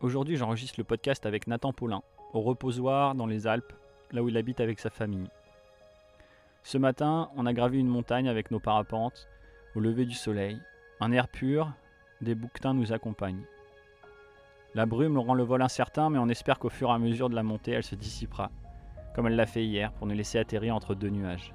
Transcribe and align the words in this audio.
Aujourd'hui, 0.00 0.36
j'enregistre 0.36 0.78
le 0.78 0.84
podcast 0.84 1.26
avec 1.26 1.48
Nathan 1.48 1.72
Paulin, 1.72 2.02
au 2.32 2.40
reposoir 2.40 3.16
dans 3.16 3.26
les 3.26 3.48
Alpes, 3.48 3.72
là 4.12 4.22
où 4.22 4.28
il 4.28 4.36
habite 4.36 4.60
avec 4.60 4.78
sa 4.78 4.90
famille. 4.90 5.28
Ce 6.62 6.78
matin, 6.78 7.30
on 7.36 7.46
a 7.46 7.52
gravi 7.52 7.80
une 7.80 7.88
montagne 7.88 8.28
avec 8.28 8.52
nos 8.52 8.60
parapentes, 8.60 9.26
au 9.74 9.80
lever 9.80 10.04
du 10.04 10.14
soleil. 10.14 10.60
Un 11.00 11.10
air 11.10 11.26
pur, 11.26 11.72
des 12.20 12.36
bouquetins 12.36 12.74
nous 12.74 12.92
accompagnent. 12.92 13.42
La 14.76 14.86
brume 14.86 15.18
rend 15.18 15.34
le 15.34 15.42
vol 15.42 15.62
incertain, 15.62 16.10
mais 16.10 16.18
on 16.18 16.28
espère 16.28 16.60
qu'au 16.60 16.68
fur 16.68 16.90
et 16.90 16.94
à 16.94 16.98
mesure 17.00 17.28
de 17.28 17.34
la 17.34 17.42
montée, 17.42 17.72
elle 17.72 17.82
se 17.82 17.96
dissipera, 17.96 18.52
comme 19.16 19.26
elle 19.26 19.34
l'a 19.34 19.46
fait 19.46 19.64
hier, 19.64 19.90
pour 19.90 20.06
nous 20.06 20.14
laisser 20.14 20.38
atterrir 20.38 20.76
entre 20.76 20.94
deux 20.94 21.10
nuages. 21.10 21.52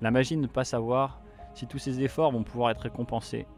La 0.00 0.12
magie 0.12 0.36
de 0.36 0.42
ne 0.42 0.46
pas 0.46 0.62
savoir 0.62 1.20
si 1.54 1.66
tous 1.66 1.78
ces 1.78 2.04
efforts 2.04 2.30
vont 2.30 2.44
pouvoir 2.44 2.70
être 2.70 2.82
récompensés 2.82 3.48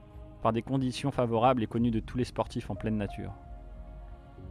par 0.42 0.52
des 0.52 0.62
conditions 0.62 1.10
favorables 1.10 1.62
et 1.62 1.66
connues 1.66 1.90
de 1.90 2.00
tous 2.00 2.18
les 2.18 2.24
sportifs 2.24 2.70
en 2.70 2.74
pleine 2.74 2.96
nature. 2.96 3.32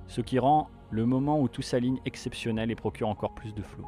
Ce 0.07 0.21
qui 0.21 0.39
rend 0.39 0.69
le 0.91 1.05
moment 1.05 1.39
où 1.39 1.47
tout 1.47 1.61
s'aligne 1.61 1.99
exceptionnel 2.05 2.71
et 2.71 2.75
procure 2.75 3.09
encore 3.09 3.33
plus 3.33 3.53
de 3.53 3.61
flot. 3.61 3.85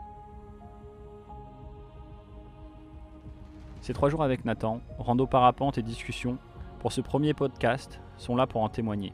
Ces 3.82 3.94
trois 3.94 4.10
jours 4.10 4.24
avec 4.24 4.46
Nathan, 4.46 4.80
rando 5.00 5.26
parapente 5.26 5.80
et 5.80 5.82
discussion, 5.82 6.38
pour 6.80 6.92
ce 6.92 7.02
premier 7.02 7.34
podcast, 7.34 8.00
sont 8.18 8.36
là 8.36 8.46
pour 8.46 8.62
en 8.62 8.70
témoigner. 8.70 9.14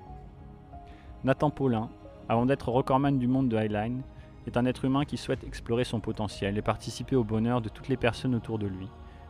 Nathan 1.24 1.50
Paulin, 1.50 1.90
avant 2.28 2.46
d'être 2.46 2.70
recordman 2.70 3.18
du 3.18 3.28
monde 3.28 3.48
de 3.48 3.56
Highline, 3.56 4.02
est 4.46 4.58
un 4.58 4.66
être 4.66 4.86
humain 4.86 5.06
qui 5.06 5.18
souhaite 5.18 5.44
explorer 5.46 5.84
son 5.86 6.00
potentiel 6.00 6.58
et 6.58 6.62
participer 6.62 7.16
au 7.16 7.24
bonheur 7.24 7.62
de 7.62 7.70
toutes 7.70 7.88
les 7.88 7.98
personnes 7.98 8.36
autour 8.36 8.60
de 8.60 8.68
lui 8.68 8.88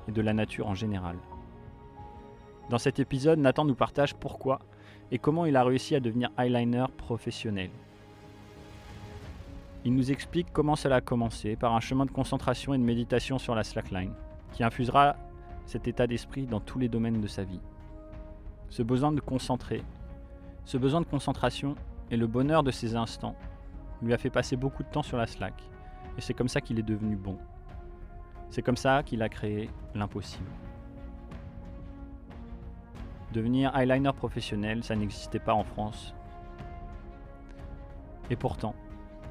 et 0.07 0.11
de 0.11 0.21
la 0.21 0.33
nature 0.33 0.67
en 0.67 0.75
général. 0.75 1.17
Dans 2.69 2.77
cet 2.77 2.99
épisode, 2.99 3.39
Nathan 3.39 3.63
nous 3.63 3.75
partage 3.75 4.13
pourquoi 4.13 4.59
et 5.11 5.19
comment 5.19 5.45
il 5.45 5.55
a 5.55 5.63
réussi 5.63 5.95
à 5.95 6.01
devenir 6.01 6.29
eyeliner 6.37 6.85
professionnel. 6.97 7.69
Il 9.85 9.95
nous 9.95 10.11
explique 10.11 10.47
comment 10.51 10.75
cela 10.75 10.97
a 10.97 11.01
commencé 11.01 11.55
par 11.55 11.73
un 11.73 11.79
chemin 11.79 12.05
de 12.05 12.11
concentration 12.11 12.73
et 12.73 12.77
de 12.77 12.83
méditation 12.83 13.39
sur 13.39 13.55
la 13.55 13.63
slackline, 13.63 14.11
qui 14.51 14.65
infusera 14.65 15.15
cet 15.65 15.87
état 15.87 16.07
d'esprit 16.07 16.45
dans 16.45 16.59
tous 16.59 16.77
les 16.77 16.89
domaines 16.89 17.21
de 17.21 17.27
sa 17.27 17.45
vie. 17.45 17.61
Ce 18.67 18.83
besoin 18.83 19.13
de 19.13 19.21
concentrer, 19.21 19.81
ce 20.65 20.77
besoin 20.77 20.99
de 20.99 21.05
concentration 21.05 21.75
et 22.11 22.17
le 22.17 22.27
bonheur 22.27 22.63
de 22.63 22.71
ces 22.71 22.97
instants 22.97 23.35
lui 24.01 24.13
a 24.13 24.17
fait 24.17 24.29
passer 24.29 24.57
beaucoup 24.57 24.83
de 24.83 24.89
temps 24.89 25.03
sur 25.03 25.15
la 25.15 25.25
slack, 25.25 25.53
et 26.17 26.21
c'est 26.21 26.33
comme 26.33 26.49
ça 26.49 26.59
qu'il 26.59 26.79
est 26.79 26.83
devenu 26.83 27.15
bon. 27.15 27.37
C'est 28.49 28.61
comme 28.61 28.75
ça 28.75 29.03
qu'il 29.03 29.21
a 29.21 29.29
créé 29.29 29.69
l'impossible. 29.95 30.66
Devenir 33.33 33.75
eyeliner 33.75 34.13
professionnel, 34.13 34.83
ça 34.83 34.95
n'existait 34.95 35.39
pas 35.39 35.53
en 35.53 35.63
France. 35.63 36.13
Et 38.29 38.35
pourtant, 38.35 38.73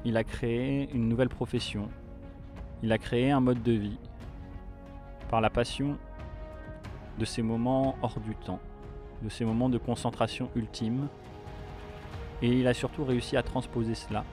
il 0.05 0.17
a 0.17 0.23
créé 0.23 0.89
une 0.93 1.09
nouvelle 1.09 1.29
profession. 1.29 1.89
Il 2.83 2.91
a 2.91 2.97
créé 2.97 3.31
un 3.31 3.39
mode 3.39 3.63
de 3.63 3.71
vie 3.71 3.99
par 5.29 5.41
la 5.41 5.49
passion 5.49 5.97
de 7.17 7.25
ces 7.25 7.41
moments 7.41 7.95
hors 8.01 8.19
du 8.19 8.35
temps, 8.35 8.59
de 9.23 9.29
ces 9.29 9.45
moments 9.45 9.69
de 9.69 9.77
concentration 9.77 10.49
ultime. 10.55 11.07
Et 12.41 12.49
il 12.49 12.67
a 12.67 12.73
surtout 12.73 13.03
réussi 13.03 13.35
à 13.35 13.43
transposer 13.43 13.95
cela 13.95 14.23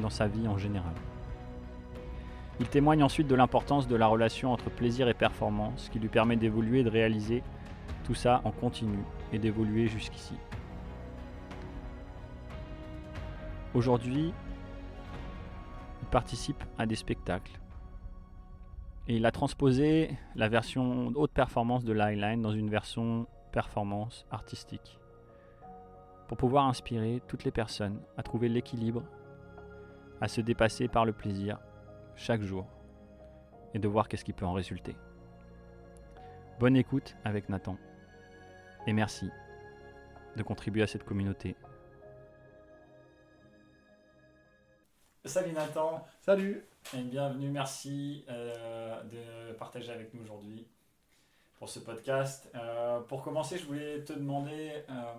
dans 0.00 0.10
sa 0.10 0.28
vie 0.28 0.46
en 0.46 0.58
général. 0.58 0.94
Il 2.60 2.68
témoigne 2.68 3.02
ensuite 3.04 3.28
de 3.28 3.34
l'importance 3.34 3.86
de 3.86 3.96
la 3.96 4.06
relation 4.06 4.52
entre 4.52 4.70
plaisir 4.70 5.08
et 5.08 5.14
performance 5.14 5.88
qui 5.92 5.98
lui 5.98 6.08
permet 6.08 6.36
d'évoluer 6.36 6.80
et 6.80 6.84
de 6.84 6.90
réaliser 6.90 7.42
tout 8.04 8.14
ça 8.14 8.40
en 8.44 8.52
continu 8.52 8.98
et 9.32 9.38
d'évoluer 9.38 9.86
jusqu'ici. 9.86 10.34
Aujourd'hui, 13.74 14.32
il 16.00 16.08
participe 16.08 16.62
à 16.78 16.86
des 16.86 16.96
spectacles. 16.96 17.60
Et 19.06 19.16
il 19.16 19.26
a 19.26 19.30
transposé 19.30 20.16
la 20.34 20.48
version 20.48 21.12
haute 21.14 21.32
performance 21.32 21.84
de 21.84 21.92
l'Highline 21.92 22.42
dans 22.42 22.52
une 22.52 22.70
version 22.70 23.26
performance 23.52 24.26
artistique. 24.30 24.98
Pour 26.28 26.36
pouvoir 26.36 26.66
inspirer 26.66 27.22
toutes 27.26 27.44
les 27.44 27.50
personnes 27.50 28.00
à 28.16 28.22
trouver 28.22 28.48
l'équilibre, 28.48 29.02
à 30.20 30.28
se 30.28 30.40
dépasser 30.40 30.88
par 30.88 31.04
le 31.04 31.12
plaisir 31.12 31.58
chaque 32.16 32.42
jour 32.42 32.66
et 33.74 33.78
de 33.78 33.88
voir 33.88 34.08
qu'est-ce 34.08 34.24
qui 34.24 34.32
peut 34.32 34.46
en 34.46 34.52
résulter. 34.52 34.96
Bonne 36.58 36.76
écoute 36.76 37.16
avec 37.24 37.48
Nathan 37.48 37.76
et 38.88 38.92
merci 38.94 39.30
de 40.34 40.42
contribuer 40.42 40.82
à 40.82 40.86
cette 40.86 41.04
communauté. 41.04 41.56
Salut 45.26 45.52
Nathan. 45.52 46.06
Salut. 46.22 46.64
Et 46.96 47.02
bienvenue, 47.02 47.50
merci 47.50 48.24
euh, 48.30 49.02
de 49.02 49.52
partager 49.52 49.92
avec 49.92 50.14
nous 50.14 50.22
aujourd'hui 50.22 50.66
pour 51.58 51.68
ce 51.68 51.80
podcast. 51.80 52.50
Euh, 52.54 53.00
pour 53.00 53.22
commencer, 53.22 53.58
je 53.58 53.66
voulais 53.66 54.04
te 54.04 54.14
demander 54.14 54.72
euh, 54.88 55.14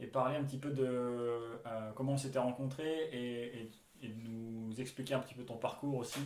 et 0.00 0.06
parler 0.06 0.36
un 0.36 0.44
petit 0.44 0.56
peu 0.56 0.70
de 0.70 1.60
comment 1.94 2.12
on 2.12 2.16
s'était 2.16 2.38
rencontrés 2.38 3.10
et, 3.12 3.70
et, 4.02 4.14
nous 4.26 4.80
expliquer 4.80 5.14
un 5.14 5.20
petit 5.20 5.34
peu 5.34 5.44
ton 5.44 5.56
parcours 5.56 5.98
aussi. 5.98 6.20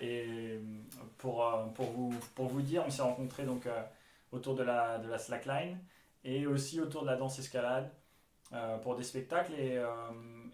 et 0.00 0.60
pour, 1.18 1.44
pour, 1.74 1.86
vous, 1.90 2.14
pour 2.36 2.46
vous 2.46 2.62
dire, 2.62 2.84
on 2.86 2.90
s'est 2.90 3.02
rencontrés 3.02 3.44
donc 3.44 3.66
autour 4.34 4.54
de 4.54 4.62
la, 4.62 4.98
de 4.98 5.08
la 5.08 5.18
slackline 5.18 5.78
et 6.24 6.46
aussi 6.46 6.80
autour 6.80 7.02
de 7.02 7.06
la 7.06 7.16
danse 7.16 7.38
escalade 7.38 7.90
euh, 8.52 8.78
pour 8.78 8.96
des 8.96 9.02
spectacles. 9.02 9.52
Et, 9.54 9.78
euh, 9.78 9.86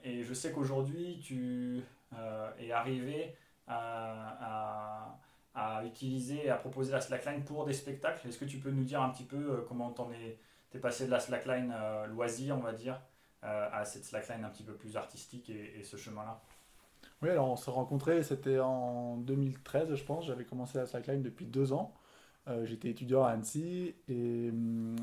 et 0.04 0.22
je 0.22 0.34
sais 0.34 0.52
qu'aujourd'hui, 0.52 1.20
tu 1.22 1.82
euh, 2.16 2.50
es 2.58 2.72
arrivé 2.72 3.34
à, 3.66 5.16
à, 5.54 5.78
à, 5.78 5.84
utiliser, 5.84 6.50
à 6.50 6.56
proposer 6.56 6.92
la 6.92 7.00
slackline 7.00 7.44
pour 7.44 7.64
des 7.64 7.72
spectacles. 7.72 8.28
Est-ce 8.28 8.38
que 8.38 8.44
tu 8.44 8.58
peux 8.58 8.70
nous 8.70 8.84
dire 8.84 9.02
un 9.02 9.10
petit 9.10 9.24
peu 9.24 9.64
comment 9.68 9.90
t'en 9.90 10.10
es, 10.12 10.38
es 10.74 10.78
passé 10.78 11.06
de 11.06 11.10
la 11.10 11.20
slackline 11.20 11.74
loisir, 12.08 12.56
on 12.56 12.60
va 12.60 12.72
dire, 12.72 13.00
à 13.42 13.84
cette 13.84 14.04
slackline 14.04 14.44
un 14.44 14.50
petit 14.50 14.62
peu 14.64 14.74
plus 14.74 14.96
artistique 14.96 15.50
et, 15.50 15.78
et 15.78 15.82
ce 15.82 15.96
chemin-là? 15.96 16.40
Oui, 17.22 17.28
alors 17.28 17.50
on 17.50 17.56
s'est 17.56 17.70
rencontrés, 17.70 18.22
c'était 18.22 18.58
en 18.58 19.16
2013, 19.18 19.94
je 19.94 20.04
pense. 20.04 20.26
J'avais 20.26 20.44
commencé 20.44 20.78
la 20.78 20.86
slackline 20.86 21.22
depuis 21.22 21.46
deux 21.46 21.72
ans. 21.72 21.94
Euh, 22.50 22.66
j'étais 22.66 22.90
étudiant 22.90 23.24
à 23.24 23.30
Annecy 23.30 23.94
et 24.08 24.50
hum, 24.50 24.96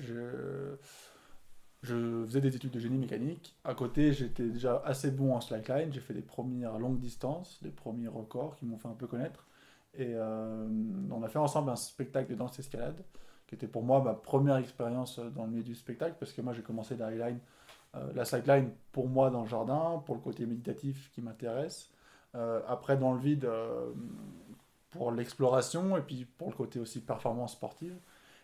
je, 0.00 0.76
faisais 1.82 2.40
des 2.40 2.56
études 2.56 2.72
de 2.72 2.80
génie 2.80 2.98
mécanique. 2.98 3.56
À 3.64 3.74
côté, 3.74 4.12
j'étais 4.12 4.48
déjà 4.48 4.82
assez 4.84 5.10
bon 5.10 5.34
en 5.34 5.40
slackline. 5.40 5.92
J'ai 5.92 6.00
fait 6.00 6.14
des 6.14 6.22
premières 6.22 6.78
longues 6.78 6.98
distances, 6.98 7.62
des 7.62 7.70
premiers 7.70 8.08
records 8.08 8.56
qui 8.56 8.66
m'ont 8.66 8.78
fait 8.78 8.88
un 8.88 8.94
peu 8.94 9.06
connaître. 9.06 9.46
Et 9.94 10.12
euh, 10.14 10.66
on 11.10 11.22
a 11.22 11.28
fait 11.28 11.38
ensemble 11.38 11.70
un 11.70 11.76
spectacle 11.76 12.30
de 12.30 12.36
danse 12.36 12.58
escalade, 12.58 13.02
qui 13.46 13.54
était 13.54 13.68
pour 13.68 13.82
moi 13.82 14.02
ma 14.02 14.14
première 14.14 14.56
expérience 14.56 15.18
dans 15.18 15.44
le 15.44 15.50
milieu 15.50 15.62
du 15.62 15.74
spectacle, 15.74 16.16
parce 16.18 16.32
que 16.32 16.42
moi 16.42 16.52
j'ai 16.52 16.62
commencé 16.62 16.96
la 16.96 17.06
highline, 17.06 17.38
euh, 17.94 18.12
la 18.14 18.24
slackline 18.24 18.70
pour 18.92 19.08
moi 19.08 19.30
dans 19.30 19.42
le 19.42 19.48
jardin, 19.48 20.02
pour 20.04 20.14
le 20.14 20.20
côté 20.20 20.46
méditatif 20.46 21.10
qui 21.12 21.22
m'intéresse. 21.22 21.90
après, 22.68 22.96
dans 22.96 23.14
le 23.14 23.20
vide, 23.20 23.48
pour 24.98 25.12
l'exploration 25.12 25.96
et 25.96 26.02
puis 26.02 26.24
pour 26.24 26.50
le 26.50 26.56
côté 26.56 26.80
aussi 26.80 27.00
performance 27.00 27.52
sportive. 27.52 27.96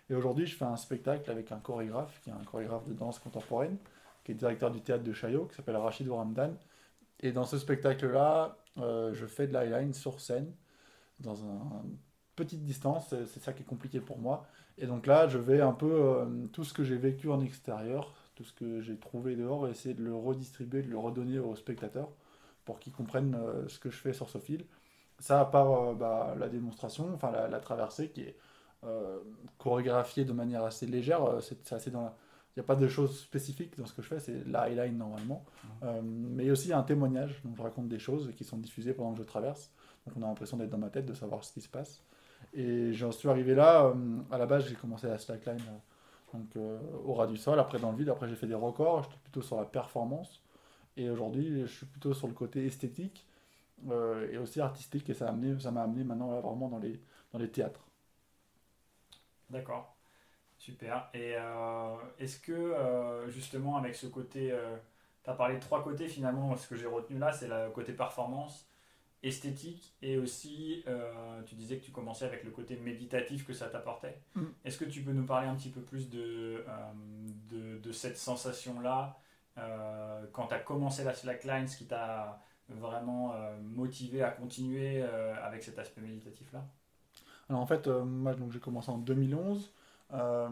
Et 0.09 0.15
aujourd'hui, 0.15 0.47
je 0.47 0.55
fais 0.55 0.65
un 0.65 0.77
spectacle 0.77 1.29
avec 1.29 1.51
un 1.51 1.59
chorégraphe, 1.59 2.21
qui 2.23 2.31
est 2.31 2.33
un 2.33 2.45
chorégraphe 2.45 2.87
de 2.87 2.93
danse 2.93 3.19
contemporaine, 3.19 3.77
qui 4.23 4.31
est 4.31 4.35
directeur 4.37 4.71
du 4.71 4.81
théâtre 4.81 5.03
de 5.03 5.13
Chaillot, 5.13 5.47
qui 5.47 5.57
s'appelle 5.57 5.77
Rachid 5.77 6.07
Ouramdan. 6.07 6.53
Et 7.19 7.33
dans 7.33 7.45
ce 7.45 7.59
spectacle-là, 7.59 8.57
euh, 8.79 9.13
je 9.13 9.27
fais 9.27 9.49
de 9.49 9.53
l'highline 9.53 9.93
sur 9.95 10.21
scène, 10.21 10.55
dans 11.19 11.35
une 11.35 11.99
petite 12.37 12.65
distance, 12.65 13.09
c'est 13.09 13.41
ça 13.41 13.53
qui 13.53 13.63
est 13.63 13.67
compliqué 13.67 14.01
pour 14.01 14.19
moi. 14.19 14.47
Et 14.79 14.87
donc 14.87 15.09
là, 15.09 15.27
je 15.27 15.39
vais 15.39 15.61
un 15.61 15.73
peu 15.73 15.93
euh, 15.93 16.47
tout 16.53 16.63
ce 16.63 16.73
que 16.73 16.85
j'ai 16.85 16.97
vécu 16.97 17.31
en 17.31 17.41
extérieur, 17.41 18.15
tout 18.37 18.45
ce 18.45 18.53
que 18.53 18.81
j'ai 18.81 18.97
trouvé 18.97 19.35
dehors, 19.35 19.67
essayer 19.67 19.95
de 19.95 20.05
le 20.05 20.15
redistribuer, 20.15 20.83
de 20.83 20.91
le 20.91 20.99
redonner 20.99 21.41
aux 21.41 21.57
spectateurs, 21.57 22.11
pour 22.65 22.79
qu'ils 22.79 22.93
comprennent 22.93 23.35
euh, 23.35 23.67
ce 23.69 23.81
que 23.81 23.91
je 23.91 23.97
fais 23.97 24.13
sur 24.13 24.31
ce 24.31 24.39
fil. 24.39 24.65
Ça, 25.19 25.41
à 25.41 25.45
part 25.45 25.73
euh, 25.73 25.95
bah, 25.95 26.35
la 26.39 26.49
démonstration, 26.49 27.11
enfin 27.15 27.31
la, 27.31 27.61
traversée 27.61 28.11
qui 28.11 28.23
est 28.23 28.37
euh, 28.85 29.19
chorégraphiée 29.59 30.25
de 30.25 30.33
manière 30.33 30.65
assez 30.65 30.87
légère, 30.87 31.25
euh, 31.25 31.41
c'est 31.41 31.73
assez 31.73 31.91
dans 31.91 32.13
Il 32.57 32.61
n'y 32.61 32.61
a 32.61 32.67
pas 32.67 32.77
de 32.77 32.89
choses 32.89 33.21
spécifiques 33.21 33.79
dans 33.79 33.87
ce 33.87 33.95
que 33.95 34.03
je 34.03 34.09
fais, 34.09 34.21
c'est 34.21 34.47
la 34.47 34.63
highline 34.63 34.99
normalement. 34.99 35.45
Mmh. 35.83 35.87
mais 36.03 36.51
aussi 36.51 36.73
un 36.73 36.83
témoignage, 36.83 37.41
donc 37.45 37.57
je 37.57 37.63
raconte 37.63 37.89
des 37.89 37.99
choses 37.99 38.33
qui 38.37 38.45
sont 38.45 38.59
diffusées 38.59 38.93
pendant 38.93 39.13
que 39.13 39.19
je 39.19 39.25
traverse. 39.25 39.73
Donc 40.07 40.17
on 40.17 40.23
a 40.23 40.27
l'impression 40.27 40.57
d'être 40.57 40.71
dans 40.71 40.79
ma 40.79 40.91
tête, 40.91 41.07
de 41.07 41.15
savoir 41.15 41.45
ce 41.45 41.53
qui 41.53 41.61
se 41.61 41.69
passe. 41.69 42.03
Et 42.53 42.93
j'en 42.93 43.11
suis 43.11 43.29
arrivé 43.29 43.55
là, 43.55 43.93
à 44.31 44.39
la 44.39 44.47
base 44.47 44.67
j'ai 44.69 44.75
commencé 44.75 45.07
la 45.07 45.19
slackline 45.19 45.63
donc, 46.33 46.57
au 47.07 47.15
ras 47.15 47.27
du 47.27 47.37
sol, 47.37 47.59
après 47.59 47.79
dans 47.79 47.93
le 47.93 47.97
vide, 47.97 48.09
après 48.09 48.29
j'ai 48.29 48.37
fait 48.37 48.47
des 48.47 48.55
records, 48.55 49.05
j'étais 49.05 49.17
plutôt 49.23 49.43
sur 49.43 49.57
la 49.57 49.65
performance. 49.65 50.43
Et 50.97 51.09
aujourd'hui 51.09 51.63
je 51.63 51.73
suis 51.73 51.87
plutôt 51.87 52.13
sur 52.13 52.29
le 52.29 52.35
côté 52.35 52.67
esthétique 52.67 53.27
euh, 53.91 54.31
et 54.31 54.39
aussi 54.39 54.61
artistique. 54.61 55.09
Et 55.11 55.15
ça 55.15 55.27
m'a 55.27 55.31
amené, 55.33 55.61
ça 55.61 55.69
amené 55.69 56.05
maintenant 56.05 56.41
vraiment 56.41 56.69
dans 56.69 56.79
les, 56.79 57.01
dans 57.33 57.39
les 57.39 57.51
théâtres. 57.51 57.87
D'accord. 59.51 59.97
Super. 60.57 61.11
Et 61.13 61.35
euh, 61.37 61.97
est-ce 62.19 62.39
que 62.39 62.53
euh, 62.53 63.29
justement 63.29 63.77
avec 63.77 63.95
ce 63.95 64.07
côté, 64.07 64.55
tu 65.23 65.31
as 65.31 65.35
parlé 65.35 65.57
de 65.57 65.61
trois 65.61 65.83
côtés 65.83 66.09
finalement, 66.09 66.57
ce 66.57 66.67
que 66.67 66.77
j'ai 66.77 66.87
retenu 66.87 67.19
là, 67.19 67.33
c'est 67.33 67.49
le 67.49 67.71
côté 67.71 67.93
performance, 67.93 68.67
esthétique 69.23 69.95
et 70.03 70.17
aussi 70.19 70.85
tu 71.47 71.55
disais 71.55 71.79
que 71.79 71.85
tu 71.85 71.93
commençais 71.93 72.25
avec 72.25 72.45
le 72.45 72.51
côté 72.51 72.77
méditatif 72.77 73.47
que 73.47 73.53
ça 73.53 73.69
t'apportait. 73.69 74.19
Mm. 74.35 74.45
Est-ce 74.65 74.79
que 74.79 74.85
tu 74.85 75.03
peux 75.03 75.13
nous 75.13 75.27
parler 75.27 75.49
un 75.49 75.57
petit 75.57 75.71
peu 75.71 75.83
plus 75.83 76.09
de, 76.09 76.65
de, 77.51 77.79
de, 77.79 77.93
cette 77.93 78.17
sensation-là 78.17 79.19
quand 80.33 80.47
tu 80.47 80.55
as 80.55 80.61
commencé 80.61 81.05
la 81.05 81.15
slackline, 81.15 81.69
ce 81.69 81.77
qui 81.77 81.87
t'a 81.87 82.41
vraiment 82.69 83.35
motivé 83.63 84.23
à 84.23 84.31
continuer 84.31 85.03
avec 85.03 85.63
cet 85.63 85.79
aspect 85.79 86.01
méditatif-là 86.01 86.65
Alors 87.49 87.61
en 87.61 87.67
fait, 87.67 87.87
moi 87.87 88.35
j'ai 88.51 88.61
commencé 88.61 88.91
en 88.91 88.99
2011. 88.99 89.73
Euh, 90.13 90.49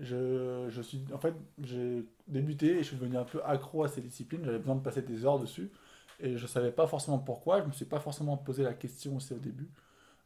je, 0.00 0.66
je, 0.68 0.82
suis, 0.82 1.04
en 1.12 1.18
fait, 1.18 1.34
j'ai 1.62 2.04
débuté 2.26 2.78
et 2.78 2.78
je 2.78 2.88
suis 2.88 2.96
devenu 2.96 3.16
un 3.16 3.24
peu 3.24 3.40
accro 3.44 3.84
à 3.84 3.88
ces 3.88 4.00
disciplines. 4.00 4.44
J'avais 4.44 4.58
besoin 4.58 4.74
de 4.74 4.80
passer 4.80 5.02
des 5.02 5.24
heures 5.24 5.38
dessus 5.38 5.70
et 6.20 6.36
je 6.36 6.46
savais 6.46 6.72
pas 6.72 6.86
forcément 6.86 7.18
pourquoi. 7.18 7.60
Je 7.60 7.66
me 7.66 7.72
suis 7.72 7.84
pas 7.84 8.00
forcément 8.00 8.36
posé 8.36 8.62
la 8.62 8.74
question 8.74 9.16
aussi 9.16 9.34
au 9.34 9.38
début. 9.38 9.68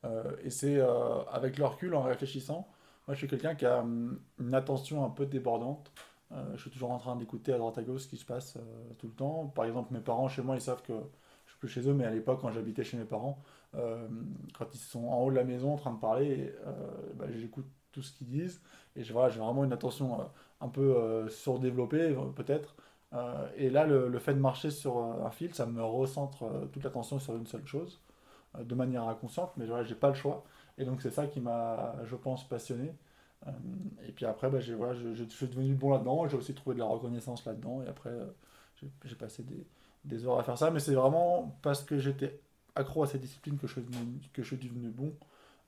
Euh, 0.05 0.37
et 0.43 0.51
c'est 0.51 0.77
euh, 0.77 1.23
avec 1.25 1.59
le 1.59 1.67
recul, 1.67 1.95
en 1.95 2.03
réfléchissant, 2.03 2.69
moi 3.07 3.15
je 3.15 3.19
suis 3.19 3.29
quelqu'un 3.29 3.55
qui 3.55 3.67
a 3.67 3.81
hum, 3.81 4.21
une 4.39 4.55
attention 4.55 5.05
un 5.05 5.11
peu 5.11 5.27
débordante. 5.27 5.91
Je 6.31 6.61
suis 6.61 6.71
toujours 6.71 6.91
en 6.91 6.99
train 6.99 7.17
d'écouter 7.17 7.53
à 7.53 7.59
droite 7.59 7.79
à 7.79 7.83
gauche 7.83 8.03
ce 8.03 8.09
qui 8.09 8.17
se 8.17 8.25
passe 8.25 8.59
tout 8.99 9.07
le 9.07 9.13
temps. 9.13 9.47
Par 9.55 9.65
exemple, 9.65 9.93
mes 9.93 10.01
parents 10.01 10.29
chez 10.29 10.43
moi, 10.43 10.57
ils 10.57 10.61
savent 10.61 10.83
que 10.83 10.93
je 11.47 11.53
suis 11.53 11.59
plus 11.59 11.69
chez 11.69 11.89
eux, 11.89 11.95
mais 11.95 12.05
à 12.05 12.11
l'époque, 12.11 12.41
quand 12.41 12.51
j'habitais 12.51 12.85
chez 12.85 12.97
mes 12.97 13.05
parents, 13.05 13.39
quand 13.73 14.75
ils 14.75 14.79
sont 14.79 15.07
en 15.07 15.23
haut 15.23 15.31
de 15.31 15.37
la 15.37 15.45
maison 15.45 15.75
en 15.75 15.77
train 15.77 15.93
de 15.93 16.01
parler, 16.01 16.53
bah, 17.15 17.27
j'écoute 17.33 17.67
tout 17.97 18.03
ce 18.03 18.13
qu'ils 18.13 18.29
disent. 18.29 18.61
Et 18.95 19.03
j'ai 19.03 19.13
vraiment 19.13 19.65
une 19.65 19.73
attention 19.73 20.21
euh, 20.21 20.25
un 20.61 20.69
peu 20.69 20.97
euh, 20.97 21.29
surdéveloppée, 21.29 22.15
euh, 22.15 22.27
peut-être. 22.35 22.77
et 23.57 23.71
là, 23.71 23.87
le, 23.87 24.19
fait 24.19 24.35
de 24.35 24.41
marcher 24.41 24.71
sur 24.71 24.99
un 24.99 25.31
fil, 25.31 25.55
ça 25.55 25.65
me 25.65 25.83
recentre 25.83 26.45
toute 26.73 26.85
l'attention 26.85 27.19
sur 27.19 27.35
une 27.37 27.47
seule 27.47 27.67
chose, 27.67 28.01
de 28.59 28.75
manière 28.75 29.09
inconsciente, 29.09 29.53
mais 29.57 29.65
voilà, 29.67 29.85
j'ai 29.85 29.95
pas 29.95 30.09
le 30.09 30.15
choix. 30.15 30.45
Et 30.77 30.85
donc, 30.85 31.01
c'est 31.01 31.11
ça 31.11 31.27
qui 31.27 31.41
m'a, 31.41 31.95
je 32.05 32.17
pense, 32.17 32.47
passionné. 32.47 32.93
Et 34.07 34.13
puis 34.13 34.25
après, 34.25 34.51
bah, 34.51 34.59
voilà, 34.77 34.95
je, 34.95 35.25
suis 35.25 35.47
devenu 35.47 35.75
bon 35.75 35.93
là-dedans. 35.93 36.29
J'ai 36.29 36.37
aussi 36.37 36.55
trouvé 36.55 36.75
de 36.75 36.81
la 36.81 36.87
reconnaissance 36.87 37.45
là-dedans. 37.45 37.83
Et 37.83 37.89
après, 37.89 38.13
j'ai 39.05 39.15
passé 39.17 39.43
des, 39.43 39.67
des, 40.05 40.27
heures 40.27 40.39
à 40.39 40.43
faire 40.43 40.59
ça. 40.59 40.71
Mais 40.71 40.81
c'est 40.81 40.95
vraiment 40.95 41.59
parce 41.63 41.83
que 41.85 41.99
j'étais 41.99 42.41
accro 42.75 43.03
à 43.03 43.07
cette 43.07 43.21
discipline 43.21 43.59
que 43.59 43.67
je, 43.67 43.81
que 44.33 44.43
je 44.43 44.47
suis 44.47 44.57
devenu 44.57 44.91
bon. 44.91 45.13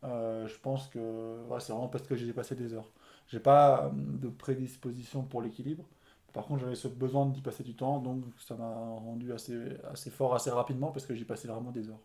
Euh, 0.04 0.46
je 0.46 0.56
pense 0.58 0.88
que 0.88 1.36
c'est 1.58 1.72
vraiment 1.72 1.88
parce 1.88 2.06
que 2.06 2.14
j'ai 2.14 2.32
passé 2.32 2.54
des 2.54 2.74
heures. 2.74 2.88
J'ai 3.26 3.40
pas 3.40 3.86
euh, 3.86 3.90
de 3.92 4.28
prédisposition 4.28 5.22
pour 5.22 5.42
l'équilibre. 5.42 5.84
Par 6.32 6.46
contre, 6.46 6.60
j'avais 6.60 6.76
ce 6.76 6.88
besoin 6.88 7.26
d'y 7.26 7.40
passer 7.40 7.64
du 7.64 7.74
temps, 7.74 7.98
donc 7.98 8.22
ça 8.38 8.54
m'a 8.54 8.68
rendu 8.68 9.32
assez, 9.32 9.76
assez 9.90 10.10
fort 10.10 10.34
assez 10.34 10.50
rapidement 10.50 10.92
parce 10.92 11.06
que 11.06 11.14
j'y 11.14 11.24
passais 11.24 11.48
vraiment 11.48 11.70
des 11.72 11.88
heures. 11.88 12.00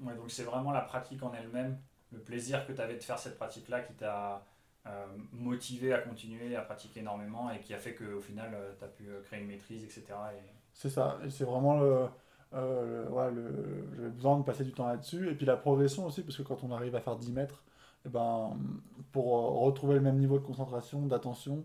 Ouais, 0.00 0.14
donc 0.16 0.30
c'est 0.30 0.44
vraiment 0.44 0.72
la 0.72 0.80
pratique 0.80 1.22
en 1.22 1.32
elle-même, 1.34 1.78
le 2.12 2.18
plaisir 2.18 2.66
que 2.66 2.72
tu 2.72 2.80
avais 2.80 2.96
de 2.96 3.02
faire 3.02 3.18
cette 3.18 3.36
pratique-là 3.36 3.80
qui 3.80 3.94
t'a 3.94 4.44
euh, 4.86 5.06
motivé 5.32 5.92
à 5.92 5.98
continuer 5.98 6.56
à 6.56 6.62
pratiquer 6.62 7.00
énormément 7.00 7.50
et 7.50 7.60
qui 7.60 7.74
a 7.74 7.78
fait 7.78 7.94
qu'au 7.94 8.20
final, 8.20 8.56
tu 8.78 8.84
as 8.84 8.88
pu 8.88 9.04
créer 9.24 9.40
une 9.40 9.48
maîtrise, 9.48 9.84
etc. 9.84 10.04
Et... 10.34 10.42
C'est 10.72 10.90
ça, 10.90 11.18
c'est 11.28 11.44
vraiment 11.44 11.80
le, 11.80 12.08
euh, 12.54 13.04
j'avais 13.96 14.08
besoin 14.10 14.38
de 14.38 14.44
passer 14.44 14.64
du 14.64 14.72
temps 14.72 14.86
là-dessus. 14.86 15.30
Et 15.30 15.34
puis 15.34 15.46
la 15.46 15.56
progression 15.56 16.06
aussi, 16.06 16.22
parce 16.22 16.36
que 16.36 16.42
quand 16.42 16.62
on 16.64 16.72
arrive 16.72 16.94
à 16.94 17.00
faire 17.00 17.16
10 17.16 17.32
mètres, 17.32 17.62
eh 18.06 18.08
ben, 18.08 18.56
pour 19.12 19.36
euh, 19.36 19.66
retrouver 19.66 19.94
le 19.94 20.00
même 20.00 20.18
niveau 20.18 20.38
de 20.38 20.44
concentration, 20.44 21.06
d'attention, 21.06 21.64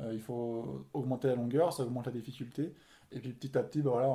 euh, 0.00 0.12
il 0.12 0.20
faut 0.20 0.86
augmenter 0.92 1.28
la 1.28 1.36
longueur, 1.36 1.72
ça 1.72 1.84
augmente 1.84 2.06
la 2.06 2.12
difficulté. 2.12 2.74
Et 3.12 3.20
puis 3.20 3.32
petit 3.32 3.56
à 3.56 3.62
petit, 3.62 3.82
ben 3.82 3.90
voilà, 3.90 4.08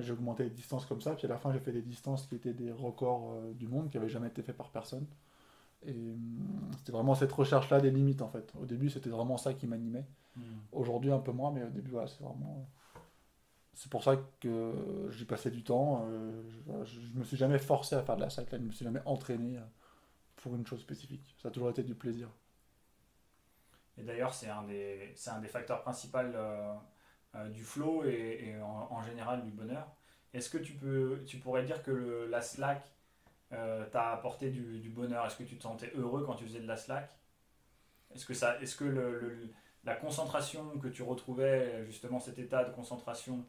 j'ai 0.00 0.12
augmenté 0.12 0.44
les 0.44 0.50
distances 0.50 0.86
comme 0.86 1.00
ça. 1.00 1.14
Puis 1.14 1.26
à 1.26 1.28
la 1.28 1.38
fin, 1.38 1.52
j'ai 1.52 1.60
fait 1.60 1.72
des 1.72 1.82
distances 1.82 2.26
qui 2.26 2.34
étaient 2.34 2.54
des 2.54 2.72
records 2.72 3.34
du 3.54 3.68
monde, 3.68 3.90
qui 3.90 3.96
n'avaient 3.96 4.08
jamais 4.08 4.28
été 4.28 4.42
faits 4.42 4.56
par 4.56 4.70
personne. 4.70 5.06
Et 5.86 6.16
c'était 6.78 6.92
vraiment 6.92 7.14
cette 7.14 7.32
recherche-là 7.32 7.80
des 7.80 7.90
limites 7.90 8.22
en 8.22 8.28
fait. 8.28 8.52
Au 8.60 8.64
début, 8.64 8.90
c'était 8.90 9.10
vraiment 9.10 9.36
ça 9.36 9.54
qui 9.54 9.66
m'animait. 9.66 10.06
Hmm. 10.36 10.42
Aujourd'hui, 10.72 11.12
un 11.12 11.18
peu 11.18 11.32
moins, 11.32 11.52
mais 11.52 11.62
au 11.62 11.70
début, 11.70 11.90
voilà, 11.90 12.08
c'est 12.08 12.22
vraiment 12.22 12.68
c'est 13.76 13.90
pour 13.90 14.02
ça 14.02 14.16
que 14.40 15.08
j'ai 15.10 15.26
passé 15.26 15.50
du 15.50 15.62
temps. 15.62 16.06
Euh, 16.08 16.42
je, 16.84 16.98
ne 16.98 17.18
me 17.18 17.24
suis 17.24 17.36
jamais 17.36 17.58
forcé 17.58 17.94
à 17.94 18.02
faire 18.02 18.16
de 18.16 18.22
la 18.22 18.30
salle, 18.30 18.46
je 18.50 18.56
ne 18.56 18.62
me 18.62 18.72
suis 18.72 18.86
jamais 18.86 19.02
entraîné 19.04 19.58
euh, 19.58 19.60
pour 20.36 20.56
une 20.56 20.66
chose 20.66 20.80
spécifique. 20.80 21.36
Ça 21.42 21.48
a 21.48 21.50
toujours 21.50 21.68
été 21.68 21.82
du 21.82 21.94
plaisir. 21.94 22.30
Et 23.98 24.02
d'ailleurs, 24.02 24.32
c'est 24.32 24.48
un, 24.48 24.62
des, 24.62 25.14
un 25.26 25.40
des 25.40 25.48
facteurs 25.48 25.82
principaux 25.82 26.18
euh, 26.18 26.74
du 27.52 27.62
flow 27.62 28.04
et, 28.04 28.54
en, 28.62 29.02
général 29.02 29.42
du 29.42 29.50
bonheur. 29.50 29.86
Est-ce 30.34 30.50
que 30.50 30.58
tu, 30.58 30.74
peux, 30.74 31.22
tu 31.26 31.38
pourrais 31.38 31.64
dire 31.64 31.82
que 31.82 32.26
la 32.30 32.40
slack 32.40 32.86
t'a 33.50 34.12
apporté 34.12 34.50
du, 34.50 34.90
bonheur? 34.90 35.26
Est-ce 35.26 35.36
que 35.36 35.44
tu 35.44 35.56
te 35.56 35.62
sentais 35.62 35.92
heureux 35.94 36.24
quand 36.24 36.34
tu 36.34 36.44
faisais 36.44 36.60
de 36.60 36.66
la 36.66 36.76
slack? 36.76 37.10
Est-ce 38.14 38.26
que, 38.26 38.34
ça, 38.34 38.60
est 38.60 38.64
-ce 38.64 38.76
que 38.76 38.84
le, 38.84 39.50
la 39.84 39.94
concentration 39.94 40.78
que 40.78 40.88
tu 40.88 41.02
retrouvais, 41.02 41.84
justement 41.86 42.20
cet 42.20 42.38
état 42.38 42.64
de 42.64 42.72
concentration, 42.72 43.44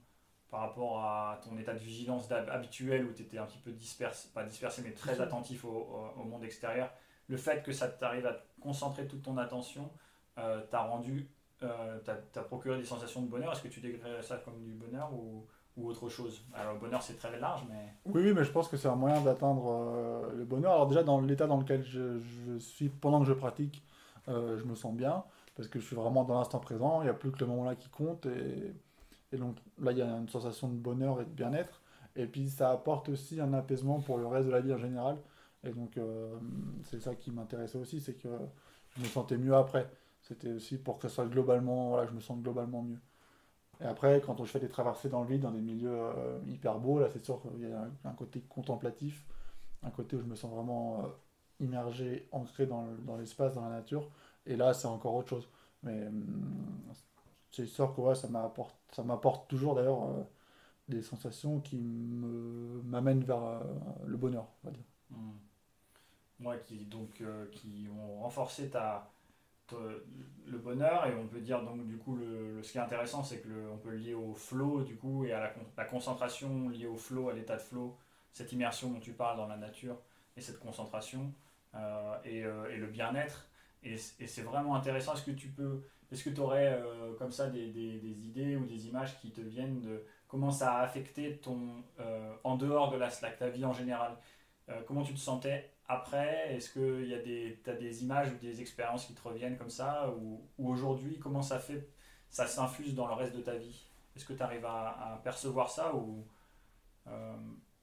par 0.49 0.61
rapport 0.61 0.99
à 0.99 1.41
ton 1.43 1.57
état 1.57 1.73
de 1.73 1.79
vigilance 1.79 2.31
habituel 2.31 3.05
où 3.05 3.13
tu 3.13 3.23
étais 3.23 3.37
un 3.37 3.45
petit 3.45 3.57
peu 3.57 3.71
dispersé, 3.71 4.29
pas 4.33 4.43
dispersé, 4.43 4.81
mais 4.81 4.91
très 4.91 5.19
attentif 5.19 5.65
au, 5.65 6.23
monde 6.23 6.43
extérieur, 6.43 6.89
le 7.27 7.37
fait 7.37 7.63
que 7.63 7.73
ça 7.73 7.89
t'arrive 7.89 8.25
à 8.25 8.41
concentrer 8.61 9.07
toute 9.07 9.23
ton 9.23 9.37
attention 9.37 9.91
euh, 10.37 10.61
t'a 10.67 10.81
rendu, 10.81 11.27
euh, 11.63 11.99
t'a 11.99 12.41
procuré 12.43 12.77
des 12.77 12.85
sensations 12.85 13.21
de 13.21 13.27
bonheur. 13.27 13.51
Est-ce 13.53 13.63
que 13.63 13.67
tu 13.67 13.79
décrirais 13.79 14.21
ça 14.21 14.37
comme 14.37 14.61
du 14.63 14.73
bonheur 14.73 15.11
ou, 15.13 15.45
ou 15.75 15.89
autre 15.89 16.09
chose? 16.09 16.43
Alors 16.53 16.73
le 16.73 16.79
bonheur 16.79 17.01
c'est 17.01 17.17
très 17.17 17.39
large, 17.39 17.63
mais... 17.69 17.93
Oui, 18.05 18.21
oui, 18.23 18.33
mais 18.33 18.43
je 18.43 18.51
pense 18.51 18.67
que 18.67 18.77
c'est 18.77 18.87
un 18.87 18.95
moyen 18.95 19.21
d'atteindre 19.21 19.67
euh, 19.69 20.33
le 20.35 20.45
bonheur. 20.45 20.73
Alors 20.73 20.87
déjà 20.87 21.03
dans 21.03 21.21
l'état 21.21 21.47
dans 21.47 21.57
lequel 21.57 21.83
je, 21.83 22.19
je, 22.19 22.57
suis 22.57 22.89
pendant 22.89 23.19
que 23.19 23.25
je 23.25 23.33
pratique, 23.33 23.83
je 24.27 24.63
me 24.65 24.75
sens 24.75 24.93
bien 24.93 25.23
parce 25.55 25.69
que 25.69 25.79
je 25.79 25.85
suis 25.85 25.95
vraiment 25.95 26.25
dans 26.25 26.37
l'instant 26.37 26.59
présent, 26.59 27.01
il 27.01 27.05
n'y 27.05 27.09
a 27.09 27.13
plus 27.13 27.31
que 27.31 27.39
le 27.39 27.47
moment 27.47 27.63
là 27.63 27.75
qui 27.75 27.89
compte 27.89 28.25
et 28.25 28.75
et 29.31 29.37
donc 29.37 29.57
là, 29.79 29.91
il 29.91 29.97
y 29.97 30.01
a 30.01 30.05
une 30.05 30.29
sensation 30.29 30.69
de 30.69 30.75
bonheur 30.75 31.21
et 31.21 31.25
de 31.25 31.29
bien-être. 31.29 31.81
Et 32.15 32.25
puis 32.25 32.49
ça 32.49 32.71
apporte 32.71 33.09
aussi 33.09 33.39
un 33.39 33.53
apaisement 33.53 33.99
pour 33.99 34.17
le 34.17 34.27
reste 34.27 34.47
de 34.47 34.51
la 34.51 34.61
vie 34.61 34.73
en 34.73 34.77
général. 34.77 35.17
Et 35.63 35.71
donc 35.71 35.97
euh, 35.97 36.37
c'est 36.83 37.01
ça 37.01 37.15
qui 37.15 37.31
m'intéressait 37.31 37.77
aussi, 37.77 37.99
c'est 37.99 38.15
que 38.15 38.29
je 38.95 39.01
me 39.01 39.07
sentais 39.07 39.37
mieux 39.37 39.55
après. 39.55 39.89
C'était 40.27 40.51
aussi 40.51 40.77
pour 40.77 40.99
que 40.99 41.07
soit 41.07 41.25
globalement, 41.25 41.89
voilà, 41.89 42.05
je 42.05 42.11
me 42.11 42.19
sente 42.19 42.41
globalement 42.41 42.81
mieux. 42.81 42.99
Et 43.79 43.85
après, 43.85 44.21
quand 44.25 44.37
je 44.43 44.51
fais 44.51 44.59
des 44.59 44.67
traversées 44.67 45.07
dans 45.07 45.21
le 45.21 45.27
vide, 45.27 45.41
dans 45.41 45.51
des 45.51 45.61
milieux 45.61 45.89
euh, 45.93 46.39
hyper 46.47 46.79
beaux, 46.79 46.99
là 46.99 47.07
c'est 47.13 47.23
sûr 47.23 47.41
qu'il 47.41 47.69
y 47.69 47.71
a 47.71 47.87
un, 48.03 48.13
côté 48.13 48.41
contemplatif, 48.49 49.25
un 49.83 49.89
côté 49.89 50.17
où 50.17 50.19
je 50.19 50.25
me 50.25 50.35
sens 50.35 50.51
vraiment 50.51 51.03
euh, 51.03 51.07
immergé, 51.63 52.27
ancré 52.31 52.65
dans, 52.65 52.85
l'espace, 53.17 53.53
dans 53.53 53.61
la 53.61 53.69
nature. 53.69 54.09
Et 54.45 54.57
là, 54.57 54.73
c'est 54.73 54.87
encore 54.87 55.15
autre 55.15 55.29
chose. 55.29 55.47
Mais 55.83 56.07
hum, 56.07 56.81
c'est 57.51 57.67
sûr 57.67 57.95
que 57.95 58.13
ça 58.13 58.27
m'apporte 58.27 58.75
ça 58.91 59.03
m'apporte 59.03 59.47
toujours 59.47 59.75
d'ailleurs 59.75 60.03
euh, 60.09 60.23
des 60.89 61.01
sensations 61.01 61.59
qui 61.59 61.77
m'amènent 61.77 63.23
vers 63.23 63.61
le 64.05 64.17
bonheur 64.17 64.47
on 64.63 64.67
va 64.67 64.73
dire 64.73 64.83
mmh. 65.11 66.63
qui 66.65 66.85
donc 66.85 67.23
qui 67.51 67.87
ont 67.91 68.21
renforcé 68.21 68.69
ta, 68.69 69.09
le 70.45 70.57
bonheur 70.57 71.05
et 71.07 71.15
on 71.15 71.27
peut 71.27 71.41
dire 71.41 71.61
donc 71.63 71.85
du 71.85 71.97
coup 71.97 72.15
le, 72.15 72.61
ce 72.63 72.71
qui 72.71 72.77
est 72.77 72.81
intéressant 72.81 73.23
c'est 73.23 73.39
que 73.39 73.49
on 73.71 73.77
peut 73.77 73.91
lier 73.91 74.13
au 74.13 74.33
flow 74.33 74.81
du 74.83 74.95
coup 74.95 75.25
et 75.25 75.33
à 75.33 75.39
la, 75.39 75.53
la 75.77 75.85
concentration 75.85 76.69
liée 76.69 76.87
au 76.87 76.95
flow 76.95 77.29
à 77.29 77.33
l'état 77.33 77.55
de 77.55 77.61
flow 77.61 77.97
cette 78.31 78.51
immersion 78.53 78.91
dont 78.91 78.99
tu 78.99 79.13
parles 79.13 79.37
dans 79.37 79.47
la 79.47 79.57
nature 79.57 79.97
et 80.35 80.41
cette 80.41 80.59
concentration 80.59 81.33
et, 82.23 82.39
et, 82.39 82.77
le 82.77 82.87
bien-être. 82.87 83.47
Et, 83.83 83.95
et 84.19 84.27
c'est 84.27 84.41
vraiment 84.41 84.75
intéressant. 84.75 85.13
Est-ce 85.13 85.23
que 85.23 85.31
tu 85.31 85.47
peux 85.49 85.83
est-ce 86.11 86.23
que 86.23 86.29
tu 86.29 86.39
aurais 86.39 86.67
euh, 86.67 87.13
comme 87.17 87.31
ça 87.31 87.49
des, 87.49 87.67
des, 87.69 87.97
des, 87.99 88.25
idées 88.27 88.55
ou 88.55 88.65
des 88.65 88.87
images 88.87 89.19
qui 89.19 89.31
te 89.31 89.41
viennent 89.41 89.81
de 89.81 90.03
comment 90.27 90.51
ça 90.51 90.75
a 90.75 90.81
affecté 90.83 91.37
ton, 91.37 91.83
euh, 91.99 92.33
en 92.43 92.55
dehors 92.55 92.91
de 92.91 92.97
la 92.97 93.09
Slack, 93.09 93.37
ta 93.37 93.49
vie 93.49 93.65
en 93.65 93.73
général? 93.73 94.17
Euh, 94.69 94.81
Comment 94.87 95.03
tu 95.03 95.13
te 95.13 95.19
sentais 95.19 95.69
après 95.87 96.55
Est-ce 96.55 96.69
que 96.69 97.03
tu 97.63 97.69
as 97.69 97.73
des 97.73 98.03
images 98.03 98.31
ou 98.31 98.37
des 98.37 98.61
expériences 98.61 99.05
qui 99.05 99.13
te 99.13 99.27
reviennent 99.27 99.57
comme 99.57 99.69
ça 99.69 100.11
Ou, 100.17 100.41
ou 100.57 100.69
aujourd'hui, 100.69 101.19
comment 101.19 101.41
ça 101.41 101.59
fait 101.59 101.87
ça 102.29 102.45
s'infuse 102.45 102.93
dans 102.93 103.07
le 103.07 103.13
reste 103.13 103.35
de 103.35 103.41
ta 103.41 103.55
vie? 103.55 103.85
Est-ce 104.15 104.25
que 104.25 104.33
tu 104.33 104.43
arrives 104.43 104.65
à, 104.65 105.21
percevoir 105.23 105.69
ça 105.69 105.95
ou 105.95 106.25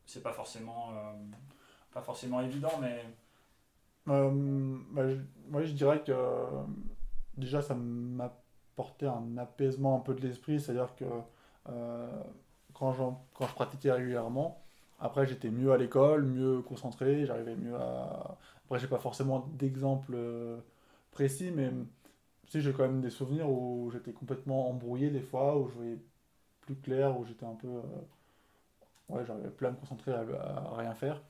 c'est 0.04 0.22
pas 0.22 0.32
forcément, 0.32 0.92
pas 1.92 2.02
forcément 2.02 2.40
évident 2.42 2.78
mais... 2.80 3.04
Bah, 4.06 4.30
moi 5.48 5.62
je 5.62 5.72
dirais 5.72 6.02
que 6.04 6.12
déjà, 7.36 7.62
ça 7.62 7.74
m'apportait 7.74 9.06
un 9.06 9.36
apaisement 9.38 9.96
un 9.96 10.00
peu 10.00 10.14
de 10.14 10.20
l'esprit, 10.20 10.60
c'est-à-dire 10.60 10.94
que 10.96 11.04
euh, 11.68 12.22
quand, 12.72 12.94
quand, 13.34 13.46
je 13.46 13.54
pratiquais 13.54 13.92
régulièrement, 13.92 14.63
après 15.00 15.26
j'étais 15.26 15.50
mieux 15.50 15.72
à 15.72 15.76
l'école, 15.76 16.24
mieux 16.24 16.62
concentré, 16.62 17.26
j'arrivais 17.26 17.56
mieux 17.56 17.74
à... 17.74 18.38
Après, 18.64 18.78
j'ai 18.78 18.86
pas 18.86 18.98
forcément 18.98 19.46
d'exemple 19.58 20.12
euh, 20.14 20.58
précis, 21.10 21.50
mais 21.54 21.70
si 22.48 22.60
j'ai 22.60 22.72
quand 22.72 22.84
même 22.84 23.02
des 23.02 23.10
souvenirs 23.10 23.50
où 23.50 23.90
j'étais 23.92 24.12
complètement 24.12 24.70
embrouillé 24.70 25.10
des 25.10 25.20
fois, 25.20 25.58
où 25.58 25.68
je 25.68 25.74
voyais 25.74 25.98
plus 26.62 26.76
clair, 26.76 27.18
où 27.18 27.24
j'étais 27.26 27.44
un 27.44 27.54
peu. 27.54 27.68
ouais, 29.08 29.24
j'arrivais 29.26 29.50
plus 29.50 29.66
à 29.66 29.70
me 29.70 29.76
concentrer 29.76 30.12
à, 30.12 30.20
à, 30.20 30.76
rien 30.76 30.94
faire. 30.94 31.20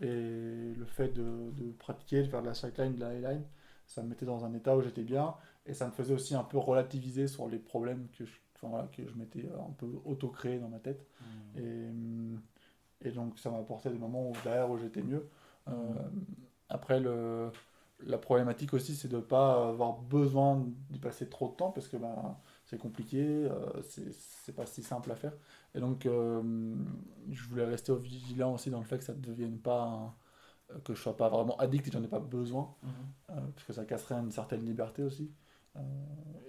Et 0.00 0.74
le 0.76 0.84
fait 0.84 1.08
de, 1.08 1.50
de, 1.52 1.72
pratiquer, 1.72 2.22
de 2.22 2.28
faire 2.28 2.42
de 2.42 2.46
la 2.46 2.54
slackline, 2.54 2.94
de 2.94 3.00
la 3.00 3.08
highline, 3.08 3.42
ça 3.86 4.02
me 4.02 4.08
mettait 4.08 4.26
dans 4.26 4.44
un 4.44 4.52
état 4.54 4.76
où 4.76 4.82
j'étais 4.82 5.02
bien. 5.02 5.34
Et 5.66 5.74
ça 5.74 5.86
me 5.86 5.92
faisait 5.92 6.14
aussi 6.14 6.34
un 6.34 6.44
peu 6.44 6.58
relativiser 6.58 7.26
sur 7.26 7.48
les 7.48 7.58
problèmes 7.58 8.06
que 8.16 8.24
je, 8.24 8.32
enfin, 8.54 8.68
voilà, 8.68 8.86
que 8.88 9.02
je 9.08 9.14
m'étais 9.14 9.48
un 9.48 9.72
peu 9.78 9.88
auto-créé 10.04 10.58
dans 10.58 10.68
ma 10.68 10.78
tête. 10.78 11.04
Mmh. 11.20 11.58
Et, 11.58 11.90
et, 13.04 13.10
donc 13.10 13.38
ça 13.38 13.50
m'a 13.50 13.58
apporté 13.58 13.90
des 13.90 13.98
moments 13.98 14.30
où, 14.30 14.32
derrière 14.44 14.70
où 14.70 14.78
j'étais 14.78 15.02
mieux. 15.02 15.28
Euh, 15.68 15.72
après, 16.68 17.00
le, 17.00 17.50
la 18.04 18.18
problématique 18.18 18.74
aussi, 18.74 18.94
c'est 18.94 19.08
de 19.08 19.16
ne 19.16 19.22
pas 19.22 19.68
avoir 19.68 19.98
besoin 20.00 20.64
d'y 20.90 20.98
passer 20.98 21.28
trop 21.28 21.48
de 21.48 21.54
temps 21.54 21.70
parce 21.70 21.88
que 21.88 21.96
ben, 21.96 22.36
c'est 22.64 22.78
compliqué, 22.78 23.24
euh, 23.24 23.82
c'est 24.42 24.54
pas 24.54 24.66
si 24.66 24.82
simple 24.82 25.10
à 25.12 25.16
faire. 25.16 25.32
Et 25.74 25.80
donc, 25.80 26.06
euh, 26.06 26.42
je 27.30 27.48
voulais 27.48 27.64
rester 27.64 27.94
vigilant 27.96 28.54
aussi 28.54 28.70
dans 28.70 28.80
le 28.80 28.86
fait 28.86 28.98
que 28.98 29.04
ça 29.04 29.14
ne 29.14 29.20
devienne 29.20 29.58
pas. 29.58 30.14
que 30.84 30.94
je 30.94 31.00
sois 31.00 31.16
pas 31.16 31.28
vraiment 31.28 31.56
addict 31.58 31.86
et 31.86 31.90
que 31.90 31.96
j'en 31.96 32.02
ai 32.04 32.08
pas 32.08 32.20
besoin, 32.20 32.74
mmh. 32.82 32.88
parce 33.54 33.64
que 33.66 33.72
ça 33.72 33.84
casserait 33.84 34.16
une 34.16 34.32
certaine 34.32 34.64
liberté 34.64 35.02
aussi. 35.02 35.30
Euh, 35.76 35.80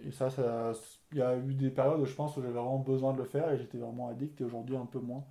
et 0.08 0.12
ça, 0.12 0.30
il 1.12 1.18
y 1.18 1.22
a 1.22 1.38
eu 1.38 1.54
des 1.54 1.70
périodes, 1.70 2.04
je 2.06 2.16
pense, 2.16 2.38
où 2.38 2.42
j'avais 2.42 2.54
vraiment 2.54 2.80
besoin 2.80 3.13
de 3.13 3.18
le 3.18 3.25
faire 3.25 3.51
et 3.51 3.58
j'étais 3.58 3.77
vraiment 3.77 4.10
addict 4.10 4.39
et 4.42 4.44
aujourd'hui 4.44 4.77
un 4.77 4.86
peu 4.86 5.00
moins. 5.00 5.24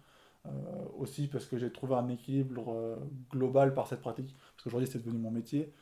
Euh, 0.47 0.85
aussi 0.99 1.27
parce 1.29 1.47
que 1.47 1.59
j'ai 1.59 1.71
trouvé 1.71 1.95
un 1.95 2.09
équilibre 2.09 2.73
euh, 2.73 2.97
global 3.31 3.75
par 3.75 3.87
cette 3.87 4.01
pratique, 4.01 4.35
parce 4.55 4.65
qu'aujourd'hui 4.65 4.89
c'est 4.89 4.99
devenu 4.99 5.19
mon 5.19 5.31
métier. 5.31 5.73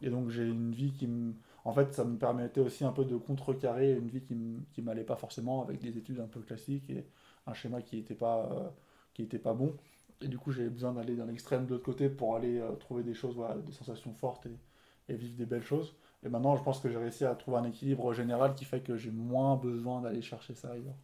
Et 0.00 0.10
donc 0.10 0.30
j'ai 0.30 0.44
une 0.44 0.72
vie 0.72 0.92
qui 0.92 1.06
me... 1.06 1.34
En 1.64 1.72
fait, 1.72 1.94
ça 1.94 2.04
me 2.04 2.18
permettait 2.18 2.60
aussi 2.60 2.84
un 2.84 2.92
peu 2.92 3.04
de 3.04 3.16
contrecarrer 3.16 3.92
une 3.92 4.08
vie 4.08 4.22
qui 4.22 4.34
ne 4.34 4.82
m'allait 4.82 5.04
pas 5.04 5.16
forcément 5.16 5.62
avec 5.62 5.80
des 5.80 5.96
études 5.96 6.20
un 6.20 6.26
peu 6.26 6.40
classiques 6.40 6.90
et 6.90 7.06
un 7.46 7.54
schéma 7.54 7.80
qui 7.82 7.96
n'était 7.96 8.14
pas, 8.14 8.74
était 9.18 9.38
pas 9.38 9.54
bon. 9.54 9.74
Et 10.20 10.28
du 10.28 10.38
coup, 10.38 10.52
j'ai 10.52 10.68
besoin 10.68 10.92
d'aller 10.92 11.16
dans 11.16 11.24
l'extrême 11.24 11.64
de 11.66 11.70
l'autre 11.70 11.84
côté 11.84 12.08
pour 12.10 12.36
aller 12.36 12.62
trouver 12.80 13.02
des 13.02 13.14
choses, 13.14 13.36
des 13.64 13.72
sensations 13.72 14.12
fortes 14.12 14.46
et, 14.46 15.12
et, 15.12 15.16
vivre 15.16 15.36
des 15.36 15.46
belles 15.46 15.62
choses. 15.62 15.94
Et 16.22 16.28
maintenant, 16.28 16.56
je 16.56 16.62
pense 16.62 16.80
que 16.80 16.90
j'ai 16.90 16.98
réussi 16.98 17.24
à 17.24 17.34
trouver 17.34 17.58
un 17.58 17.64
équilibre 17.64 18.12
général 18.12 18.54
qui 18.54 18.66
fait 18.66 18.80
que 18.80 18.96
j'ai 18.96 19.10
moins 19.10 19.56
besoin 19.56 20.02
d'aller 20.02 20.22
chercher 20.22 20.54
ça 20.54 20.72
ailleurs. 20.72 20.96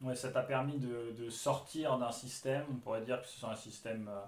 Ouais, 0.00 0.14
ça 0.14 0.30
t'a 0.30 0.42
permis 0.42 0.78
de, 0.78 1.12
de 1.12 1.30
sortir 1.30 1.98
d'un 1.98 2.10
système, 2.12 2.64
on 2.70 2.76
pourrait 2.76 3.02
dire 3.02 3.20
que 3.22 3.26
ce 3.26 3.38
soit 3.38 3.50
un 3.50 3.56
système 3.56 4.08
euh, 4.08 4.20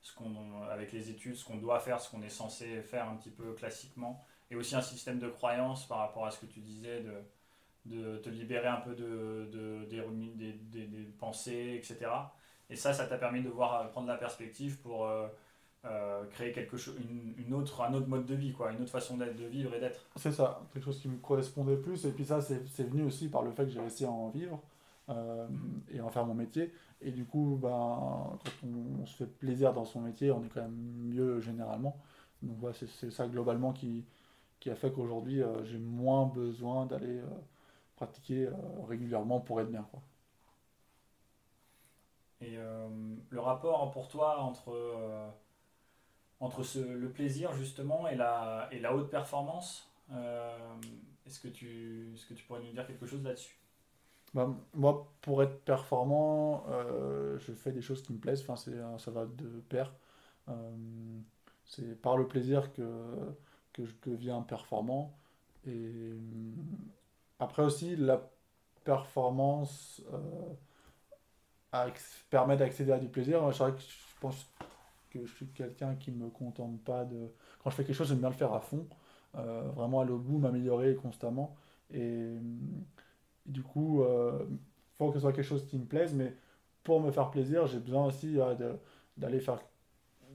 ce 0.00 0.14
qu'on, 0.14 0.62
avec 0.70 0.92
les 0.92 1.10
études, 1.10 1.34
ce 1.34 1.44
qu'on 1.44 1.56
doit 1.56 1.80
faire, 1.80 2.00
ce 2.00 2.10
qu'on 2.10 2.22
est 2.22 2.28
censé 2.28 2.82
faire 2.82 3.08
un 3.08 3.16
petit 3.16 3.30
peu 3.30 3.52
classiquement, 3.54 4.24
et 4.50 4.56
aussi 4.56 4.76
un 4.76 4.82
système 4.82 5.18
de 5.18 5.28
croyance 5.28 5.86
par 5.88 5.98
rapport 5.98 6.26
à 6.26 6.30
ce 6.30 6.40
que 6.40 6.46
tu 6.46 6.60
disais, 6.60 7.02
de, 7.02 7.14
de 7.86 8.18
te 8.18 8.28
libérer 8.28 8.68
un 8.68 8.80
peu 8.80 8.94
de, 8.94 9.48
de 9.52 9.84
des, 9.84 10.52
des, 10.52 11.04
pensées, 11.18 11.74
etc. 11.76 12.10
Et 12.70 12.76
ça, 12.76 12.92
ça 12.92 13.06
t'a 13.06 13.18
permis 13.18 13.42
de 13.42 13.48
voir, 13.48 13.90
prendre 13.90 14.08
la 14.08 14.16
perspective 14.16 14.78
pour... 14.78 15.06
Euh, 15.06 15.28
euh, 15.88 16.24
créer 16.30 16.50
quelque 16.50 16.76
chose, 16.76 16.96
une, 17.38 17.54
autre, 17.54 17.82
un 17.82 17.94
autre 17.94 18.08
mode 18.08 18.26
de 18.26 18.34
vie, 18.34 18.52
quoi, 18.52 18.72
une 18.72 18.82
autre 18.82 18.90
façon 18.90 19.16
d'être, 19.16 19.36
de 19.36 19.44
vivre 19.44 19.72
et 19.72 19.78
d'être. 19.78 20.08
C'est 20.16 20.32
ça, 20.32 20.60
quelque 20.72 20.84
chose 20.84 21.00
qui 21.00 21.06
me 21.06 21.18
correspondait 21.18 21.76
plus. 21.76 22.04
Et 22.06 22.10
puis 22.10 22.24
ça, 22.24 22.40
c'est, 22.40 22.82
venu 22.82 23.04
aussi 23.04 23.28
par 23.28 23.42
le 23.42 23.52
fait 23.52 23.64
que 23.64 23.70
j'ai 23.70 23.78
réussi 23.78 24.04
à 24.04 24.10
en 24.10 24.28
vivre 24.30 24.60
euh, 25.08 25.46
et 25.90 26.00
en 26.00 26.10
faire 26.10 26.26
mon 26.26 26.34
métier. 26.34 26.72
Et 27.00 27.10
du 27.10 27.24
coup, 27.24 27.58
ben, 27.60 28.38
quand 28.44 28.66
on, 28.66 29.06
se 29.06 29.16
fait 29.16 29.26
plaisir 29.26 29.72
dans 29.72 29.84
son 29.84 30.00
métier, 30.00 30.30
on 30.30 30.42
est 30.44 30.48
quand 30.48 30.62
même 30.62 30.76
mieux 31.04 31.40
généralement. 31.40 31.96
Donc 32.42 32.56
voilà, 32.58 32.74
c'est, 32.74 33.10
ça 33.10 33.26
globalement 33.28 33.72
qui, 33.72 34.04
qui 34.60 34.70
a 34.70 34.74
fait 34.74 34.92
qu'aujourd'hui, 34.92 35.42
euh, 35.42 35.64
j'ai 35.64 35.78
moins 35.78 36.26
besoin 36.26 36.86
d'aller 36.86 37.20
pratiquer 37.96 38.48
régulièrement 38.86 39.40
pour 39.40 39.60
être 39.60 39.70
bien. 39.70 39.86
Quoi. 39.90 40.00
Et 42.42 42.58
le 43.30 43.40
rapport 43.40 43.90
pour 43.92 44.08
toi 44.08 44.40
entre 44.40 45.32
entre 46.40 46.62
ce, 46.62 46.78
le 46.78 47.10
plaisir 47.10 47.52
justement 47.54 48.08
et 48.08 48.14
la, 48.14 48.68
et 48.72 48.78
la 48.78 48.94
haute 48.94 49.10
performance. 49.10 49.90
Euh, 50.12 50.74
est-ce 51.26 51.40
que, 51.40 51.48
tu, 51.48 52.12
est-ce 52.14 52.26
que 52.26 52.34
tu 52.34 52.44
pourrais 52.44 52.62
nous 52.62 52.72
dire 52.72 52.86
quelque 52.86 53.06
chose 53.06 53.22
là-dessus? 53.22 53.58
Bah, 54.36 54.54
Moi, 54.74 55.12
pour 55.22 55.42
être 55.42 55.64
performant, 55.64 56.64
euh, 56.70 57.38
je 57.38 57.52
fais 57.52 57.72
des 57.72 57.82
choses 57.82 58.02
qui 58.02 58.12
me 58.12 58.18
plaisent, 58.18 58.42
enfin, 58.42 58.56
c'est, 58.56 58.76
ça 58.98 59.10
va 59.10 59.26
de 59.26 59.48
pair. 59.68 59.92
Euh, 60.48 60.54
c'est 61.64 62.00
par 62.00 62.16
le 62.16 62.28
plaisir 62.28 62.72
que, 62.72 62.82
que 63.72 63.84
je 63.84 63.94
deviens 64.04 64.42
performant. 64.42 65.16
Et 65.66 66.14
après 67.40 67.62
aussi, 67.64 67.96
la 67.96 68.22
performance 68.84 70.02
permet 72.30 72.56
d'accéder 72.56 72.92
à 72.92 72.98
du 72.98 73.08
plaisir. 73.08 73.50
Je, 73.52 73.64
que 73.64 73.80
je 73.80 74.20
pense 74.20 74.48
je 75.24 75.34
suis 75.34 75.46
quelqu'un 75.46 75.94
qui 75.94 76.10
me 76.10 76.28
contente 76.28 76.80
pas 76.84 77.04
de. 77.04 77.32
Quand 77.62 77.70
je 77.70 77.76
fais 77.76 77.84
quelque 77.84 77.96
chose, 77.96 78.08
j'aime 78.08 78.18
bien 78.18 78.28
le 78.28 78.34
faire 78.34 78.52
à 78.52 78.60
fond, 78.60 78.86
euh, 79.36 79.62
vraiment 79.74 80.00
aller 80.00 80.12
au 80.12 80.18
bout, 80.18 80.38
m'améliorer 80.38 80.94
constamment. 80.94 81.56
Et, 81.92 82.34
du 83.46 83.62
coup, 83.62 84.02
il 84.02 84.06
euh, 84.06 84.44
faut 84.94 85.08
que 85.08 85.14
ce 85.14 85.20
soit 85.20 85.32
quelque 85.32 85.44
chose 85.44 85.66
qui 85.66 85.78
me 85.78 85.84
plaise, 85.86 86.14
mais 86.14 86.34
pour 86.84 87.00
me 87.00 87.10
faire 87.10 87.30
plaisir, 87.30 87.66
j'ai 87.66 87.78
besoin 87.78 88.06
aussi 88.06 88.36
d'aller 89.16 89.40
faire 89.40 89.58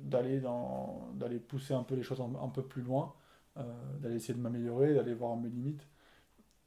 d'aller 0.03 0.39
dans 0.39 1.10
d'aller 1.15 1.39
pousser 1.39 1.74
un 1.74 1.84
peu 1.84 1.96
les 1.96 2.03
choses 2.03 2.22
un, 2.22 2.50
peu 2.50 2.63
plus 2.63 2.82
loin 2.82 3.13
euh, 3.58 3.63
d'aller 4.00 4.15
essayer 4.15 4.34
de 4.34 4.39
m'améliorer 4.39 4.96
d'aller 4.96 5.13
voir 5.13 5.36
mes 5.38 5.50
limites 5.50 5.88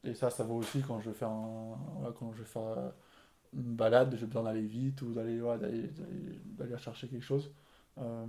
et 0.05 0.13
ça 0.13 0.29
ça 0.29 0.45
vaut 0.45 0.55
aussi 0.55 0.81
quand 0.81 1.01
je 1.01 1.11
fais 1.11 1.25
un 1.25 1.75
quand 2.17 2.31
je 2.33 2.43
fais 2.43 2.59
une 3.53 3.75
balade 3.75 4.15
j'ai 4.17 4.25
besoin 4.25 4.43
d'aller 4.43 4.61
vite 4.61 5.01
ou 5.01 5.13
d'aller 5.13 5.41
d'aller 6.45 6.77
chercher 6.77 7.09
quelque 7.09 7.23
chose 7.23 7.51
euh, 7.97 8.25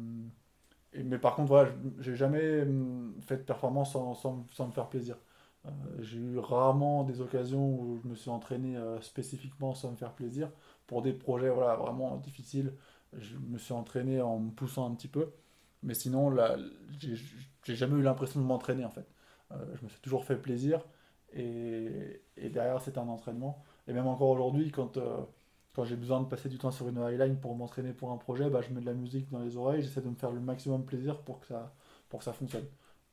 mais 1.04 1.18
par 1.18 1.34
contre, 1.34 1.48
voilà, 1.48 1.70
j'ai 2.00 2.16
jamais 2.16 2.62
hum, 2.62 3.14
fait 3.26 3.38
de 3.38 3.42
performance 3.42 3.92
sans, 3.92 4.14
sans, 4.14 4.66
me 4.66 4.72
faire 4.72 4.88
plaisir. 4.88 5.16
Euh, 5.66 5.70
j'ai 6.00 6.18
eu 6.18 6.38
rarement 6.38 7.04
des 7.04 7.20
occasions 7.20 7.68
où 7.80 7.98
je 8.02 8.08
me 8.08 8.14
suis 8.14 8.30
entraîné 8.30 8.76
euh, 8.76 9.00
spécifiquement 9.00 9.74
sans 9.74 9.90
me 9.92 9.96
faire 9.96 10.12
plaisir. 10.12 10.50
Pour 10.86 11.02
des 11.02 11.12
projets 11.12 11.50
voilà, 11.50 11.76
vraiment 11.76 12.16
difficiles, 12.16 12.72
je 13.18 13.36
me 13.38 13.58
suis 13.58 13.72
entraîné 13.74 14.20
en 14.22 14.38
me 14.38 14.50
poussant 14.50 14.90
un 14.90 14.94
petit 14.94 15.08
peu. 15.08 15.32
Mais 15.82 15.94
sinon, 15.94 16.30
là, 16.30 16.56
j'ai 17.00 17.74
jamais 17.76 17.98
eu 17.98 18.02
l'impression 18.02 18.40
de 18.40 18.46
m'entraîner 18.46 18.84
en 18.84 18.90
fait. 18.90 19.06
je 19.50 19.84
me 19.84 19.88
suis 19.88 20.00
toujours 20.00 20.24
fait 20.24 20.36
plaisir. 20.36 20.84
Et, 21.34 22.22
et 22.36 22.48
derrière, 22.50 22.80
c'est 22.80 22.98
un 22.98 23.08
entraînement. 23.08 23.64
Et 23.88 23.92
même 23.92 24.06
encore 24.06 24.30
aujourd'hui, 24.30 24.70
quand, 24.70 24.98
quand 25.76 25.84
j'ai 25.84 25.96
besoin 25.96 26.20
de 26.22 26.26
passer 26.26 26.48
du 26.48 26.58
temps 26.58 26.70
sur 26.70 26.88
une 26.88 26.98
highline 26.98 27.38
pour 27.38 27.54
m'entraîner 27.54 27.92
pour 27.92 28.10
un 28.10 28.16
projet, 28.16 28.48
bah, 28.50 28.62
je 28.62 28.72
mets 28.72 28.80
de 28.80 28.86
la 28.86 28.94
musique 28.94 29.30
dans 29.30 29.40
les 29.40 29.56
oreilles, 29.56 29.82
j'essaie 29.82 30.00
de 30.00 30.08
me 30.08 30.14
faire 30.14 30.30
le 30.32 30.40
maximum 30.40 30.84
plaisir 30.86 31.20
pour 31.22 31.40
que 31.40 31.46
ça, 31.46 31.74
pour 32.08 32.20
que 32.20 32.24
ça 32.24 32.32
fonctionne. 32.32 32.66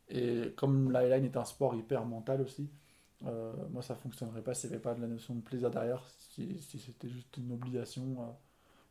Et 0.09 0.53
comme 0.55 0.91
la 0.91 1.17
est 1.17 1.37
un 1.37 1.45
sport 1.45 1.75
hyper 1.75 2.05
mental 2.05 2.41
aussi, 2.41 2.69
euh, 3.25 3.53
moi 3.71 3.81
ça 3.81 3.95
fonctionnerait 3.95 4.41
pas 4.41 4.53
s'il 4.53 4.69
n'y 4.69 4.75
avait 4.75 4.83
pas 4.83 4.93
de 4.93 5.01
la 5.01 5.07
notion 5.07 5.33
de 5.33 5.41
plaisir 5.41 5.69
derrière, 5.69 6.03
si, 6.19 6.61
si 6.61 6.79
c'était 6.79 7.09
juste 7.09 7.35
une 7.37 7.53
obligation. 7.53 8.35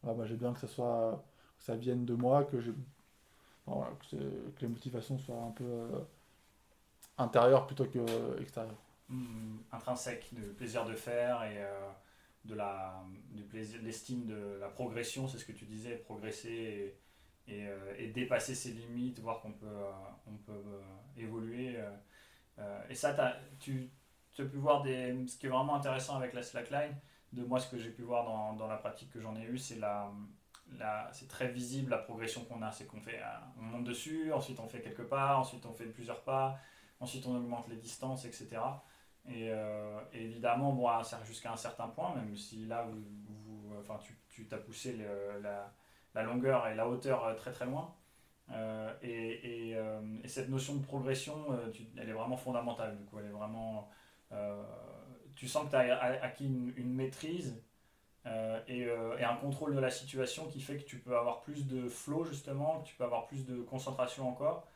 Euh, 0.04 0.14
bah, 0.14 0.24
j'ai 0.26 0.36
bien 0.36 0.52
que 0.52 0.60
ça 0.60 0.68
soit 0.68 1.22
que 1.58 1.64
ça 1.64 1.76
vienne 1.76 2.04
de 2.04 2.14
moi, 2.14 2.44
que, 2.44 2.56
que, 2.56 4.60
les 4.60 4.68
motivations 4.68 5.18
soient 5.18 5.42
un 5.42 5.50
peu 5.50 5.64
euh, 5.64 6.00
intérieures 7.18 7.66
plutôt 7.66 7.84
que 7.84 8.40
extérieures. 8.40 8.80
Mmh, 9.08 9.58
intrinsèque, 9.70 10.30
le 10.36 10.52
plaisir 10.52 10.84
de 10.86 10.94
faire 10.94 11.44
et 11.44 11.62
de 12.44 12.54
la, 12.54 13.04
du 13.30 13.44
l'estime 13.82 14.26
de 14.26 14.58
la 14.58 14.68
progression, 14.68 15.28
c'est 15.28 15.38
ce 15.38 15.44
que 15.44 15.52
tu 15.52 15.66
disais, 15.66 15.96
progresser 15.96 16.96
et, 17.58 17.66
euh, 17.66 18.12
dépasser 18.12 18.54
ses 18.54 18.70
limites, 18.72 19.20
voir 19.20 19.40
qu'on 19.40 19.52
peut, 19.52 19.66
euh, 19.66 19.90
on 20.26 20.36
peut 20.36 20.52
euh, 20.52 20.82
évoluer. 21.16 21.76
et 22.88 22.94
ça, 22.94 23.14
tu, 23.58 23.90
tu, 24.32 24.42
as 24.42 24.44
pu 24.44 24.56
voir 24.56 24.82
des, 24.82 25.26
ce 25.26 25.36
qui 25.36 25.46
est 25.46 25.48
vraiment 25.48 25.74
intéressant 25.74 26.16
avec 26.16 26.32
la 26.32 26.42
slackline, 26.42 26.94
de 27.32 27.44
moi 27.44 27.58
ce 27.58 27.70
que 27.70 27.78
j'ai 27.78 27.90
pu 27.90 28.02
voir 28.02 28.24
dans, 28.24 28.52
dans, 28.54 28.68
la 28.68 28.76
pratique 28.76 29.10
que 29.10 29.20
j'en 29.20 29.34
ai 29.36 29.44
eue, 29.44 29.58
c'est 29.58 29.78
la, 29.78 30.10
la 30.78 31.10
c'est 31.12 31.28
très 31.28 31.48
visible 31.48 31.90
la 31.90 31.98
progression 31.98 32.44
qu'on 32.44 32.62
a, 32.62 32.70
c'est 32.70 32.86
qu'on 32.86 33.00
fait, 33.00 33.20
on 33.58 33.62
monte 33.62 33.84
dessus, 33.84 34.32
ensuite 34.32 34.60
on 34.60 34.68
fait 34.68 34.80
quelques 34.80 35.08
pas, 35.08 35.36
ensuite 35.38 35.64
on 35.66 35.72
fait 35.72 35.86
plusieurs 35.86 36.22
pas, 36.22 36.58
ensuite 37.00 37.26
on 37.26 37.36
augmente 37.36 37.68
les 37.68 37.76
distances, 37.76 38.24
etc. 38.24 38.60
Euh, 39.28 40.00
et, 40.12 40.24
évidemment, 40.24 40.72
bon, 40.72 40.88
jusqu'à 41.24 41.52
un 41.52 41.56
certain 41.56 41.88
point, 41.88 42.14
même 42.14 42.36
si 42.36 42.66
là, 42.66 42.84
vous, 42.84 43.76
enfin, 43.80 43.98
tu, 43.98 44.16
tu 44.28 44.46
t'as 44.46 44.58
poussé 44.58 44.96
la, 45.42 45.72
la, 46.14 46.22
longueur 46.22 46.66
et 46.68 46.74
la 46.74 46.88
hauteur 46.88 47.24
euh, 47.24 47.34
très 47.34 47.52
très 47.52 47.66
loin. 47.66 47.94
Euh, 48.50 48.92
et, 49.02 49.70
et, 49.70 49.76
et, 50.22 50.28
cette 50.28 50.48
notion 50.48 50.74
de 50.76 50.82
progression, 50.82 51.34
elle 51.96 52.08
est 52.08 52.12
vraiment 52.12 52.36
fondamentale. 52.36 52.98
Du 52.98 53.04
coup, 53.04 53.18
elle 53.18 53.26
est 53.26 53.30
vraiment, 53.30 53.88
tu 55.36 55.48
sens 55.48 55.66
que 55.66 55.70
tu 55.70 55.76
as 55.76 56.22
acquis 56.22 56.46
une, 56.46 56.72
une 56.76 56.92
maîtrise 56.92 57.62
et, 58.26 58.80
et, 58.80 59.24
un 59.24 59.36
contrôle 59.36 59.74
de 59.74 59.80
la 59.80 59.90
situation 59.90 60.48
qui 60.48 60.60
fait 60.60 60.76
que 60.76 60.84
tu 60.84 60.98
peux 60.98 61.16
avoir 61.16 61.40
plus 61.40 61.66
de 61.66 61.88
flow 61.88 62.24
justement, 62.24 62.80
que 62.80 62.88
tu 62.88 62.96
peux 62.96 63.04
avoir 63.04 63.26
plus 63.26 63.46
de 63.46 63.62
concentration 63.62 64.28
encore. 64.28 64.68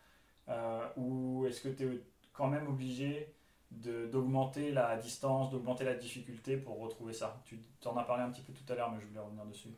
ou 0.97 1.45
est-ce 1.47 1.61
que 1.61 1.69
tu 1.69 1.85
es 1.85 2.01
quand 2.33 2.49
même 2.49 2.69
obligé 2.69 3.35
d'augmenter 3.71 4.71
la 4.73 4.97
distance, 4.97 5.51
d'augmenter 5.51 5.85
la 5.85 5.95
difficulté 5.95 6.57
pour 6.57 6.79
retrouver 6.79 7.13
ça? 7.13 7.43
Tu 7.45 7.59
en 7.85 7.97
as 7.97 8.05
parlé 8.05 8.23
un 8.23 8.31
petit 8.31 8.43
peu 8.43 8.55
tout 8.55 8.73
à 8.73 8.77
l'heure, 8.77 8.91
mais 8.91 9.01
je 9.01 9.07
voulais 9.07 9.21
revenir 9.21 9.45
dessus. 9.45 9.75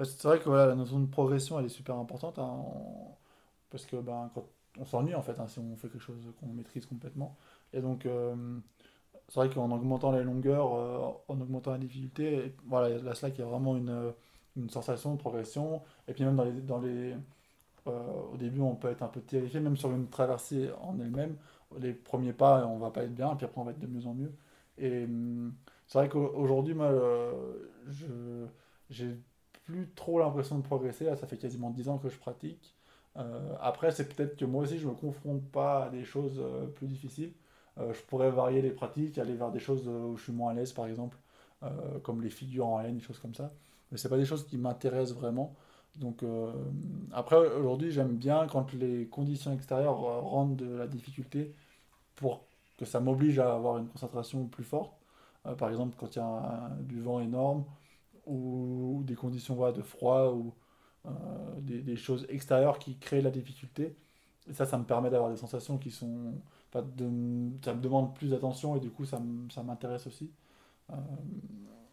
Euh, 0.00 0.04
c'est 0.04 0.22
vrai 0.28 0.38
que 0.38 0.44
voilà, 0.44 0.66
la 0.66 0.74
notion 0.74 1.00
de 1.00 1.06
progression, 1.06 1.58
elle 1.58 1.66
est 1.66 1.68
super 1.68 1.96
importante, 1.96 2.38
hein, 2.38 2.64
parce 3.70 3.86
que 3.86 3.96
ben, 3.96 4.30
quand 4.34 4.44
on 4.78 4.84
s'ennuie 4.84 5.14
en 5.14 5.22
fait, 5.22 5.38
hein, 5.40 5.48
si 5.48 5.58
on 5.58 5.76
fait 5.76 5.88
quelque 5.88 6.02
chose 6.02 6.32
qu'on 6.40 6.46
maîtrise 6.48 6.86
complètement. 6.86 7.36
Et 7.72 7.80
donc, 7.80 8.06
euh, 8.06 8.34
c'est 9.28 9.36
vrai 9.40 9.50
qu'en 9.50 9.70
augmentant 9.70 10.12
les 10.12 10.24
longueurs, 10.24 10.74
euh, 10.74 11.12
en 11.28 11.40
augmentant 11.40 11.72
la 11.72 11.78
difficulté, 11.78 12.54
voilà, 12.66 12.98
la 12.98 13.14
slack, 13.14 13.38
il 13.38 13.40
y 13.40 13.44
a 13.44 13.46
vraiment 13.46 13.76
une, 13.76 14.12
une, 14.56 14.70
sensation 14.70 15.14
de 15.14 15.18
progression. 15.18 15.82
Et 16.08 16.14
puis 16.14 16.24
même 16.24 16.36
dans 16.36 16.44
les, 16.44 16.52
dans 16.52 16.80
les 16.80 17.14
au 17.86 18.36
début, 18.36 18.60
on 18.60 18.76
peut 18.76 18.88
être 18.88 19.02
un 19.02 19.08
peu 19.08 19.20
terrifié, 19.20 19.58
même 19.58 19.76
sur 19.76 19.90
une 19.90 20.08
traversée 20.08 20.70
en 20.82 21.00
elle-même 21.00 21.36
les 21.78 21.92
premiers 21.92 22.32
pas, 22.32 22.66
on 22.66 22.78
va 22.78 22.90
pas 22.90 23.04
être 23.04 23.14
bien, 23.14 23.34
puis 23.36 23.46
après 23.46 23.60
on 23.60 23.64
va 23.64 23.72
être 23.72 23.78
de 23.78 23.86
mieux 23.86 24.06
en 24.06 24.14
mieux. 24.14 24.32
Et 24.78 25.04
hum, 25.04 25.54
c'est 25.86 25.98
vrai 25.98 26.08
qu'aujourd'hui, 26.08 26.74
moi, 26.74 26.86
euh, 26.86 28.46
j'ai 28.90 29.16
plus 29.70 29.90
trop 29.94 30.18
l'impression 30.18 30.58
de 30.58 30.62
progresser. 30.62 31.04
Là, 31.04 31.16
ça 31.16 31.26
fait 31.26 31.38
quasiment 31.38 31.70
10 31.70 31.88
ans 31.88 31.98
que 31.98 32.08
je 32.08 32.18
pratique. 32.18 32.74
Euh, 33.16 33.54
après, 33.60 33.90
c'est 33.90 34.08
peut-être 34.14 34.36
que 34.36 34.44
moi 34.44 34.62
aussi, 34.64 34.78
je 34.78 34.88
me 34.88 34.94
confronte 34.94 35.42
pas 35.50 35.84
à 35.86 35.90
des 35.90 36.04
choses 36.04 36.38
euh, 36.40 36.66
plus 36.66 36.86
difficiles. 36.86 37.32
je 37.78 38.00
pourrais 38.08 38.30
varier 38.30 38.62
les 38.62 38.70
pratiques, 38.70 39.18
aller 39.18 39.34
vers 39.34 39.50
des 39.50 39.60
choses 39.60 39.88
où 39.88 40.16
je 40.16 40.22
suis 40.22 40.32
moins 40.32 40.50
à 40.52 40.54
l'aise, 40.54 40.72
par 40.72 40.86
exemple, 40.86 41.16
comme 42.02 42.20
les 42.22 42.30
figures 42.30 42.66
en 42.66 42.80
laine, 42.80 42.96
des 42.98 43.02
choses 43.02 43.18
comme 43.18 43.34
ça. 43.34 43.52
Mais 43.90 43.98
c'est 43.98 44.08
pas 44.08 44.18
des 44.18 44.26
choses 44.26 44.46
qui 44.46 44.58
m'intéressent 44.58 45.16
vraiment. 45.16 45.54
Donc 45.96 46.22
euh, 46.22 46.52
après, 47.12 47.36
aujourd'hui, 47.36 47.90
j'aime 47.90 48.16
bien 48.16 48.46
quand 48.46 48.72
les 48.72 49.06
conditions 49.08 49.52
extérieures 49.52 49.98
rendent 49.98 50.56
de 50.56 50.76
la 50.76 50.86
difficulté 50.86 51.54
pour 52.16 52.44
que 52.78 52.84
ça 52.84 53.00
m'oblige 53.00 53.38
à 53.38 53.54
avoir 53.54 53.78
une 53.78 53.88
concentration 53.88 54.46
plus 54.46 54.64
forte. 54.64 54.92
Euh, 55.46 55.54
par 55.54 55.70
exemple, 55.70 55.96
quand 55.98 56.14
il 56.16 56.18
y 56.18 56.22
a 56.22 56.70
du 56.80 57.00
vent 57.00 57.20
énorme 57.20 57.64
ou, 58.26 59.02
des 59.04 59.14
conditions 59.14 59.70
de 59.72 59.82
froid 59.82 60.32
ou 60.32 60.54
euh, 61.06 61.10
des, 61.60 61.96
choses 61.96 62.26
extérieures 62.28 62.78
qui 62.78 62.98
créent 62.98 63.22
la 63.22 63.30
difficulté. 63.30 63.96
Et 64.48 64.54
ça, 64.54 64.66
ça 64.66 64.78
me 64.78 64.84
permet 64.84 65.10
d'avoir 65.10 65.30
des 65.30 65.36
sensations 65.36 65.78
qui 65.78 65.90
sont... 65.90 66.34
ça 66.72 66.82
me 66.82 67.80
demande 67.80 68.14
plus 68.14 68.30
d'attention 68.30 68.76
et 68.76 68.80
du 68.80 68.90
coup, 68.90 69.04
ça 69.04 69.20
m'intéresse 69.64 70.06
aussi. 70.06 70.30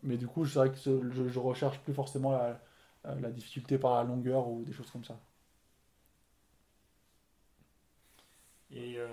mais 0.04 0.18
du 0.18 0.28
coup, 0.28 0.46
c'est 0.46 0.60
vrai 0.60 0.72
que 0.72 0.78
je, 0.78 1.28
je 1.30 1.40
recherche 1.40 1.80
plus 1.80 1.94
forcément 1.94 2.32
la 2.32 2.60
euh, 3.08 3.20
la 3.22 3.32
difficulté 3.32 3.78
par 3.78 3.96
la 3.96 4.04
longueur 4.04 4.48
ou 4.50 4.64
des 4.64 4.74
choses 4.74 4.90
comme 4.92 5.04
ça. 5.04 5.20
Et 8.72 8.96
euh, 8.98 9.08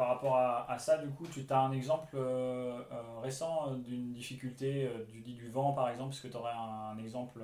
par 0.00 0.08
rapport 0.08 0.36
à, 0.38 0.78
ça, 0.78 0.96
du 0.96 1.10
coup, 1.10 1.26
tu 1.26 1.44
as 1.50 1.60
un 1.60 1.72
exemple 1.72 2.14
euh, 2.14 2.80
récent 3.22 3.74
d'une 3.74 4.14
difficulté 4.14 4.90
du, 5.12 5.20
du 5.20 5.50
vent, 5.50 5.72
par 5.72 5.90
exemple 5.90 6.14
Est-ce 6.14 6.22
que 6.22 6.28
tu 6.28 6.36
aurais 6.38 6.54
un, 6.54 6.96
exemple 6.96 7.40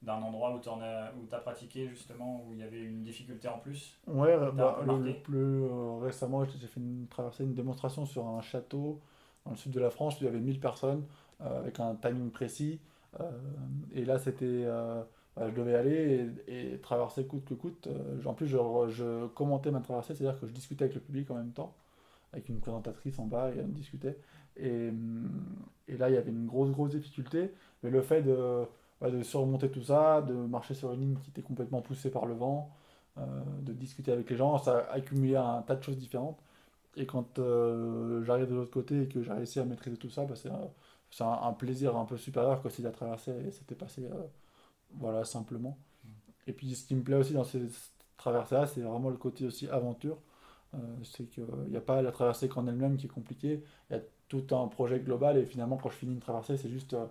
d'un 0.00 0.22
endroit 0.22 0.54
où 0.54 0.60
tu 0.60 0.68
as, 0.68 1.12
as, 1.32 1.38
pratiqué, 1.40 1.88
justement, 1.88 2.44
où 2.46 2.52
il 2.52 2.60
y 2.60 2.62
avait 2.62 2.80
une 2.80 3.02
difficulté 3.02 3.48
en 3.48 3.58
plus 3.58 3.98
Ouais, 4.06 4.36
bah, 4.52 4.78
le, 4.86 5.12
plus 5.12 5.64
récemment, 6.00 6.44
j'ai 6.44 6.68
fait 6.68 6.78
une 6.78 7.08
traversée, 7.08 7.42
une 7.42 7.54
démonstration 7.54 8.06
sur 8.06 8.28
un 8.28 8.40
château 8.42 9.00
dans 9.44 9.50
le 9.50 9.56
sud 9.56 9.72
de 9.72 9.80
la 9.80 9.90
France 9.90 10.20
où 10.20 10.24
il 10.24 10.26
y 10.26 10.28
avait 10.28 10.38
1000 10.38 10.60
personnes 10.60 11.04
avec 11.40 11.80
un 11.80 11.96
timing 11.96 12.30
précis. 12.30 12.78
Euh, 13.18 13.30
et 13.92 14.04
là, 14.04 14.18
c'était 14.18 14.44
euh, 14.44 15.02
bah, 15.36 15.48
je 15.48 15.54
devais 15.54 15.74
aller 15.74 16.28
et, 16.48 16.78
traverser 16.78 17.24
coûte 17.26 17.44
que 17.44 17.54
coûte. 17.54 17.86
Euh, 17.86 18.24
en 18.24 18.34
plus, 18.34 18.46
je, 18.48 19.26
commentais 19.28 19.70
ma 19.70 19.80
traversée, 19.80 20.14
c'est-à-dire 20.14 20.40
que 20.40 20.46
je 20.46 20.52
discutais 20.52 20.84
avec 20.84 20.94
le 20.94 21.00
public 21.00 21.30
en 21.30 21.34
même 21.36 21.52
temps, 21.52 21.74
avec 22.32 22.48
une 22.48 22.60
présentatrice 22.60 23.18
en 23.18 23.26
bas, 23.26 23.50
et 23.54 23.60
on 23.60 23.68
discutait. 23.68 24.16
Et, 24.56 24.90
et, 25.88 25.96
là, 25.96 26.10
il 26.10 26.14
y 26.14 26.18
avait 26.18 26.30
une 26.30 26.46
grosse, 26.46 26.70
grosse 26.70 26.90
difficulté. 26.90 27.52
Mais 27.82 27.90
le 27.90 28.02
fait 28.02 28.22
de, 28.22 28.64
bah, 29.00 29.10
de 29.10 29.22
surmonter 29.22 29.70
tout 29.70 29.82
ça, 29.82 30.22
de 30.22 30.34
marcher 30.34 30.74
sur 30.74 30.92
une 30.92 31.00
ligne 31.00 31.16
qui 31.22 31.30
était 31.30 31.42
complètement 31.42 31.80
poussée 31.82 32.10
par 32.10 32.26
le 32.26 32.34
vent, 32.34 32.70
de 33.62 33.72
discuter 33.74 34.12
avec 34.12 34.30
les 34.30 34.36
gens, 34.36 34.56
ça 34.58 34.78
a 34.78 34.94
accumulé 34.94 35.36
un 35.36 35.62
tas 35.62 35.76
de 35.76 35.82
choses 35.82 35.98
différentes. 35.98 36.38
Et 36.96 37.06
quand 37.06 37.38
j'arrive 38.22 38.48
de 38.48 38.54
l'autre 38.54 38.70
côté 38.70 39.02
et 39.02 39.08
que 39.08 39.22
j'ai 39.22 39.32
réussi 39.32 39.60
à 39.60 39.64
maîtriser 39.64 39.96
tout 39.96 40.10
ça, 40.10 40.24
bah, 40.24 40.34
c'est 40.36 41.24
un, 41.24 41.52
plaisir 41.52 41.96
un 41.96 42.04
peu 42.04 42.16
supérieur 42.16 42.62
que 42.62 42.68
si 42.68 42.82
la 42.82 42.90
traversée 42.90 43.50
s'était 43.50 43.74
passée 43.74 44.06
euh, 44.10 44.22
voilà, 44.94 45.24
simplement. 45.24 45.78
Et 46.46 46.52
puis 46.52 46.74
ce 46.74 46.86
qui 46.86 46.94
me 46.94 47.02
plaît 47.02 47.16
aussi 47.16 47.34
dans 47.34 47.44
ces 47.44 47.62
traversées-là, 48.18 48.66
c'est 48.66 48.82
vraiment 48.82 49.10
le 49.10 49.16
côté 49.16 49.46
aussi 49.46 49.68
aventure. 49.68 50.18
Euh, 50.74 50.78
c'est 51.04 51.26
qu'il 51.30 51.44
n'y 51.68 51.76
a 51.76 51.80
pas 51.80 52.02
la 52.02 52.12
traversée 52.12 52.48
qu'en 52.48 52.66
elle-même 52.68 52.96
qui 52.96 53.06
est 53.06 53.10
compliquée, 53.10 53.64
il 53.90 53.94
y 53.96 53.98
a 53.98 54.02
tout 54.28 54.46
un 54.56 54.68
projet 54.68 55.00
global 55.00 55.36
et 55.38 55.46
finalement 55.46 55.76
quand 55.78 55.90
je 55.90 55.96
finis 55.96 56.14
une 56.14 56.20
traversée, 56.20 56.56
c'est 56.56 56.70
juste, 56.70 56.94
euh, 56.94 57.06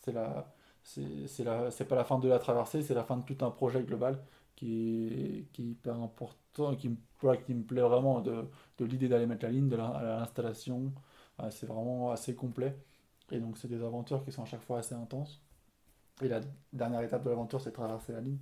c'est 0.00 0.12
la, 0.12 0.52
c'est 0.84 1.26
c'est 1.28 1.84
pas 1.86 1.96
la 1.96 2.04
fin 2.04 2.18
de 2.18 2.28
la 2.28 2.38
traversée, 2.38 2.82
c'est 2.82 2.94
la 2.94 3.04
fin 3.04 3.16
de 3.18 3.24
tout 3.24 3.44
un 3.44 3.50
projet 3.50 3.82
global 3.82 4.18
qui 4.56 5.06
est, 5.08 5.52
qui 5.52 5.62
est 5.62 5.66
hyper 5.72 5.96
important, 5.96 6.74
qui 6.76 6.88
me, 6.90 6.96
qui 7.46 7.54
me 7.54 7.62
plaît 7.64 7.82
vraiment 7.82 8.20
de, 8.20 8.44
de 8.78 8.84
l'idée 8.84 9.08
d'aller 9.08 9.26
mettre 9.26 9.44
la 9.46 9.52
ligne, 9.52 9.68
de 9.68 9.76
l'installation, 9.76 10.92
c'est 11.50 11.66
vraiment 11.66 12.10
assez 12.12 12.34
complet. 12.34 12.76
Et 13.30 13.40
donc, 13.40 13.58
c'est 13.58 13.68
des 13.68 13.82
aventures 13.82 14.24
qui 14.24 14.32
sont 14.32 14.42
à 14.42 14.46
chaque 14.46 14.62
fois 14.62 14.78
assez 14.78 14.94
intenses. 14.94 15.40
Et 16.22 16.28
la 16.28 16.40
dernière 16.72 17.02
étape 17.02 17.24
de 17.24 17.30
l'aventure, 17.30 17.60
c'est 17.60 17.72
traverser 17.72 18.12
la 18.12 18.20
ligne. 18.20 18.38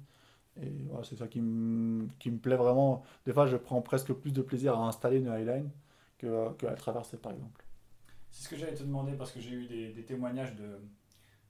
Et 0.60 0.84
voilà, 0.88 1.04
c'est 1.04 1.16
ça 1.16 1.28
qui 1.28 1.40
me, 1.40 2.08
qui 2.18 2.30
me 2.30 2.38
plaît 2.38 2.56
vraiment. 2.56 3.02
Des 3.26 3.32
fois, 3.32 3.46
je 3.46 3.56
prends 3.56 3.80
presque 3.80 4.12
plus 4.12 4.32
de 4.32 4.42
plaisir 4.42 4.76
à 4.78 4.88
installer 4.88 5.18
une 5.18 5.28
highline 5.28 5.70
que, 6.18 6.48
à 6.66 6.74
traverser, 6.74 7.16
par 7.16 7.32
exemple. 7.32 7.64
C'est 8.30 8.44
ce 8.44 8.48
que 8.48 8.56
j'allais 8.56 8.74
te 8.74 8.82
demander 8.82 9.12
parce 9.12 9.30
que 9.30 9.40
j'ai 9.40 9.52
eu 9.52 9.66
des, 9.66 10.04
témoignages 10.04 10.54
de, 10.56 10.78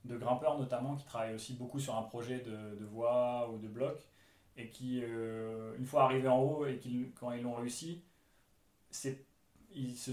de, 0.05 0.17
grimpeurs, 0.19 0.59
notamment, 0.59 0.95
qui 0.97 1.05
travaillent 1.05 1.35
aussi 1.35 1.55
beaucoup 1.55 1.81
sur 1.81 1.97
un 1.97 2.03
projet 2.03 2.41
de, 2.41 2.79
de 2.79 2.85
voie 2.85 3.51
ou 3.51 3.59
de 3.59 3.69
bloc. 3.69 3.99
Et 4.57 4.69
qui, 4.69 5.01
euh, 5.03 5.77
une 5.79 5.87
fois 5.87 6.03
arrivés 6.05 6.29
en 6.29 6.41
haut 6.41 6.67
et 6.67 6.81
quand 7.15 7.31
ils 7.31 7.43
l'ont 7.43 7.55
réussi, 7.55 8.03
ils 9.73 9.97
se 9.97 10.11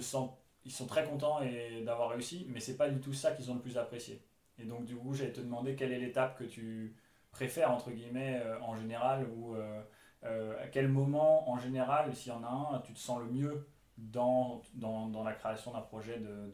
ils 0.65 0.71
sont 0.71 0.87
très 0.87 1.05
contents 1.05 1.39
d'avoir 1.83 2.09
réussi, 2.09 2.47
mais 2.49 2.59
c'est 2.59 2.75
pas 2.75 2.89
du 2.89 2.99
tout 2.99 3.13
ça 3.13 3.31
qu'ils 3.31 3.49
ont 3.51 3.55
le 3.55 3.61
plus 3.61 3.77
apprécié. 3.77 4.21
Et 4.59 4.65
donc 4.65 4.85
du 4.85 4.95
coup, 4.95 5.13
j'allais 5.13 5.33
te 5.33 5.41
demander 5.41 5.75
quelle 5.75 5.91
est 5.91 5.99
l'étape 5.99 6.37
que 6.37 6.43
tu 6.43 6.95
préfères 7.35 7.71
entre 7.71 7.91
guillemets 7.91 8.41
euh, 8.43 8.57
en 8.61 8.75
général 8.75 9.27
ou 9.35 9.55
euh, 9.55 9.81
euh, 10.23 10.63
à 10.63 10.67
quel 10.67 10.87
moment 10.87 11.49
en 11.49 11.57
général, 11.57 12.15
s'il 12.15 12.31
y 12.31 12.35
en 12.35 12.43
a 12.43 12.75
un, 12.75 12.79
tu 12.79 12.93
te 12.93 12.99
sens 12.99 13.19
le 13.19 13.25
mieux 13.25 13.67
dans, 13.97 14.61
dans, 14.73 15.07
dans 15.07 15.23
la 15.23 15.33
création 15.33 15.71
d'un 15.73 15.81
projet 15.81 16.17
de, 16.17 16.51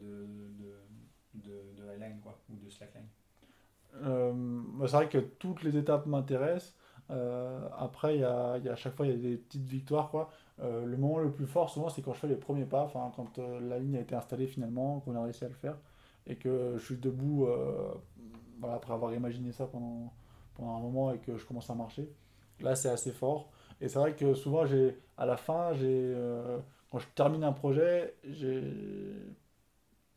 de, 1.34 1.52
de, 1.76 1.88
Highline 1.88 2.20
quoi, 2.20 2.38
ou 2.50 2.56
de 2.56 2.68
Slackline. 2.68 3.06
c'est 3.94 4.96
vrai 4.96 5.08
que 5.08 5.18
toutes 5.18 5.62
les 5.62 5.76
étapes 5.76 6.06
m'intéressent. 6.06 6.76
après, 7.78 8.18
y 8.18 8.24
a, 8.24 8.58
y 8.58 8.68
a, 8.68 8.72
à 8.72 8.76
chaque 8.76 8.94
fois, 8.94 9.06
il 9.06 9.12
y 9.12 9.14
a 9.14 9.30
des 9.30 9.36
petites 9.36 9.66
victoires. 9.66 10.10
Quoi. 10.10 10.30
Le 10.58 10.96
moment 10.96 11.18
le 11.18 11.32
plus 11.32 11.46
fort, 11.46 11.68
souvent, 11.70 11.88
c'est 11.88 12.02
quand 12.02 12.12
je 12.12 12.20
fais 12.20 12.28
les 12.28 12.36
premiers 12.36 12.64
pas, 12.64 12.90
quand 12.92 13.38
la 13.38 13.78
ligne 13.78 13.96
a 13.96 14.00
été 14.00 14.14
installée 14.14 14.46
finalement, 14.46 15.00
qu'on 15.00 15.16
a 15.16 15.22
réussi 15.22 15.44
à 15.44 15.48
le 15.48 15.54
faire, 15.54 15.76
et 16.26 16.36
que 16.36 16.74
je 16.76 16.84
suis 16.84 16.96
debout, 16.96 17.46
euh, 17.46 17.92
voilà, 18.60 18.76
après 18.76 18.92
avoir 18.92 19.14
imaginé 19.14 19.52
ça 19.52 19.66
pendant, 19.66 20.12
pendant 20.54 20.76
un 20.76 20.80
moment 20.80 21.12
et 21.12 21.18
que 21.18 21.36
je 21.36 21.44
commence 21.44 21.68
à 21.70 21.74
marcher. 21.74 22.08
Là, 22.60 22.74
c'est 22.74 22.90
assez 22.90 23.12
fort. 23.12 23.50
Et 23.80 23.88
c'est 23.88 23.98
vrai 23.98 24.14
que 24.14 24.34
souvent, 24.34 24.64
j'ai, 24.66 24.98
à 25.16 25.26
la 25.26 25.36
fin, 25.36 25.72
j'ai, 25.74 26.14
quand 26.90 26.98
je 26.98 27.06
termine 27.14 27.42
un 27.42 27.52
projet, 27.52 28.14
j'ai 28.24 28.62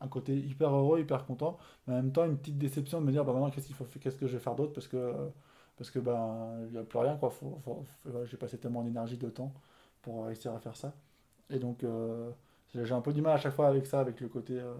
un 0.02 0.08
côté 0.08 0.36
hyper 0.36 0.70
heureux, 0.70 1.00
hyper 1.00 1.26
content, 1.26 1.58
mais 1.88 1.94
en 1.94 1.98
même 1.98 2.12
temps, 2.12 2.26
une 2.26 2.38
petite 2.38 2.58
déception 2.58 3.02
de 3.02 3.06
me 3.06 3.12
dire, 3.12 3.26
bah 3.26 3.34
maintenant, 3.34 3.50
qu'est-ce, 3.50 3.66
qu'il 3.66 3.76
faut, 3.76 3.86
qu'est-ce 4.00 4.18
que 4.18 4.28
je 4.28 4.34
vais 4.34 4.44
faire 4.44 4.56
d'autre? 4.56 4.74
Parce 4.74 4.88
que, 4.88 5.14
parce 5.78 5.90
que 5.90 6.00
ben, 6.00 6.54
il 6.68 6.74
n'y 6.74 6.78
a 6.78 6.84
plus 6.84 7.00
rien, 7.00 7.18
quoi. 7.18 7.34
j'ai 8.26 8.38
passé 8.38 8.58
tellement 8.58 8.84
d'énergie, 8.84 9.18
de 9.18 9.30
temps 9.30 9.54
pour 10.02 10.26
réussir 10.26 10.54
à 10.54 10.60
faire 10.60 10.76
ça. 10.76 10.94
Et 11.50 11.60
donc, 11.60 11.84
euh, 11.84 12.32
j'ai 12.74 12.94
un 12.94 13.02
peu 13.02 13.14
du 13.14 13.22
mal 13.22 13.34
à 13.34 13.38
chaque 13.38 13.54
fois 13.54 13.68
avec 13.68 13.86
ça, 13.86 14.00
avec 14.00 14.20
le 14.22 14.28
côté. 14.28 14.60
Euh, 14.60 14.74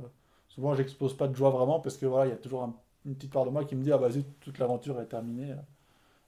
souvent, 0.56 0.74
j'expose 0.74 1.16
pas 1.16 1.28
de 1.28 1.36
joie 1.36 1.50
vraiment 1.50 1.80
parce 1.82 1.98
que 1.98 2.06
voilà, 2.06 2.28
il 2.28 2.30
y 2.30 2.34
a 2.34 2.38
toujours 2.38 2.64
une 3.06 3.16
petite 3.16 3.32
part 3.32 3.46
de 3.46 3.50
moi 3.52 3.66
qui 3.66 3.76
me 3.76 3.84
dit 3.84 3.92
Ah, 3.92 3.98
vas-y, 3.98 4.24
toute 4.40 4.58
l'aventure 4.58 5.00
est 5.02 5.08
terminée. 5.08 5.54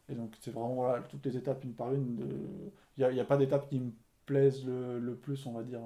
Et 0.10 0.16
donc, 0.16 0.36
c'est 0.42 0.52
vraiment 0.52 0.94
toutes 1.10 1.26
les 1.26 1.38
étapes 1.38 1.64
une 1.64 1.74
par 1.74 1.94
une. 1.94 2.72
Il 2.98 3.08
n'y 3.08 3.20
a, 3.20 3.26
pas 3.26 3.38
d'étape 3.38 3.70
qui 3.70 3.80
me 3.80 3.92
plaise 4.26 4.66
le, 4.66 5.16
plus, 5.16 5.46
on 5.46 5.54
va 5.54 5.64
dire. 5.64 5.82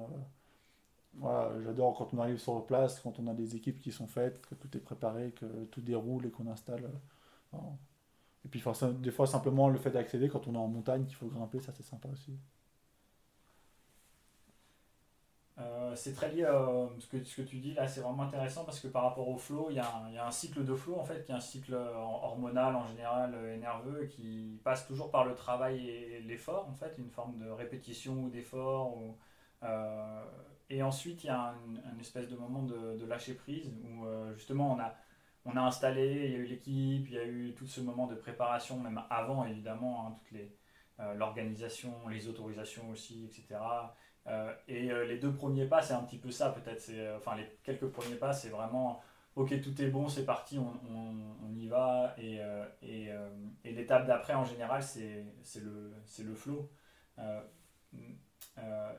Voilà, 1.14 1.52
j'adore 1.62 1.94
quand 1.96 2.14
on 2.14 2.18
arrive 2.18 2.38
sur 2.38 2.64
place, 2.66 3.00
quand 3.00 3.18
on 3.18 3.26
a 3.28 3.34
des 3.34 3.54
équipes 3.56 3.80
qui 3.80 3.92
sont 3.92 4.06
faites, 4.06 4.40
que 4.46 4.54
tout 4.54 4.76
est 4.76 4.80
préparé, 4.80 5.32
que 5.32 5.46
tout 5.66 5.82
déroule 5.82 6.26
et 6.26 6.30
qu'on 6.30 6.46
installe. 6.48 6.90
Et 8.44 8.48
puis, 8.48 8.62
des 9.00 9.10
fois, 9.10 9.26
simplement 9.26 9.68
le 9.68 9.78
fait 9.78 9.90
d'accéder 9.90 10.28
quand 10.28 10.48
on 10.48 10.54
est 10.54 10.58
en 10.58 10.68
montagne, 10.68 11.04
qu'il 11.06 11.16
faut 11.16 11.28
grimper, 11.28 11.60
ça 11.60 11.72
c'est 11.72 11.84
sympa 11.84 12.08
aussi. 12.08 12.32
Euh, 15.62 15.94
c'est 15.94 16.14
très 16.14 16.30
lié 16.32 16.44
à 16.44 16.88
ce 16.98 17.06
que, 17.06 17.22
ce 17.22 17.36
que 17.36 17.42
tu 17.42 17.58
dis 17.58 17.74
là, 17.74 17.86
c'est 17.86 18.00
vraiment 18.00 18.24
intéressant 18.24 18.64
parce 18.64 18.80
que 18.80 18.88
par 18.88 19.04
rapport 19.04 19.28
au 19.28 19.36
flow, 19.36 19.68
il 19.70 19.76
y, 19.76 19.80
a 19.80 20.24
un, 20.24 20.30
cycle 20.30 20.64
de 20.64 20.74
flow 20.74 20.96
en 20.98 21.04
fait, 21.04 21.24
qui 21.24 21.32
est 21.32 21.34
un 21.34 21.40
cycle 21.40 21.74
hormonal 21.74 22.74
en 22.74 22.86
général 22.86 23.34
et 23.34 23.36
euh, 23.36 23.56
nerveux 23.58 24.06
qui 24.06 24.60
passe 24.64 24.86
toujours 24.86 25.10
par 25.10 25.24
le 25.24 25.34
travail 25.34 25.88
et 25.88 26.20
l'effort 26.20 26.68
en 26.68 26.74
fait, 26.74 26.96
une 26.98 27.10
forme 27.10 27.38
de 27.38 27.50
répétition 27.50 28.14
ou 28.24 28.30
d'effort 28.30 28.96
et 30.70 30.82
ensuite, 30.82 31.22
il 31.24 31.26
y 31.26 31.30
a 31.30 31.54
un, 31.54 31.98
espèce 32.00 32.28
de 32.28 32.36
moment 32.36 32.62
de, 32.62 33.04
lâcher 33.04 33.34
prise 33.34 33.70
où 33.84 34.06
justement 34.34 34.72
on 34.72 34.80
a, 34.80 34.94
on 35.44 35.56
a 35.56 35.60
installé, 35.60 36.24
il 36.24 36.32
y 36.32 36.34
a 36.34 36.38
eu 36.38 36.46
l'équipe, 36.46 37.06
il 37.08 37.14
y 37.14 37.18
a 37.18 37.26
eu 37.26 37.54
tout 37.54 37.66
ce 37.66 37.80
moment 37.80 38.06
de 38.06 38.14
préparation, 38.14 38.80
même 38.80 39.00
avant 39.10 39.44
évidemment, 39.44 40.06
hein, 40.06 40.14
toutes 40.18 40.32
les, 40.32 40.50
l'organisation, 41.16 41.92
les 42.08 42.26
autorisations 42.28 42.88
aussi, 42.90 43.26
etc. 43.26 43.58
et 44.68 44.90
les 45.06 45.18
deux 45.18 45.32
premiers 45.32 45.66
pas, 45.66 45.82
c'est 45.82 45.94
un 45.94 46.02
petit 46.02 46.18
peu 46.18 46.30
ça 46.30 46.50
peut-être. 46.50 46.90
enfin, 47.16 47.36
les 47.36 47.46
quelques 47.64 47.88
premiers 47.88 48.16
pas, 48.16 48.32
c'est 48.32 48.48
vraiment 48.50 49.02
ok, 49.36 49.60
tout 49.62 49.80
est 49.82 49.88
bon, 49.88 50.08
c'est 50.08 50.24
parti, 50.24 50.58
on, 50.58 51.54
y 51.54 51.66
va. 51.68 52.14
Et, 52.18 52.40
euh, 52.40 52.64
euh, 52.84 53.30
l'étape 53.64 54.06
d'après, 54.06 54.34
en 54.34 54.44
général, 54.44 54.82
c'est 54.82 55.24
le, 55.60 55.92
le 56.24 56.34
flow. 56.34 56.70
Euh, 57.18 57.40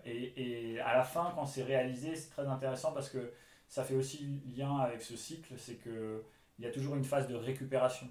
et, 0.05 0.73
et, 0.73 0.79
à 0.79 0.95
la 0.97 1.03
fin, 1.03 1.31
quand 1.35 1.45
c'est 1.45 1.63
réalisé, 1.63 2.15
c'est 2.15 2.29
très 2.29 2.47
intéressant 2.47 2.91
parce 2.93 3.09
que 3.09 3.33
ça 3.67 3.83
fait 3.83 3.95
aussi 3.95 4.41
lien 4.55 4.77
avec 4.77 5.01
ce 5.01 5.15
cycle, 5.15 5.53
c'est 5.57 5.77
qu'il 5.77 6.21
y 6.59 6.65
a 6.65 6.71
toujours 6.71 6.95
une 6.95 7.03
phase 7.03 7.27
de 7.27 7.35
récupération, 7.35 8.07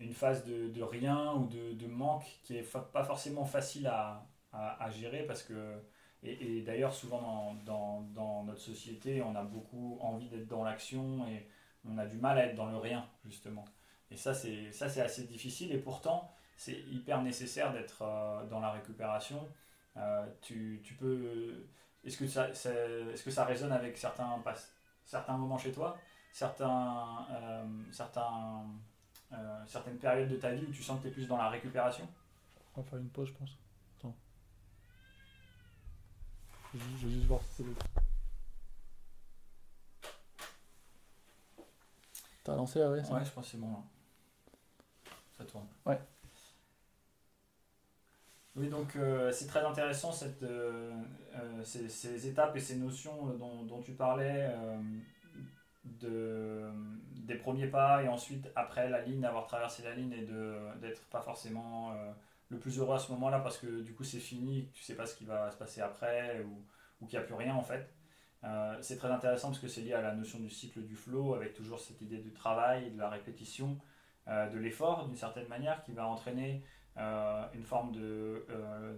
une 0.00 0.12
phase 0.12 0.44
de, 0.44 0.82
rien 0.82 1.34
ou 1.34 1.46
de, 1.46 1.86
manque 1.86 2.26
qui 2.44 2.56
est 2.56 2.76
pas 2.92 3.04
forcément 3.04 3.44
facile 3.44 3.86
à, 3.86 4.26
à 4.52 4.90
gérer 4.90 5.24
parce 5.24 5.42
que 5.42 5.80
et, 6.26 6.62
d'ailleurs, 6.62 6.92
souvent 6.92 7.54
dans, 7.64 8.42
notre 8.44 8.60
société, 8.60 9.22
on 9.22 9.34
a 9.34 9.42
beaucoup 9.42 9.98
envie 10.00 10.28
d'être 10.28 10.48
dans 10.48 10.64
l'action 10.64 11.26
et 11.28 11.46
on 11.88 11.98
a 11.98 12.06
du 12.06 12.16
mal 12.18 12.38
à 12.38 12.46
être 12.46 12.54
dans 12.54 12.66
le 12.66 12.76
rien, 12.76 13.08
justement. 13.24 13.64
Et 14.10 14.16
ça, 14.16 14.34
c'est 14.34 15.00
assez 15.00 15.24
difficile. 15.24 15.72
Et 15.72 15.78
pourtant, 15.78 16.30
c'est 16.56 16.80
hyper 16.90 17.22
nécessaire 17.22 17.72
d'être 17.72 18.02
euh, 18.02 18.46
dans 18.46 18.60
la 18.60 18.72
récupération. 18.72 19.46
Euh, 19.96 20.26
tu, 20.40 20.96
peux. 20.98 21.66
Est-ce 22.04 22.18
que, 22.18 22.26
ça, 23.30 23.44
résonne 23.44 23.72
avec 23.72 23.96
certains, 23.96 24.42
moments 25.36 25.58
chez 25.58 25.72
toi? 25.72 25.96
Certains, 26.32 27.26
euh, 27.30 27.64
Certaines 29.66 29.98
périodes 29.98 30.28
de 30.28 30.36
ta 30.36 30.52
vie 30.52 30.64
où 30.66 30.72
tu 30.72 30.82
sens 30.82 30.98
que 30.98 31.02
tu 31.02 31.08
es 31.08 31.10
plus 31.12 31.26
dans 31.26 31.36
la 31.36 31.48
récupération? 31.48 32.08
On 32.76 32.80
va 32.80 32.88
faire 32.88 32.98
une 32.98 33.08
pause, 33.08 33.28
je 33.28 33.32
pense. 33.34 33.56
Je 36.76 37.06
vais 37.06 37.12
juste 37.12 37.26
voir 37.26 37.40
si 37.42 37.48
c'est 37.56 37.62
bon. 37.64 37.74
T'as 42.44 42.54
lancé 42.54 42.78
là, 42.78 42.90
ouais 42.90 43.00
Ouais, 43.10 43.24
je 43.24 43.30
pense 43.30 43.44
que 43.44 43.50
c'est 43.52 43.58
bon 43.58 43.70
là. 43.70 43.82
Ça 45.38 45.44
tourne. 45.44 45.66
Ouais. 45.84 45.98
Oui, 48.56 48.68
donc 48.68 48.96
euh, 48.96 49.30
c'est 49.32 49.46
très 49.46 49.64
intéressant 49.64 50.12
cette, 50.12 50.42
euh, 50.42 50.92
euh, 51.34 51.62
ces, 51.62 52.26
étapes 52.26 52.56
et 52.56 52.60
ces 52.60 52.76
notions 52.76 53.26
dont, 53.34 53.64
dont 53.64 53.82
tu 53.82 53.92
parlais, 53.92 54.50
de, 55.84 56.70
des 57.16 57.34
premiers 57.34 57.66
pas 57.66 58.02
et 58.02 58.08
ensuite 58.08 58.50
après 58.56 58.88
la 58.88 59.02
ligne, 59.02 59.20
d'avoir 59.20 59.46
traversé 59.46 59.82
la 59.82 59.94
ligne 59.94 60.12
et 60.12 60.26
d'être 60.80 61.02
pas 61.10 61.20
forcément 61.20 61.92
le 62.48 62.58
plus 62.58 62.78
heureux 62.78 62.94
à 62.94 62.98
ce 62.98 63.10
moment-là 63.12 63.40
parce 63.40 63.58
que 63.58 63.82
du 63.82 63.94
coup 63.94 64.04
c'est 64.04 64.20
fini, 64.20 64.70
tu 64.72 64.82
sais 64.82 64.94
pas 64.94 65.06
ce 65.06 65.16
qui 65.16 65.24
va 65.24 65.50
se 65.50 65.56
passer 65.56 65.80
après 65.80 66.42
ou, 66.44 66.64
ou 67.00 67.06
qu'il 67.06 67.18
n'y 67.18 67.24
a 67.24 67.26
plus 67.26 67.34
rien 67.34 67.54
en 67.54 67.62
fait. 67.62 67.92
Euh, 68.44 68.76
c'est 68.80 68.96
très 68.96 69.10
intéressant 69.10 69.48
parce 69.48 69.58
que 69.58 69.68
c'est 69.68 69.80
lié 69.80 69.94
à 69.94 70.02
la 70.02 70.14
notion 70.14 70.38
du 70.38 70.50
cycle 70.50 70.82
du 70.82 70.94
flow 70.94 71.34
avec 71.34 71.54
toujours 71.54 71.80
cette 71.80 72.00
idée 72.00 72.18
du 72.18 72.32
travail, 72.32 72.90
de 72.90 72.98
la 72.98 73.08
répétition, 73.08 73.78
euh, 74.28 74.48
de 74.48 74.58
l'effort 74.58 75.06
d'une 75.06 75.16
certaine 75.16 75.48
manière 75.48 75.82
qui 75.82 75.92
va 75.92 76.06
entraîner 76.06 76.62
euh, 76.96 77.44
une 77.54 77.64
forme 77.64 77.92
de, 77.92 78.46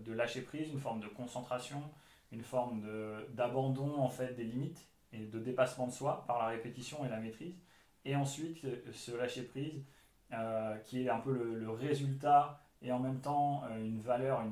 de, 0.04 0.12
lâcher 0.12 0.42
prise, 0.42 0.68
une 0.70 0.80
forme 0.80 1.00
de 1.00 1.08
concentration, 1.08 1.82
une 2.30 2.42
forme 2.42 2.82
d'abandon 3.30 3.98
en 3.98 4.08
fait 4.08 4.34
des 4.34 4.44
limites 4.44 4.86
et 5.12 5.24
de 5.24 5.38
dépassement 5.38 5.86
de 5.86 5.92
soi 5.92 6.24
par 6.26 6.38
la 6.38 6.46
répétition 6.48 7.04
et 7.04 7.08
la 7.08 7.18
maîtrise. 7.18 7.56
Et 8.04 8.14
ensuite 8.14 8.66
ce 8.92 9.12
lâcher 9.12 9.42
prise 9.42 9.82
qui 10.84 11.04
est 11.04 11.08
un 11.08 11.20
peu 11.20 11.54
le 11.54 11.70
résultat 11.70 12.60
et 12.82 12.92
en 12.92 12.98
même 12.98 13.20
temps 13.20 13.62
euh, 13.70 13.84
une 13.84 14.00
valeur, 14.00 14.42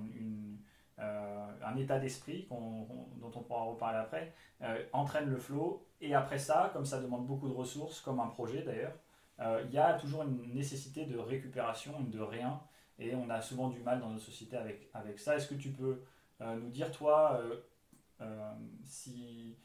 euh, 0.98 1.46
un 1.64 1.76
état 1.76 1.98
d'esprit 1.98 2.46
dont 2.50 3.32
on 3.34 3.40
pourra 3.40 3.64
reparler 3.64 3.98
après, 3.98 4.32
euh, 4.62 4.82
entraîne 4.92 5.28
le 5.30 5.38
flow. 5.38 5.84
Et 6.00 6.14
après 6.14 6.38
ça, 6.38 6.70
comme 6.72 6.84
ça 6.84 7.00
demande 7.00 7.26
beaucoup 7.26 7.48
de 7.48 7.54
ressources, 7.54 8.00
comme 8.00 8.20
un 8.20 8.28
projet 8.28 8.62
d'ailleurs, 8.62 8.94
il 9.64 9.70
y 9.70 9.78
a 9.78 9.92
toujours 9.94 10.22
une 10.22 10.54
nécessité 10.54 11.04
de 11.04 11.18
récupération, 11.18 11.92
de 12.00 12.20
rien. 12.20 12.58
Et 12.98 13.14
on 13.14 13.28
a 13.28 13.42
souvent 13.42 13.68
du 13.68 13.80
mal 13.80 14.00
dans 14.00 14.08
nos 14.08 14.18
sociétés 14.18 14.56
avec, 14.56 14.88
avec 14.94 15.18
ça. 15.18 15.36
Est-ce 15.36 15.48
que 15.48 15.54
tu 15.54 15.70
peux 15.70 16.02
nous 16.40 16.70
dire, 16.70 16.90
toi, 16.90 17.42
si, 18.82 19.58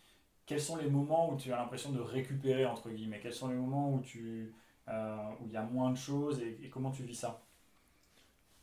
quels 0.46 0.60
sont 0.60 0.76
les 0.76 0.90
moments 0.90 1.32
où 1.32 1.38
tu 1.38 1.54
as 1.54 1.58
l'impression 1.58 1.92
de 1.92 2.02
récupérer, 2.02 2.66
entre 2.66 2.90
guillemets? 2.90 3.22
Quels 3.22 3.34
sont 3.34 3.48
les 3.48 3.56
moments 3.56 3.94
où 3.94 4.02
il 4.16 5.52
y 5.52 5.58
a 5.58 5.64
moins 5.64 5.92
de 5.92 5.98
choses 5.98 6.42
et 6.42 6.70
comment 6.70 6.92
tu 6.92 7.04
vis 7.04 7.16
ça? 7.16 7.42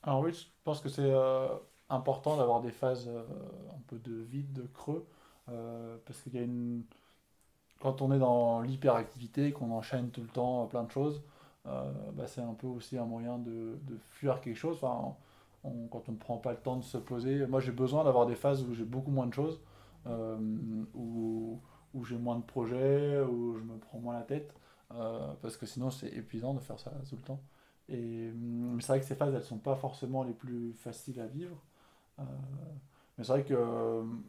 Alors 0.02 0.20
oui, 0.20 0.32
je 0.32 0.46
pense 0.64 0.80
que 0.80 0.88
c'est 0.88 1.02
euh, 1.02 1.48
important 1.88 2.36
d'avoir 2.36 2.60
des 2.60 2.70
phases 2.70 3.08
euh, 3.08 3.22
un 3.70 3.80
peu 3.88 3.98
de 3.98 4.14
vide, 4.22 4.52
de 4.52 4.62
creux, 4.62 5.06
euh, 5.48 5.96
parce 6.06 6.20
qu'il 6.22 6.34
y 6.34 6.38
a 6.38 6.42
une... 6.42 6.84
Quand 7.80 8.02
on 8.02 8.12
est 8.12 8.18
dans 8.18 8.60
l'hyperactivité, 8.60 9.52
qu'on 9.52 9.70
enchaîne 9.72 10.10
tout 10.10 10.22
le 10.22 10.28
temps 10.28 10.66
plein 10.66 10.82
de 10.84 10.90
choses, 10.90 11.22
bah, 11.64 12.26
c'est 12.26 12.40
un 12.40 12.54
peu 12.54 12.66
aussi 12.66 12.96
un 12.98 13.04
moyen 13.04 13.38
de, 13.38 13.78
de 13.82 13.98
fuir 14.10 14.40
quelque 14.40 14.56
chose. 14.56 14.78
Enfin, 14.82 15.14
quand 15.90 16.08
on 16.08 16.12
ne 16.12 16.16
prend 16.16 16.38
pas 16.38 16.52
le 16.52 16.58
temps 16.58 16.76
de 16.76 16.82
se 16.82 16.98
poser, 16.98 17.46
moi 17.46 17.60
j'ai 17.60 17.72
besoin 17.72 18.04
d'avoir 18.04 18.26
des 18.26 18.34
phases 18.34 18.62
où 18.64 18.74
j'ai 18.74 18.84
beaucoup 18.84 19.10
moins 19.10 19.26
de 19.26 19.34
choses, 19.34 19.60
où, 20.94 21.60
où 21.94 22.04
j'ai 22.04 22.16
moins 22.16 22.36
de 22.36 22.42
projets, 22.42 23.20
où 23.20 23.56
je 23.58 23.62
me 23.62 23.76
prends 23.78 23.98
moins 23.98 24.14
la 24.14 24.22
tête, 24.22 24.52
parce 25.42 25.56
que 25.56 25.66
sinon 25.66 25.90
c'est 25.90 26.08
épuisant 26.08 26.54
de 26.54 26.60
faire 26.60 26.80
ça 26.80 26.90
tout 27.08 27.16
le 27.16 27.22
temps. 27.22 27.40
Et 27.88 28.30
hum, 28.30 28.78
c'est 28.80 28.88
vrai 28.88 29.00
que 29.00 29.06
ces 29.06 29.14
phases, 29.16 29.34
elles 29.34 29.42
sont 29.44 29.58
pas 29.58 29.76
forcément 29.76 30.22
les 30.24 30.34
plus 30.34 30.72
faciles 30.74 31.20
à 31.20 31.26
vivre. 31.26 31.56
Euh, 32.20 32.24
mais 33.18 33.24
c'est 33.24 33.32
vrai 33.32 33.44
que 33.44 33.54
hum, 33.54 34.22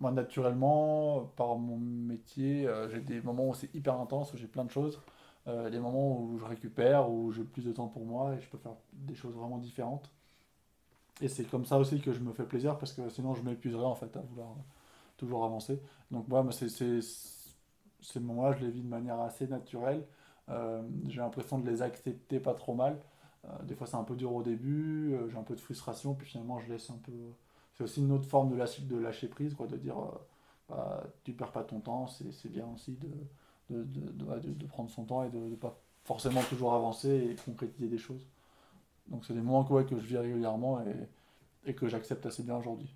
moi, 0.00 0.10
naturellement, 0.12 1.30
par 1.36 1.56
mon 1.58 1.76
métier, 1.78 2.66
euh, 2.66 2.88
j'ai 2.88 3.00
des 3.00 3.20
moments 3.20 3.48
où 3.50 3.54
c'est 3.54 3.72
hyper 3.74 4.00
intense, 4.00 4.32
où 4.32 4.36
j'ai 4.36 4.46
plein 4.46 4.64
de 4.64 4.70
choses. 4.70 5.00
Euh, 5.46 5.70
des 5.70 5.78
moments 5.78 6.18
où 6.20 6.38
je 6.38 6.44
récupère, 6.44 7.10
où 7.10 7.32
j'ai 7.32 7.44
plus 7.44 7.64
de 7.64 7.72
temps 7.72 7.88
pour 7.88 8.04
moi 8.06 8.34
et 8.34 8.40
je 8.40 8.48
peux 8.48 8.58
faire 8.58 8.74
des 8.92 9.14
choses 9.14 9.34
vraiment 9.34 9.58
différentes. 9.58 10.10
Et 11.20 11.28
c'est 11.28 11.44
comme 11.44 11.64
ça 11.64 11.78
aussi 11.78 12.00
que 12.00 12.12
je 12.12 12.20
me 12.20 12.32
fais 12.32 12.44
plaisir 12.44 12.78
parce 12.78 12.92
que 12.92 13.08
sinon 13.10 13.34
je 13.34 13.42
m'épuiserais 13.42 13.84
en 13.84 13.94
fait 13.94 14.16
à 14.16 14.20
vouloir 14.20 14.48
toujours 15.16 15.44
avancer. 15.44 15.80
Donc 16.10 16.28
moi, 16.28 16.46
ces 16.52 18.20
moments-là, 18.20 18.56
je 18.58 18.64
les 18.64 18.70
vis 18.70 18.82
de 18.82 18.88
manière 18.88 19.20
assez 19.20 19.46
naturelle 19.46 20.06
j'ai 21.08 21.20
l'impression 21.20 21.58
de 21.58 21.68
les 21.70 21.82
accepter 21.82 22.40
pas 22.40 22.54
trop 22.54 22.74
mal. 22.74 23.00
Euh, 23.46 23.48
des 23.64 23.74
fois, 23.74 23.86
c'est 23.86 23.96
un 23.96 24.04
peu 24.04 24.16
dur 24.16 24.34
au 24.34 24.42
début, 24.42 25.14
euh, 25.14 25.28
j'ai 25.30 25.36
un 25.38 25.42
peu 25.42 25.54
de 25.54 25.60
frustration, 25.60 26.14
puis 26.14 26.28
finalement, 26.28 26.58
je 26.60 26.68
laisse 26.72 26.90
un 26.90 26.98
peu. 26.98 27.12
C'est 27.74 27.84
aussi 27.84 28.00
une 28.00 28.12
autre 28.12 28.28
forme 28.28 28.50
de 28.50 28.96
lâcher, 28.98 29.28
prise, 29.28 29.54
quoi, 29.54 29.66
de 29.66 29.76
dire 29.76 29.96
bah, 30.68 31.04
tu 31.24 31.32
perds 31.32 31.52
pas 31.52 31.64
ton 31.64 31.80
temps, 31.80 32.06
c'est 32.08 32.48
bien 32.50 32.66
aussi 32.74 32.92
de, 32.96 33.08
de, 33.70 33.84
de, 33.84 34.52
de, 34.52 34.66
prendre 34.66 34.90
son 34.90 35.04
temps 35.04 35.24
et 35.24 35.30
de 35.30 35.38
ne 35.38 35.56
pas 35.56 35.80
forcément 36.04 36.42
toujours 36.42 36.74
avancer 36.74 37.10
et 37.10 37.36
concrétiser 37.36 37.88
des 37.88 37.98
choses. 37.98 38.26
Donc, 39.08 39.24
c'est 39.24 39.34
des 39.34 39.40
moments 39.42 39.64
que 39.64 39.98
je 39.98 40.06
vis 40.06 40.18
régulièrement 40.18 40.82
et, 40.82 41.08
et 41.70 41.74
que 41.74 41.88
j'accepte 41.88 42.26
assez 42.26 42.42
bien 42.42 42.56
aujourd'hui. 42.56 42.94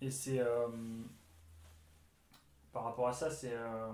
Et 0.00 0.10
c'est 0.10 0.40
par 2.72 2.84
rapport 2.84 3.08
à 3.08 3.12
ça, 3.12 3.28
euh, 3.44 3.90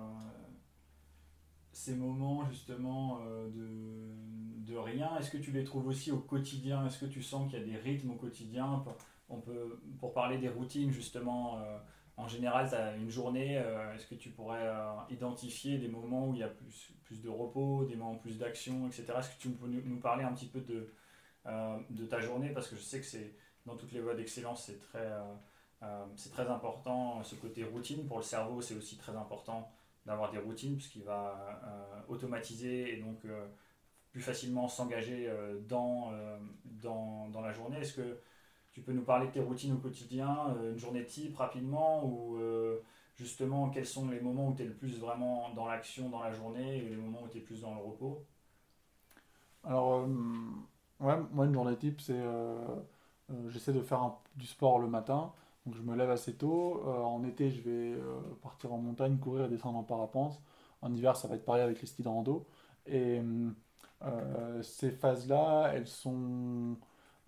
ces 1.72 1.94
moments 1.94 2.48
justement 2.48 3.20
euh, 3.22 3.48
de, 3.50 4.76
rien. 4.76 5.16
Est-ce 5.18 5.30
que 5.30 5.38
tu 5.38 5.52
les 5.52 5.64
trouves 5.64 5.86
aussi 5.86 6.12
au 6.12 6.18
quotidien? 6.18 6.86
Est-ce 6.86 6.98
que 6.98 7.06
tu 7.06 7.22
sens 7.22 7.50
qu'il 7.50 7.58
y 7.58 7.62
a 7.62 7.64
des 7.64 7.76
rythmes 7.76 8.10
au 8.10 8.16
quotidien? 8.16 8.84
On 9.30 9.40
peut, 9.40 9.80
Pour 9.98 10.12
parler 10.12 10.36
des 10.36 10.50
routines 10.50 10.90
justement, 10.90 11.58
euh, 11.58 11.78
en 12.18 12.28
général, 12.28 12.68
tu 12.68 13.00
une 13.00 13.08
journée, 13.08 13.54
est-ce 13.94 14.06
que 14.06 14.14
tu 14.14 14.30
pourrais 14.30 14.70
identifier 15.08 15.78
des 15.78 15.88
moments 15.88 16.28
où 16.28 16.34
il 16.34 16.40
y 16.40 16.42
a 16.42 16.48
plus, 16.48 17.22
de 17.22 17.28
repos, 17.28 17.86
des 17.86 17.96
moments 17.96 18.16
plus 18.16 18.38
d'action, 18.38 18.86
etc. 18.86 19.14
Est-ce 19.18 19.30
que 19.30 19.40
tu 19.40 19.48
peux 19.50 19.66
nous 19.66 20.00
parler 20.00 20.24
un 20.24 20.32
petit 20.32 20.46
peu 20.46 20.60
de, 20.60 20.92
de 21.90 22.04
ta 22.04 22.20
journée? 22.20 22.50
Parce 22.50 22.68
que 22.68 22.76
je 22.76 22.82
sais 22.82 23.00
que 23.00 23.06
c'est 23.06 23.34
dans 23.66 23.76
toutes 23.76 23.92
les 23.92 24.00
voies 24.00 24.14
d'excellence, 24.14 24.64
c'est 24.66 24.78
très 24.78 25.04
euh, 25.04 25.34
c'est 26.16 26.30
très 26.30 26.48
important 26.48 27.22
ce 27.22 27.34
côté 27.34 27.64
routine. 27.64 28.06
Pour 28.06 28.18
le 28.18 28.22
cerveau, 28.22 28.60
c'est 28.60 28.74
aussi 28.74 28.96
très 28.96 29.14
important 29.16 29.70
d'avoir 30.04 30.30
des 30.30 30.38
routines 30.38 30.76
puisqu'il 30.76 31.02
va 31.02 31.60
euh, 31.64 32.00
automatiser 32.08 32.94
et 32.94 33.02
donc 33.02 33.24
euh, 33.24 33.46
plus 34.12 34.20
facilement 34.20 34.68
s'engager 34.68 35.30
dans, 35.68 36.12
dans, 36.64 37.28
dans, 37.28 37.40
la 37.42 37.52
journée. 37.52 37.78
Est-ce 37.78 37.92
que 37.92 38.18
tu 38.72 38.80
peux 38.80 38.92
nous 38.92 39.02
parler 39.02 39.26
de 39.26 39.32
tes 39.32 39.40
routines 39.40 39.74
au 39.74 39.78
quotidien, 39.78 40.56
une 40.62 40.78
journée 40.78 41.04
type 41.04 41.36
rapidement 41.36 42.02
ou 42.06 42.40
justement 43.16 43.68
quels 43.68 43.84
sont 43.84 44.08
les 44.08 44.20
moments 44.20 44.48
où 44.48 44.54
tu 44.54 44.62
es 44.62 44.64
le 44.64 44.72
plus 44.72 44.98
vraiment 44.98 45.50
dans 45.50 45.66
l'action 45.66 46.08
dans 46.08 46.22
la 46.22 46.32
journée 46.32 46.78
et 46.78 46.88
les 46.88 46.96
moments 46.96 47.24
où 47.24 47.28
tu 47.28 47.38
es 47.38 47.40
plus 47.42 47.60
dans 47.60 47.74
le 47.74 47.80
repos? 47.80 48.24
Alors, 49.64 50.06
ouais, 51.00 51.16
moi 51.32 51.44
une 51.44 51.52
journée 51.52 51.76
type 51.76 52.00
c'est 52.00 52.22
j'essaie 53.48 53.74
de 53.74 53.82
faire 53.82 54.14
du 54.36 54.46
sport 54.46 54.78
le 54.78 54.88
matin. 54.88 55.30
Donc 55.66 55.74
je 55.74 55.83
me 55.83 55.96
lève 55.96 56.11
assez 56.11 56.35
tôt. 56.35 56.83
en 56.87 57.24
été, 57.24 57.50
je 57.50 57.61
vais 57.62 57.94
partir 58.42 58.72
en 58.72 58.79
montagne, 58.79 59.18
courir 59.18 59.46
et 59.46 59.48
descendre 59.48 59.79
en 59.79 59.83
parapente. 59.83 60.40
En 60.81 60.94
hiver, 60.94 61.16
ça 61.16 61.29
va 61.29 61.35
être 61.35 61.44
pareil 61.44 61.62
avec 61.62 61.81
les 61.81 61.87
skis 61.87 62.02
de 62.02 62.09
rando. 62.09 62.46
Et 62.87 63.20
ces 64.62 64.92
phases-là, 64.92 65.72
elles 65.74 65.88
sont 65.88 66.76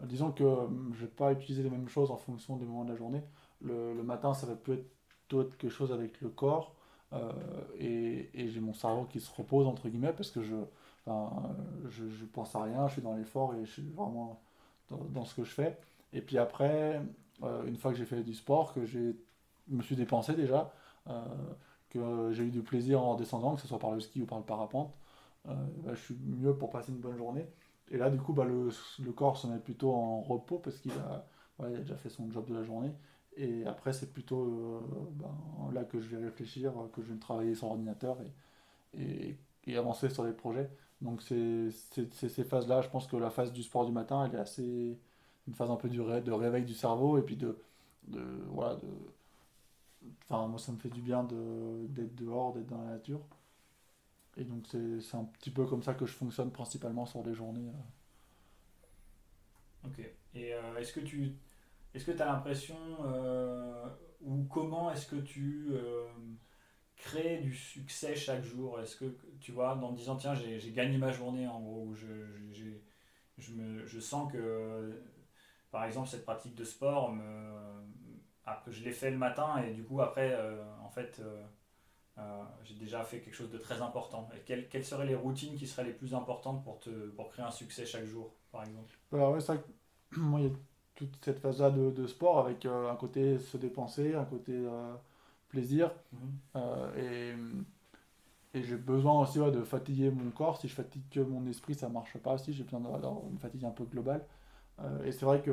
disons 0.05 0.31
que 0.33 0.45
je 0.45 0.49
ne 0.49 0.95
vais 0.95 1.07
pas 1.07 1.33
utiliser 1.33 1.63
les 1.63 1.71
mêmes 1.71 1.89
choses 1.89 2.11
en 2.11 2.17
fonction 2.17 2.57
des 2.57 2.65
moments 2.65 2.85
de 2.85 2.91
la 2.91 2.97
journée. 2.97 3.23
Le, 3.61 3.95
matin, 4.03 4.35
ça 4.35 4.47
va 4.47 4.55
plus 4.55 4.75
être 4.75 5.57
quelque 5.57 5.69
chose 5.69 5.93
avec 5.93 6.21
le 6.21 6.29
corps. 6.29 6.75
Euh, 7.13 7.33
et, 7.79 8.49
j'ai 8.49 8.61
mon 8.61 8.75
cerveau 8.75 9.05
qui 9.05 9.21
se 9.21 9.35
repose, 9.35 9.67
entre 9.67 9.89
guillemets, 9.89 10.13
parce 10.13 10.31
que 10.31 10.43
je, 10.43 10.57
enfin, 11.07 11.55
je, 11.89 12.09
je 12.09 12.25
pense 12.27 12.55
à 12.55 12.63
rien, 12.63 12.87
je 12.87 12.95
suis 12.95 13.03
dans 13.03 13.15
l'effort 13.15 13.55
et 13.55 13.65
je 13.65 13.71
suis 13.73 13.83
vraiment 13.83 14.41
dans, 14.91 15.25
ce 15.25 15.35
que 15.35 15.45
je 15.45 15.51
fais. 15.51 15.79
Et 16.13 16.23
puis 16.23 16.39
après, 16.39 17.03
euh, 17.43 17.67
une 17.67 17.77
fois 17.77 17.93
que 17.93 17.99
j'ai 17.99 18.05
fait 18.05 18.23
du 18.23 18.35
sport, 18.35 18.75
que 18.75 18.85
je 18.85 19.13
me 19.69 19.83
suis 19.83 19.97
dépensé 19.97 20.35
déjà, 20.35 20.73
euh, 21.09 21.25
que 21.91 22.33
j'ai 22.33 22.45
eu 22.45 22.51
du 22.51 22.63
plaisir 22.63 23.03
en 23.03 23.17
descendant, 23.17 23.55
que 23.55 23.61
ce 23.61 23.69
soit 23.69 23.79
par 23.79 23.93
le 23.93 24.01
ski 24.01 24.23
ou 24.23 24.27
par 24.27 24.39
le 24.39 24.45
parapente, 24.45 24.95
bah, 25.45 25.95
je 25.95 26.01
suis 26.01 26.17
mieux 26.27 26.55
pour 26.55 26.69
passer 26.69 26.93
une 26.93 26.99
bonne 26.99 27.17
journée. 27.17 27.47
Et 27.91 27.97
là, 27.97 28.11
du 28.11 28.19
coup, 28.19 28.33
bah, 28.35 28.45
le, 28.45 28.69
le 28.99 29.13
corps 29.13 29.39
se 29.39 29.47
met 29.47 29.59
plutôt 29.59 29.93
en 29.95 30.21
repos 30.21 30.59
parce 30.59 30.77
qu'il 30.79 30.93
a, 30.93 31.25
déjà 31.71 31.97
fait 31.97 32.11
son 32.11 32.31
job 32.31 32.47
de 32.47 32.55
la 32.55 32.63
journée. 32.63 32.93
Et 33.37 33.65
après, 33.67 33.93
c'est 33.93 34.13
plutôt 34.13 34.43
euh, 34.43 34.81
ben, 35.13 35.73
là 35.73 35.85
que 35.85 36.01
je 36.01 36.09
vais 36.09 36.23
réfléchir, 36.23 36.73
que 36.93 37.03
je 37.03 37.13
vais 37.13 37.19
travailler 37.19 37.55
sur 37.55 37.69
l'ordinateur 37.69 38.19
et, 38.95 39.37
et, 39.67 39.77
avancer 39.77 40.11
sur 40.11 40.25
les 40.25 40.33
projets. 40.33 40.69
Donc, 41.01 41.23
c'est 41.23 41.71
ces 41.71 42.45
phases-là. 42.45 42.83
Je 42.83 42.89
pense 42.89 43.07
que 43.07 43.17
la 43.17 43.31
phase 43.31 43.53
du 43.53 43.63
sport 43.63 43.87
du 43.87 43.93
matin, 43.93 44.25
elle 44.27 44.35
est 44.35 44.41
assez. 44.43 44.99
Une 45.49 45.55
phase 45.55 45.71
un 45.71 45.77
peu 45.77 45.89
du 45.89 45.99
de 45.99 46.33
réveil 46.33 46.65
du 46.65 46.75
cerveau 46.75 47.19
et 47.19 47.23
puis 47.23 47.37
de. 47.37 47.59
voilà, 48.51 48.77
de, 48.77 48.89
enfin, 50.25 50.47
moi, 50.47 50.59
ça 50.59 50.73
me 50.73 50.79
fait 50.79 50.91
du 50.91 51.01
bien 51.01 51.25
d'être 51.25 52.15
dehors, 52.15 52.53
d'être 52.53 52.67
dans 52.67 52.83
la 52.83 52.91
nature. 52.93 53.21
Et 54.37 54.45
donc, 54.45 54.67
c'est 54.69 55.17
un 55.17 55.25
petit 55.25 55.51
peu 55.51 55.67
comme 55.67 55.83
ça 55.83 55.95
que 55.95 56.07
je 56.07 56.13
fonctionne 56.13 56.53
principalement 56.53 57.07
sur 57.07 57.25
les 57.25 57.35
journées. 57.35 57.69
Euh. 57.69 59.89
Ok. 59.89 60.01
Et 60.35 60.55
euh, 60.55 60.77
est-ce 60.77 60.93
que 60.93 61.01
tu 61.01 61.35
est-ce 61.95 62.05
que 62.05 62.13
tu 62.13 62.23
as 62.23 62.27
l'impression, 62.27 62.77
euh, 63.07 63.89
ou 64.21 64.45
comment 64.45 64.93
est-ce 64.93 65.07
que 65.07 65.17
tu 65.17 65.71
crées 66.97 67.39
du 67.39 67.55
succès 67.55 68.15
chaque 68.15 68.45
jour? 68.45 68.79
Est-ce 68.79 68.97
que 68.97 69.17
tu 69.41 69.53
vois, 69.53 69.75
en 69.75 69.93
disant, 69.93 70.17
tiens, 70.17 70.35
j'ai 70.35 70.73
gagné 70.73 70.99
ma 70.99 71.11
journée, 71.11 71.49
en 71.49 71.61
gros, 71.61 71.95
je, 71.95 72.27
je, 73.39 73.55
me, 73.55 73.87
je 73.87 73.99
sens 73.99 74.31
que, 74.31 74.93
par 75.71 75.85
exemple, 75.85 76.09
cette 76.09 76.25
pratique 76.25 76.55
de 76.55 76.65
sport, 76.65 77.13
me, 77.13 77.23
je 78.69 78.83
l'ai 78.83 78.93
fait 78.93 79.11
le 79.11 79.19
matin 79.19 79.63
et 79.63 79.73
du 79.73 79.85
coup, 79.85 80.01
après, 80.01 80.33
euh, 80.33 80.63
en 80.83 80.91
fait, 80.91 81.21
j'ai 82.65 82.75
déjà 82.75 83.05
fait 83.05 83.21
quelque 83.21 83.35
chose 83.35 83.51
de 83.51 83.59
très 83.59 83.81
important. 83.81 84.29
Et 84.35 84.41
quelles, 84.41 84.69
quelles, 84.69 84.85
seraient 84.85 85.07
les 85.07 85.15
routines 85.15 85.57
qui 85.57 85.67
seraient 85.67 85.85
les 85.85 85.93
plus 85.93 86.15
importantes 86.15 86.65
pour, 86.65 86.81
te, 86.81 86.91
pour 87.11 87.29
créer 87.29 87.45
un 87.45 87.51
succès 87.51 87.87
chaque 87.87 88.05
jour, 88.05 88.33
par 88.51 88.65
exemple? 88.65 88.93
Alors, 89.13 89.33
ouais, 89.33 89.41
ça, 89.41 89.57
moi, 90.17 90.41
il 90.41 90.47
y 90.47 90.51
a 90.51 90.55
toute 90.99 91.17
cette 91.25 91.39
phase-là 91.39 91.71
de, 91.71 91.91
de, 91.91 92.07
sport 92.07 92.41
avec 92.41 92.67
euh, 92.67 92.91
un 92.91 92.97
côté 92.97 93.39
se 93.39 93.57
dépenser, 93.57 94.15
un 94.15 94.25
côté 94.25 94.53
euh, 94.53 94.95
plaisir. 95.49 95.93
Mhm. 96.13 96.19
Euh, 96.57 97.35
et, 98.53 98.59
et 98.59 98.63
j'ai 98.65 98.77
besoin 98.77 99.21
aussi 99.21 99.39
de 99.39 99.63
fatiguer 99.63 100.11
mon 100.11 100.31
corps. 100.31 100.61
Si 100.61 100.67
je 100.67 100.75
fatigue 100.75 101.09
que 101.11 101.21
mon 101.21 101.47
esprit, 101.47 101.75
ça 101.75 101.89
marche 101.89 102.19
pas 102.19 102.35
aussi. 102.35 102.53
J'ai 102.53 102.65
besoin 102.65 102.81
d'avoir 102.81 103.21
une 103.31 103.39
fatigue 103.39 103.65
un 103.65 103.71
peu 103.71 103.85
globale. 103.85 104.25
Et 105.05 105.13
c'est 105.13 105.25
vrai 105.25 105.43
que 105.43 105.51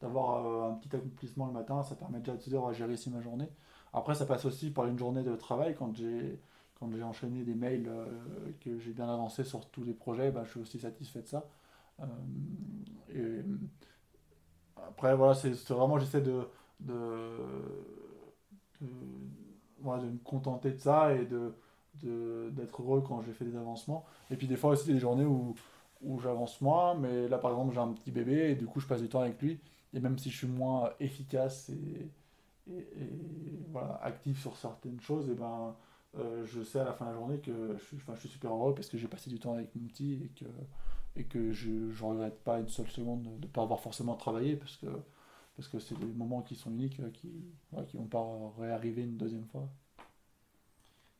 d'avoir 0.00 0.70
un 0.70 0.74
petit 0.74 0.94
accomplissement 0.94 1.46
le 1.46 1.52
matin, 1.52 1.82
ça 1.82 1.94
permet 1.94 2.20
déjà 2.20 2.34
de 2.36 2.40
se 2.40 2.50
dire 2.50 2.72
gérer 2.72 2.94
ici 2.94 3.10
ma 3.10 3.20
journée. 3.20 3.48
Après, 3.92 4.14
ça 4.14 4.26
passe 4.26 4.44
aussi 4.44 4.70
par 4.70 4.86
une 4.86 4.98
journée 4.98 5.22
de 5.22 5.34
travail. 5.36 5.74
Quand 5.78 5.94
j'ai 5.94 6.40
j'ai 6.92 7.02
enchaîné 7.02 7.42
des 7.44 7.54
mails 7.54 7.90
que 8.60 8.78
j'ai 8.78 8.92
bien 8.92 9.08
avancé 9.08 9.44
sur 9.44 9.68
tous 9.70 9.84
les 9.84 9.92
projets, 9.92 10.30
bah, 10.30 10.44
je 10.44 10.50
suis 10.50 10.60
aussi 10.60 10.78
satisfait 10.78 11.22
de 11.22 11.26
ça. 11.26 11.46
après, 14.76 15.14
voilà, 15.14 15.34
c'est 15.34 15.52
vraiment, 15.70 15.98
j'essaie 15.98 16.22
de, 16.22 16.48
de, 16.80 16.94
de, 18.80 18.86
de, 19.82 20.06
me 20.06 20.18
contenter 20.24 20.72
de 20.72 20.78
ça 20.78 21.14
et 21.14 21.26
de 21.26 21.54
d'être 22.02 22.82
heureux 22.82 23.02
quand 23.06 23.20
j'ai 23.22 23.32
fait 23.32 23.44
des 23.44 23.56
avancements. 23.56 24.06
Et 24.30 24.36
puis 24.36 24.46
des 24.46 24.56
fois 24.56 24.70
aussi, 24.70 24.92
des 24.92 24.98
journées 24.98 25.24
où, 25.24 25.54
où 26.02 26.18
j'avance 26.20 26.60
moins, 26.60 26.94
mais 26.94 27.28
là 27.28 27.38
par 27.38 27.50
exemple, 27.52 27.74
j'ai 27.74 27.80
un 27.80 27.92
petit 27.92 28.10
bébé 28.10 28.50
et 28.50 28.54
du 28.54 28.66
coup, 28.66 28.80
je 28.80 28.86
passe 28.86 29.02
du 29.02 29.08
temps 29.08 29.20
avec 29.20 29.40
lui. 29.42 29.60
Et 29.92 30.00
même 30.00 30.18
si 30.18 30.30
je 30.30 30.38
suis 30.38 30.46
moins 30.46 30.90
efficace 31.00 31.70
et, 31.70 32.10
et, 32.72 32.86
voilà, 33.70 34.00
actif 34.02 34.40
sur 34.40 34.56
certaines 34.56 35.00
choses, 35.00 35.28
et 35.28 35.34
ben, 35.34 35.74
euh, 36.18 36.44
je 36.44 36.62
sais 36.62 36.80
à 36.80 36.84
la 36.84 36.92
fin 36.92 37.06
de 37.06 37.10
la 37.10 37.16
journée 37.16 37.38
que 37.38 37.76
je 37.78 37.84
suis, 37.84 37.98
je 37.98 38.20
suis 38.20 38.28
super 38.28 38.52
heureux 38.52 38.74
parce 38.74 38.88
que 38.88 38.98
j'ai 38.98 39.08
passé 39.08 39.30
du 39.30 39.38
temps 39.38 39.54
avec 39.54 39.74
mon 39.74 39.86
petit 39.88 40.14
et 40.24 40.28
que 40.28 40.50
et 41.16 41.24
que 41.24 41.52
je 41.52 41.70
ne 41.70 42.02
regrette 42.02 42.40
pas 42.44 42.60
une 42.60 42.68
seule 42.68 42.88
seconde 42.88 43.22
de 43.22 43.46
ne 43.46 43.52
pas 43.52 43.62
avoir 43.62 43.80
forcément 43.80 44.14
travaillé 44.14 44.56
parce 44.56 44.76
que 44.76 44.86
parce 45.56 45.68
que 45.68 45.78
c'est 45.78 45.98
des 45.98 46.06
moments 46.06 46.42
qui 46.42 46.54
sont 46.56 46.70
uniques 46.70 47.00
euh, 47.00 47.10
qui 47.10 47.30
ne 47.72 47.82
qui 47.84 47.96
vont 47.96 48.06
pas 48.06 48.24
réarriver 48.58 49.02
une 49.02 49.16
deuxième 49.16 49.46
fois. 49.46 49.68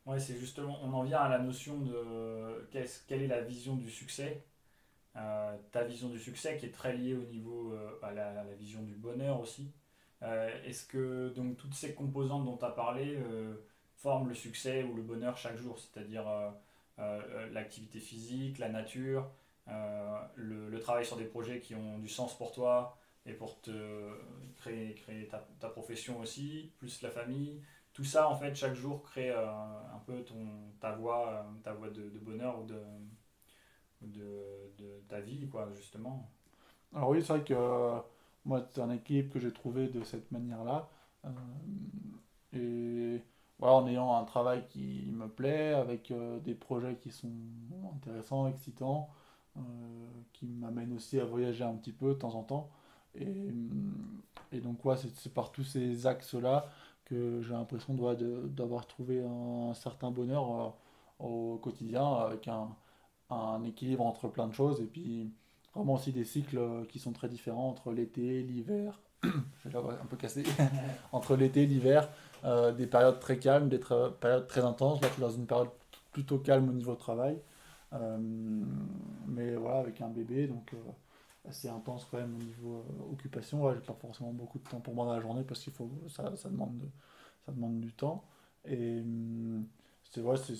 Ouais, 0.06 0.18
c'est 0.18 0.36
justement, 0.36 0.78
on 0.82 0.92
en 0.92 1.02
vient 1.04 1.18
à 1.18 1.28
la 1.28 1.38
notion 1.38 1.80
de 1.82 2.68
quelle 3.06 3.22
est 3.22 3.26
la 3.26 3.42
vision 3.42 3.76
du 3.76 3.90
succès? 3.90 4.44
Euh, 5.16 5.56
ta 5.72 5.82
vision 5.84 6.08
du 6.08 6.18
succès 6.18 6.56
qui 6.56 6.66
est 6.66 6.70
très 6.70 6.96
liée 6.96 7.14
au 7.14 7.24
niveau 7.24 7.72
euh, 7.72 7.98
à, 8.02 8.12
la, 8.12 8.44
vision 8.58 8.82
du 8.82 8.94
bonheur 8.94 9.40
aussi. 9.40 9.72
Est-ce 10.22 10.84
que 10.84 11.30
donc 11.30 11.56
toutes 11.56 11.74
ces 11.74 11.94
composantes 11.94 12.44
dont 12.44 12.58
tu 12.58 12.64
as 12.66 12.70
parlé 12.70 13.18
forment 13.96 14.28
le 14.28 14.34
succès 14.34 14.82
ou 14.82 14.94
le 14.94 15.00
bonheur 15.00 15.38
chaque 15.38 15.56
jour, 15.56 15.78
c'est-à-dire 15.78 16.26
l'activité 17.50 18.00
physique, 18.00 18.58
la 18.58 18.68
nature, 18.68 19.30
euh, 19.68 20.18
le, 20.34 20.80
travail 20.80 21.04
sur 21.04 21.16
des 21.16 21.24
projets 21.24 21.60
qui 21.60 21.74
ont 21.74 21.98
du 21.98 22.08
sens 22.08 22.36
pour 22.36 22.52
toi 22.52 22.98
et 23.26 23.34
pour 23.34 23.60
te 23.60 23.70
créer, 24.56 25.28
ta, 25.60 25.68
profession 25.68 26.18
aussi, 26.20 26.72
plus 26.78 27.02
la 27.02 27.10
famille. 27.10 27.60
Tout 27.92 28.04
ça, 28.04 28.28
en 28.28 28.36
fait, 28.36 28.54
chaque 28.54 28.74
jour 28.74 29.02
crée 29.02 29.30
euh, 29.30 29.46
un 29.46 29.98
peu 30.06 30.22
ton, 30.24 30.72
ta 30.80 30.92
voie, 30.92 31.28
euh, 31.28 31.42
ta 31.62 31.72
voie 31.72 31.90
de, 31.90 32.08
bonheur 32.20 32.60
ou 32.60 32.64
de, 32.64 32.80
de, 34.02 35.02
ta 35.08 35.20
vie, 35.20 35.48
quoi, 35.48 35.68
justement. 35.76 36.28
Alors 36.94 37.10
oui, 37.10 37.22
c'est 37.22 37.32
vrai 37.32 37.44
que 37.44 38.00
moi, 38.44 38.64
c'est 38.70 38.80
un 38.80 38.90
équilibre 38.90 39.32
que 39.32 39.38
j'ai 39.38 39.52
trouvé 39.52 39.88
de 39.88 40.02
cette 40.04 40.30
manière-là. 40.32 40.88
et 42.52 43.22
voilà, 43.58 43.74
en 43.74 43.86
ayant 43.86 44.16
un 44.16 44.24
travail 44.24 44.64
qui 44.68 45.10
me 45.12 45.28
plaît, 45.28 45.74
avec 45.74 46.12
des 46.44 46.54
projets 46.54 46.96
qui 46.96 47.10
sont 47.10 47.30
intéressants, 47.94 48.48
excitants, 48.48 49.10
euh, 49.56 49.60
qui 50.32 50.46
m'amène 50.46 50.92
aussi 50.94 51.18
à 51.18 51.24
voyager 51.24 51.64
un 51.64 51.74
petit 51.74 51.92
peu 51.92 52.10
de 52.10 52.14
temps 52.14 52.34
en 52.34 52.44
temps. 52.44 52.70
Et, 53.16 53.52
et 54.52 54.60
donc, 54.60 54.84
ouais, 54.84 54.96
c'est 54.96 55.34
par 55.34 55.50
tous 55.52 55.64
ces 55.64 56.06
axes-là 56.06 56.66
que 57.04 57.40
j'ai 57.42 57.52
l'impression 57.52 57.94
d'avoir 57.94 58.86
trouvé 58.86 59.24
un, 59.24 59.74
certain 59.74 60.10
bonheur 60.12 60.74
euh, 61.20 61.24
au 61.26 61.58
quotidien 61.58 62.06
avec 62.14 62.46
un, 62.48 62.68
un, 63.30 63.62
équilibre 63.64 64.04
entre 64.04 64.28
plein 64.28 64.46
de 64.46 64.54
choses 64.54 64.80
et 64.80 64.86
puis 64.86 65.30
vraiment 65.74 65.94
aussi 65.94 66.12
des 66.12 66.24
cycles 66.24 66.60
qui 66.88 66.98
sont 66.98 67.12
très 67.12 67.28
différents 67.28 67.68
entre 67.68 67.92
l'été, 67.92 68.42
l'hiver. 68.42 69.00
je 69.64 69.68
vais 69.68 69.76
un 69.76 70.06
peu 70.08 70.16
cassé. 70.16 70.44
entre 71.12 71.36
l'été, 71.36 71.66
l'hiver, 71.66 72.08
euh, 72.44 72.72
des 72.72 72.86
périodes 72.86 73.20
très 73.20 73.38
calmes, 73.38 73.68
des 73.68 73.78
périodes 73.78 74.46
très 74.46 74.64
intenses. 74.64 75.00
Là, 75.00 75.08
je 75.08 75.12
suis 75.14 75.22
dans 75.22 75.30
une 75.30 75.46
période 75.46 75.70
plutôt 76.12 76.38
calme 76.38 76.68
au 76.68 76.72
niveau 76.72 76.94
travail. 76.94 77.38
Euh, 77.92 78.18
mais 79.26 79.54
voilà, 79.56 79.78
avec 79.78 80.00
un 80.00 80.08
bébé, 80.08 80.46
donc 80.46 80.72
euh, 80.74 81.48
assez 81.48 81.68
intense 81.68 82.06
quand 82.10 82.18
même 82.18 82.34
au 82.34 82.42
niveau 82.42 82.84
occupation. 83.12 83.62
Ouais, 83.62 83.74
j'ai 83.74 83.80
pas 83.80 83.96
forcément 84.00 84.32
beaucoup 84.32 84.58
de 84.58 84.68
temps 84.68 84.80
pour 84.80 84.94
moi 84.94 85.06
dans 85.06 85.14
la 85.14 85.20
journée 85.20 85.42
parce 85.42 85.60
qu'il 85.60 85.72
faut 85.72 85.90
ça, 86.08 86.34
ça, 86.36 86.48
demande 86.48 86.78
de, 86.78 86.86
ça 87.44 87.52
demande 87.52 87.80
du 87.80 87.92
temps. 87.92 88.24
Et 88.64 89.02
c'est 90.10 90.20
vrai, 90.20 90.36
c'est 90.36 90.54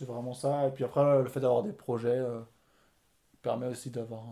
vraiment 0.00 0.34
ça. 0.34 0.68
Et 0.68 0.70
puis 0.70 0.84
après, 0.84 1.22
le 1.22 1.28
fait 1.28 1.40
d'avoir 1.40 1.62
des 1.62 1.72
projets 1.72 2.22
permet 3.42 3.66
aussi 3.66 3.90
d'avoir 3.90 4.24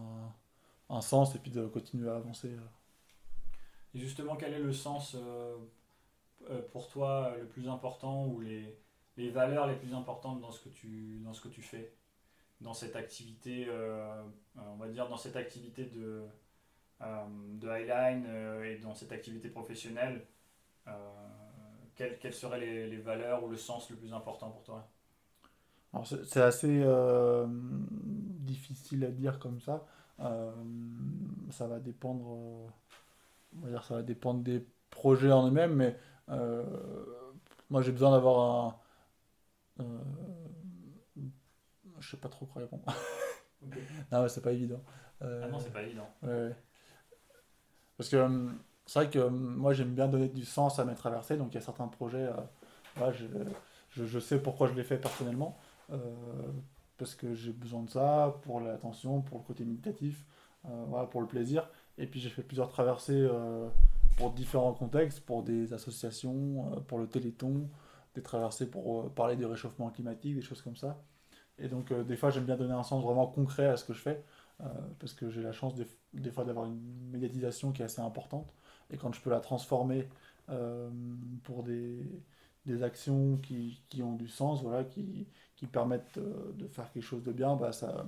un, 0.89 1.01
sens 1.01 1.35
et 1.35 1.39
puis 1.39 1.51
de 1.51 1.67
continuer 1.67 2.11
à 2.11 2.17
avancer. 2.17 2.51
Et 3.95 3.99
justement, 3.99 4.37
quel 4.37 4.55
est 4.55 4.61
le 4.61 4.73
sens 4.73 5.17
pour 6.73 6.89
toi 6.89 7.35
le 7.39 7.47
plus 7.47 7.69
important 7.69 8.27
ou 8.27 8.41
les, 8.41 8.79
les 9.17 9.31
valeurs 9.31 9.67
les 9.67 9.77
plus 9.77 9.95
importantes 9.95 10.41
dans 10.41 10.51
ce 10.51 10.61
que 10.61 10.69
tu, 10.69 11.21
dans 11.25 11.33
ce 11.33 11.41
que 11.41 11.49
tu 11.49 11.63
fais? 11.63 11.93
Dans 12.61 12.75
cette 12.75 12.97
activité, 12.97 13.67
euh, 13.69 14.23
on 14.57 14.77
va 14.77 14.89
dire 14.89 15.09
dans 15.09 15.17
cette 15.17 15.37
activité 15.37 15.87
de, 15.87 16.27
euh, 17.01 17.25
de 17.55 17.69
Highline 17.69 18.27
euh, 18.29 18.65
et 18.65 18.77
dans 18.79 18.95
cette 18.95 19.13
activité 19.13 19.49
professionnelle, 19.49 20.27
quelles, 21.95 22.19
quelles, 22.19 22.35
seraient 22.35 22.59
les, 22.59 22.89
les, 22.89 22.97
valeurs 22.97 23.45
ou 23.45 23.49
le 23.49 23.57
sens 23.57 23.91
le 23.91 23.97
plus 23.97 24.13
important 24.13 24.51
pour 24.51 24.65
toi? 24.65 24.89
C'est 26.05 26.43
assez 26.43 26.85
difficile 28.41 29.05
à 29.05 29.11
dire 29.11 29.39
comme 29.39 29.61
ça. 29.61 29.87
ça 30.19 31.67
va 31.67 31.81
dépendre, 31.81 32.27
on 33.57 33.61
va 33.61 33.71
dire, 33.71 33.85
ça 33.85 33.97
va 33.97 34.03
dépendre 34.03 34.43
des 34.43 34.65
projets 34.91 35.33
en 35.33 35.49
eux-mêmes, 35.49 35.75
mais 35.75 35.97
moi 37.71 37.83
j'ai 37.83 37.93
besoin 37.93 38.13
d'avoir 38.13 38.79
un. 39.79 39.85
je 41.99 42.11
sais 42.11 42.17
pas 42.17 42.29
trop 42.29 42.47
quoi 42.47 42.63
répondre. 42.63 42.85
non, 44.13 44.29
c'est 44.29 44.43
pas 44.43 44.53
évident. 44.53 44.83
ah 45.21 45.49
non, 45.49 45.59
c'est 45.59 45.73
pas 45.73 45.83
évident. 45.83 46.09
Parce 47.97 48.09
que 48.09 48.49
c'est 48.87 48.99
vrai 48.99 49.11
que 49.11 49.29
moi 49.29 49.73
j'aime 49.73 49.95
bien 49.95 50.09
donner 50.09 50.29
du 50.29 50.45
sens 50.45 50.79
à 50.79 50.85
mes 50.85 50.95
traversées, 50.95 51.37
donc 51.37 51.53
il 51.53 51.57
y 51.57 51.59
a 51.59 51.61
certains 51.61 51.89
projets, 51.89 52.31
je, 52.97 53.27
je, 53.91 54.07
je, 54.07 54.19
sais 54.19 54.41
pourquoi 54.41 54.69
je 54.69 54.75
les 54.75 54.85
fais 54.85 54.99
personnellement, 54.99 55.59
euh, 55.59 55.70
parce 57.01 57.15
que 57.15 57.35
j'ai 57.35 57.53
besoin 57.53 57.83
de 57.83 57.89
ça 57.89 58.39
pour 58.43 58.61
l'attention, 58.61 59.23
pour 59.23 59.39
le 59.39 59.45
côté 59.45 59.65
méditatif, 59.65 60.27
euh, 60.67 60.85
voilà, 60.89 61.07
pour 61.07 61.23
le 61.23 61.27
plaisir. 61.27 61.67
Et 61.97 62.07
puis 62.07 62.21
j'ai 62.21 62.29
fait 62.29 62.43
plusieurs 62.43 62.69
traversées 62.69 63.23
euh, 63.23 63.69
pour 64.19 64.33
différents 64.33 64.75
contextes, 64.75 65.21
pour 65.21 65.43
des 65.43 65.73
associations, 65.73 66.83
pour 66.89 66.99
le 66.99 67.07
Téléthon, 67.07 67.71
des 68.15 68.23
traversées 68.23 68.69
pour 68.69 69.11
parler 69.15 69.37
du 69.37 69.47
réchauffement 69.47 69.89
climatique, 69.89 70.35
des 70.35 70.43
choses 70.43 70.61
comme 70.61 70.77
ça. 70.77 71.03
Et 71.59 71.69
donc 71.69 71.91
des 71.93 72.17
fois 72.17 72.29
j'aime 72.29 72.45
bien 72.45 72.57
donner 72.57 72.75
un 72.75 72.83
sens 72.83 73.03
vraiment 73.03 73.27
concret 73.27 73.67
à 73.67 73.79
ce 73.79 73.85
que 73.85 73.95
je 73.95 74.01
fais, 74.01 74.23
parce 74.99 75.15
que 75.15 75.31
j'ai 75.31 75.43
la 75.43 75.53
chance 75.53 75.75
des, 75.75 76.31
fois 76.31 76.45
d'avoir 76.45 76.67
une 76.67 77.11
médiatisation 77.11 77.73
qui 77.73 77.81
est 77.81 77.87
assez 77.87 78.03
importante. 78.03 78.53
Et 78.91 78.99
quand 78.99 79.13
je 79.15 79.21
peux 79.23 79.31
la 79.31 79.41
transformer 79.41 80.07
pour 81.45 81.63
des, 81.63 82.05
des 82.67 82.83
actions 82.83 83.39
qui, 83.39 83.83
qui, 83.89 84.03
ont 84.03 84.17
du 84.17 84.29
sens, 84.29 84.63
voilà, 84.63 84.85
qui, 84.85 85.27
qui 85.61 85.67
permettent 85.67 86.17
euh, 86.17 86.53
de 86.55 86.67
faire 86.69 86.91
quelque 86.91 87.03
chose 87.03 87.23
de 87.23 87.33
bien, 87.33 87.55
bah, 87.55 87.71
ça, 87.71 88.07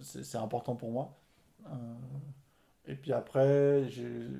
c'est 0.00 0.38
important 0.38 0.76
pour 0.76 0.92
moi. 0.92 1.18
Euh, 1.66 1.72
et 2.84 2.94
puis 2.94 3.12
après, 3.12 3.88
je 3.88 4.30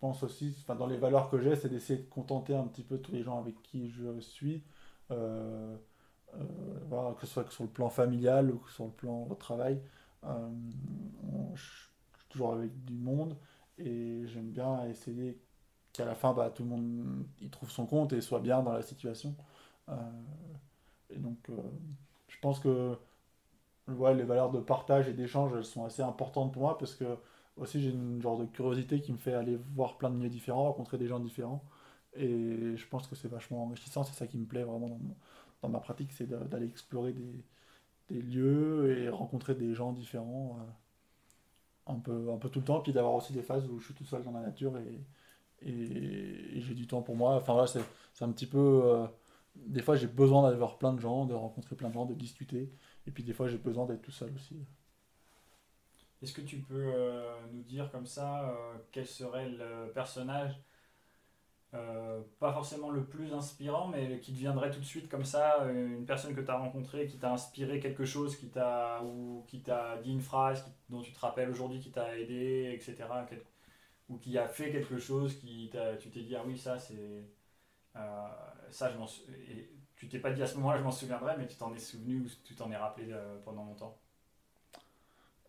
pense 0.00 0.24
aussi, 0.24 0.64
dans 0.66 0.88
les 0.88 0.96
valeurs 0.96 1.30
que 1.30 1.38
j'ai, 1.38 1.54
c'est 1.54 1.68
d'essayer 1.68 2.00
de 2.00 2.08
contenter 2.08 2.56
un 2.56 2.64
petit 2.64 2.82
peu 2.82 2.98
tous 2.98 3.12
les 3.12 3.22
gens 3.22 3.38
avec 3.38 3.62
qui 3.62 3.88
je 3.88 4.18
suis. 4.18 4.64
Euh, 5.12 5.76
que 6.32 7.20
ce 7.20 7.26
soit 7.26 7.48
sur 7.52 7.62
le 7.62 7.70
plan 7.70 7.88
familial 7.88 8.50
ou 8.50 8.66
sur 8.68 8.86
le 8.86 8.90
plan 8.90 9.28
au 9.30 9.34
travail. 9.36 9.80
je 10.24 11.62
suis 11.62 12.28
toujours 12.28 12.52
avec 12.52 12.84
du 12.84 12.98
monde 12.98 13.36
et 13.78 14.26
j'aime 14.26 14.50
bien 14.50 14.84
essayer 14.86 15.40
qu'à 15.92 16.04
la 16.04 16.16
fin, 16.16 16.34
bah, 16.34 16.50
tout 16.50 16.64
le 16.64 16.68
monde 16.68 17.26
y 17.40 17.48
trouve 17.48 17.70
son 17.70 17.86
compte 17.86 18.12
et 18.12 18.20
soit 18.20 18.40
bien 18.40 18.60
dans 18.64 18.72
la 18.72 18.82
situation. 18.82 19.36
Et 21.10 21.18
donc, 21.18 21.38
euh, 21.50 21.54
je 22.28 22.38
pense 22.40 22.60
que 22.60 22.96
ouais, 23.88 24.14
les 24.14 24.24
valeurs 24.24 24.50
de 24.50 24.60
partage 24.60 25.08
et 25.08 25.12
d'échange, 25.12 25.52
elles 25.56 25.64
sont 25.64 25.84
assez 25.84 26.02
importantes 26.02 26.52
pour 26.52 26.62
moi 26.62 26.78
parce 26.78 26.94
que 26.94 27.04
aussi 27.56 27.80
j'ai 27.80 27.90
une 27.90 28.20
genre 28.20 28.38
de 28.38 28.46
curiosité 28.46 29.00
qui 29.00 29.12
me 29.12 29.18
fait 29.18 29.34
aller 29.34 29.58
voir 29.74 29.96
plein 29.98 30.10
de 30.10 30.16
milieux 30.16 30.28
différents, 30.28 30.64
rencontrer 30.64 30.98
des 30.98 31.08
gens 31.08 31.20
différents. 31.20 31.64
Et 32.14 32.76
je 32.76 32.88
pense 32.88 33.06
que 33.06 33.14
c'est 33.16 33.28
vachement 33.28 33.64
enrichissant, 33.64 34.04
c'est 34.04 34.14
ça 34.14 34.26
qui 34.26 34.38
me 34.38 34.46
plaît 34.46 34.64
vraiment 34.64 34.88
dans, 35.62 35.68
ma 35.68 35.80
pratique, 35.80 36.12
c'est 36.12 36.28
d'aller 36.28 36.66
explorer 36.66 37.12
des, 37.12 38.22
lieux 38.22 38.98
et 38.98 39.08
rencontrer 39.08 39.54
des 39.54 39.74
gens 39.74 39.92
différents 39.92 40.58
euh, 41.88 41.92
un, 41.92 41.98
peu, 41.98 42.30
un 42.32 42.36
peu 42.36 42.48
tout 42.48 42.60
le 42.60 42.64
temps, 42.64 42.80
puis 42.80 42.92
d'avoir 42.92 43.14
aussi 43.14 43.32
des 43.32 43.42
phases 43.42 43.66
où 43.68 43.80
je 43.80 43.86
suis 43.86 43.94
tout 43.94 44.04
seul 44.04 44.22
dans 44.22 44.30
la 44.30 44.42
nature 44.42 44.78
et, 44.78 45.00
et, 45.62 46.60
j'ai 46.60 46.74
du 46.74 46.86
temps 46.86 47.02
pour 47.02 47.16
moi. 47.16 47.36
Enfin 47.36 47.52
voilà, 47.54 47.66
c'est 47.66 48.24
un 48.24 48.30
petit 48.30 48.46
peu. 48.46 48.82
Euh, 48.84 49.06
des 49.66 49.82
fois, 49.82 49.96
j'ai 49.96 50.06
besoin 50.06 50.42
d'aller 50.42 50.56
voir 50.56 50.78
plein 50.78 50.92
de 50.92 51.00
gens, 51.00 51.26
de 51.26 51.34
rencontrer 51.34 51.76
plein 51.76 51.88
de 51.88 51.94
gens, 51.94 52.06
de 52.06 52.14
discuter. 52.14 52.70
Et 53.06 53.10
puis 53.10 53.22
des 53.22 53.32
fois, 53.32 53.48
j'ai 53.48 53.58
besoin 53.58 53.86
d'être 53.86 54.02
tout 54.02 54.10
seul 54.10 54.32
aussi. 54.34 54.56
Est-ce 56.22 56.32
que 56.32 56.40
tu 56.40 56.58
peux 56.58 56.92
euh, 56.94 57.36
nous 57.52 57.62
dire 57.62 57.90
comme 57.90 58.06
ça 58.06 58.48
euh, 58.48 58.74
quel 58.90 59.06
serait 59.06 59.48
le 59.48 59.90
personnage, 59.92 60.58
pas 62.40 62.54
forcément 62.54 62.88
le 62.88 63.04
plus 63.04 63.34
inspirant, 63.34 63.88
mais 63.88 64.18
qui 64.20 64.32
te 64.32 64.38
viendrait 64.38 64.70
tout 64.70 64.80
de 64.80 64.84
suite 64.84 65.10
comme 65.10 65.26
ça, 65.26 65.58
une 65.66 66.06
personne 66.06 66.34
que 66.34 66.40
tu 66.40 66.50
as 66.50 66.56
rencontrée, 66.56 67.06
qui 67.06 67.18
t'a 67.18 67.30
inspiré 67.30 67.80
quelque 67.80 68.06
chose, 68.06 68.34
qui 68.34 68.48
t'a 68.48 69.02
ou 69.04 69.44
qui 69.46 69.60
t'a 69.60 69.98
dit 69.98 70.10
une 70.10 70.22
phrase 70.22 70.64
dont 70.88 71.02
tu 71.02 71.12
te 71.12 71.20
rappelles 71.20 71.50
aujourd'hui, 71.50 71.78
qui 71.78 71.90
t'a 71.90 72.18
aidé, 72.18 72.70
etc 72.72 73.04
ou 74.08 74.18
qui 74.18 74.38
a 74.38 74.48
fait 74.48 74.70
quelque 74.70 74.98
chose 74.98 75.38
qui 75.38 75.70
tu 76.00 76.10
t'es 76.10 76.22
dit 76.22 76.36
ah 76.36 76.42
oui 76.46 76.56
ça 76.56 76.78
c'est 76.78 77.24
euh, 77.96 78.28
ça 78.70 78.90
je 78.90 78.98
m'en 78.98 79.06
tu 79.96 80.08
t'es 80.08 80.18
pas 80.18 80.30
dit 80.30 80.42
à 80.42 80.46
ce 80.46 80.56
moment-là 80.56 80.78
je 80.78 80.84
m'en 80.84 80.90
souviendrai 80.90 81.34
mais 81.38 81.46
tu 81.46 81.56
t'en 81.56 81.72
es 81.74 81.78
souvenu 81.78 82.20
ou 82.20 82.28
tu 82.44 82.54
t'en 82.54 82.70
es 82.70 82.76
rappelé 82.76 83.08
euh, 83.10 83.38
pendant 83.44 83.64
longtemps? 83.64 83.96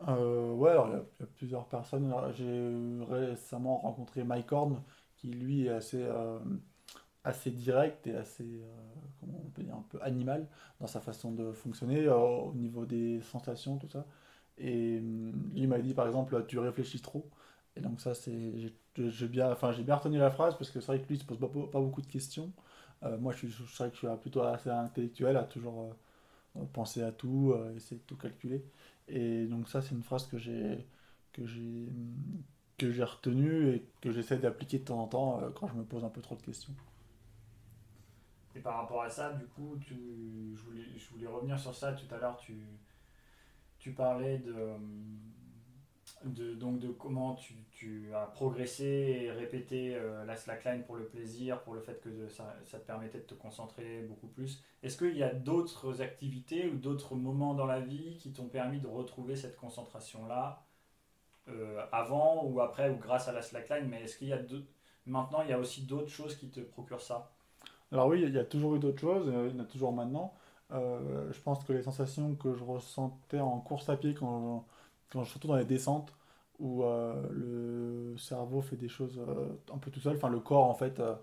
Euh, 0.07 0.53
ouais 0.53 0.71
alors 0.71 0.89
il 0.89 0.93
y, 0.93 1.23
a 1.23 1.27
plusieurs 1.35 1.65
personnes. 1.65 2.13
J'ai 2.33 3.05
récemment 3.09 3.77
rencontré 3.77 4.23
Mike 4.23 4.51
Horn 4.51 4.81
qui 5.15 5.29
lui 5.29 5.65
est 5.65 5.71
assez 5.71 6.07
assez 7.23 7.51
direct 7.51 8.07
et 8.07 8.15
assez 8.15 8.61
comment 9.19 9.41
on 9.45 9.49
peut 9.49 9.63
dire 9.63 9.75
un 9.75 9.85
peu 9.89 9.99
animal 10.01 10.47
dans 10.79 10.87
sa 10.87 11.01
façon 11.01 11.31
de 11.31 11.51
fonctionner 11.51 12.07
au 12.07 12.53
niveau 12.53 12.85
des 12.85 13.21
sensations 13.21 13.77
tout 13.77 13.89
ça. 13.89 14.05
Et 14.59 15.01
il 15.55 15.67
m'a 15.67 15.79
dit 15.79 15.93
par 15.93 16.05
exemple 16.05 16.45
tu 16.47 16.59
réfléchis 16.59 17.01
trop 17.01 17.29
et 17.77 17.81
donc 17.81 18.01
ça, 18.01 18.13
j'ai 18.95 19.27
bien, 19.27 19.51
enfin, 19.51 19.71
bien 19.71 19.95
retenu 19.95 20.17
la 20.17 20.31
phrase 20.31 20.57
parce 20.57 20.71
que 20.71 20.79
c'est 20.79 20.87
vrai 20.87 20.99
que 20.99 21.07
lui, 21.07 21.15
il 21.15 21.19
se 21.19 21.25
pose 21.25 21.37
pas 21.39 21.79
beaucoup 21.79 22.01
de 22.01 22.07
questions. 22.07 22.51
Euh, 23.03 23.17
moi, 23.17 23.31
je, 23.33 23.39
suis, 23.39 23.49
je 23.49 23.63
que 23.63 23.93
je 23.93 23.97
suis 23.97 24.07
plutôt 24.21 24.41
assez 24.41 24.69
intellectuel, 24.69 25.37
à 25.37 25.43
toujours 25.43 25.95
euh, 26.57 26.65
penser 26.73 27.03
à 27.03 27.11
tout, 27.11 27.53
euh, 27.55 27.75
essayer 27.75 27.97
de 27.97 28.05
tout 28.05 28.17
calculer. 28.17 28.63
Et 29.07 29.45
donc 29.45 29.69
ça, 29.69 29.81
c'est 29.81 29.95
une 29.95 30.03
phrase 30.03 30.27
que 30.27 30.37
j'ai, 30.37 30.85
que 31.33 31.45
j'ai, 31.45 33.03
retenue 33.03 33.75
et 33.75 33.85
que 34.01 34.11
j'essaie 34.11 34.37
d'appliquer 34.37 34.79
de 34.79 34.85
temps 34.85 34.99
en 34.99 35.07
temps 35.07 35.41
quand 35.55 35.67
je 35.67 35.75
me 35.75 35.83
pose 35.83 36.03
un 36.03 36.09
peu 36.09 36.21
trop 36.21 36.35
de 36.35 36.41
questions. 36.41 36.73
Et 38.55 38.59
par 38.59 38.77
rapport 38.77 39.03
à 39.03 39.09
ça, 39.09 39.33
du 39.33 39.45
coup, 39.45 39.77
je, 39.79 39.93
voulais, 40.63 40.83
je 40.97 41.09
voulais 41.11 41.27
revenir 41.27 41.59
sur 41.59 41.75
ça 41.75 41.93
tout 41.93 42.13
à 42.13 42.17
l'heure. 42.17 42.37
Tu, 42.37 42.57
tu 43.79 43.91
parlais 43.93 44.39
de 44.39 44.53
de, 46.23 46.53
donc 46.53 46.79
de 46.79 46.89
comment 46.89 47.35
tu, 47.35 47.53
tu, 47.71 48.13
as 48.13 48.25
progressé 48.25 48.85
et 49.23 49.31
répété 49.31 49.95
euh, 49.95 50.25
la 50.25 50.35
slackline 50.35 50.83
pour 50.83 50.95
le 50.95 51.05
plaisir, 51.05 51.61
pour 51.61 51.73
le 51.73 51.81
fait 51.81 52.01
que 52.01 52.27
ça, 52.27 52.55
ça, 52.65 52.79
te 52.79 52.85
permettait 52.85 53.19
de 53.19 53.23
te 53.23 53.33
concentrer 53.33 54.01
beaucoup 54.01 54.27
plus. 54.27 54.63
Est-ce 54.83 54.97
qu'il 54.97 55.15
y 55.15 55.23
a 55.23 55.33
d'autres 55.33 56.01
activités 56.01 56.67
ou 56.67 56.77
d'autres 56.77 57.15
moments 57.15 57.53
dans 57.53 57.65
la 57.65 57.79
vie 57.79 58.17
qui 58.17 58.31
t'ont 58.31 58.47
permis 58.47 58.79
de 58.79 58.87
retrouver 58.87 59.35
cette 59.35 59.55
concentration-là 59.57 60.65
euh, 61.49 61.85
avant 61.91 62.43
ou 62.45 62.59
après 62.61 62.89
ou 62.89 62.97
grâce 62.97 63.27
à 63.27 63.31
la 63.31 63.41
slackline 63.41 63.87
Mais 63.87 64.03
est-ce 64.03 64.17
qu'il 64.17 64.27
y 64.27 64.33
a 64.33 64.39
maintenant 65.05 65.41
il 65.43 65.49
y 65.49 65.53
a 65.53 65.59
aussi 65.59 65.83
d'autres 65.83 66.09
choses 66.09 66.35
qui 66.35 66.49
te 66.49 66.59
procurent 66.59 67.01
ça? 67.01 67.31
Alors 67.91 68.07
oui, 68.07 68.21
il 68.21 68.33
y 68.33 68.39
a 68.39 68.43
toujours 68.43 68.75
eu 68.75 68.79
d'autres 68.79 68.99
choses, 68.99 69.29
euh, 69.29 69.47
il 69.49 69.55
y 69.55 69.59
en 69.59 69.63
a 69.63 69.67
toujours 69.67 69.93
maintenant. 69.93 70.33
je 70.71 71.39
pense 71.41 71.63
que 71.63 71.73
les 71.73 71.83
sensations 71.83 72.35
que 72.35 72.53
je 72.53 72.63
ressentais 72.63 73.39
en 73.39 73.59
course 73.59 73.87
à 73.87 73.95
pied 73.95 74.13
quand 74.13 74.65
surtout 75.11 75.47
dans 75.47 75.55
les 75.55 75.65
descentes 75.65 76.13
où 76.59 76.83
euh, 76.83 77.27
le 77.31 78.17
cerveau 78.17 78.61
fait 78.61 78.75
des 78.75 78.89
choses 78.89 79.19
euh, 79.19 79.47
un 79.73 79.77
peu 79.77 79.91
tout 79.91 79.99
seul, 79.99 80.15
enfin 80.15 80.29
le 80.29 80.39
corps 80.39 80.65
en 80.65 80.73
fait 80.73 80.99
euh, 80.99 81.15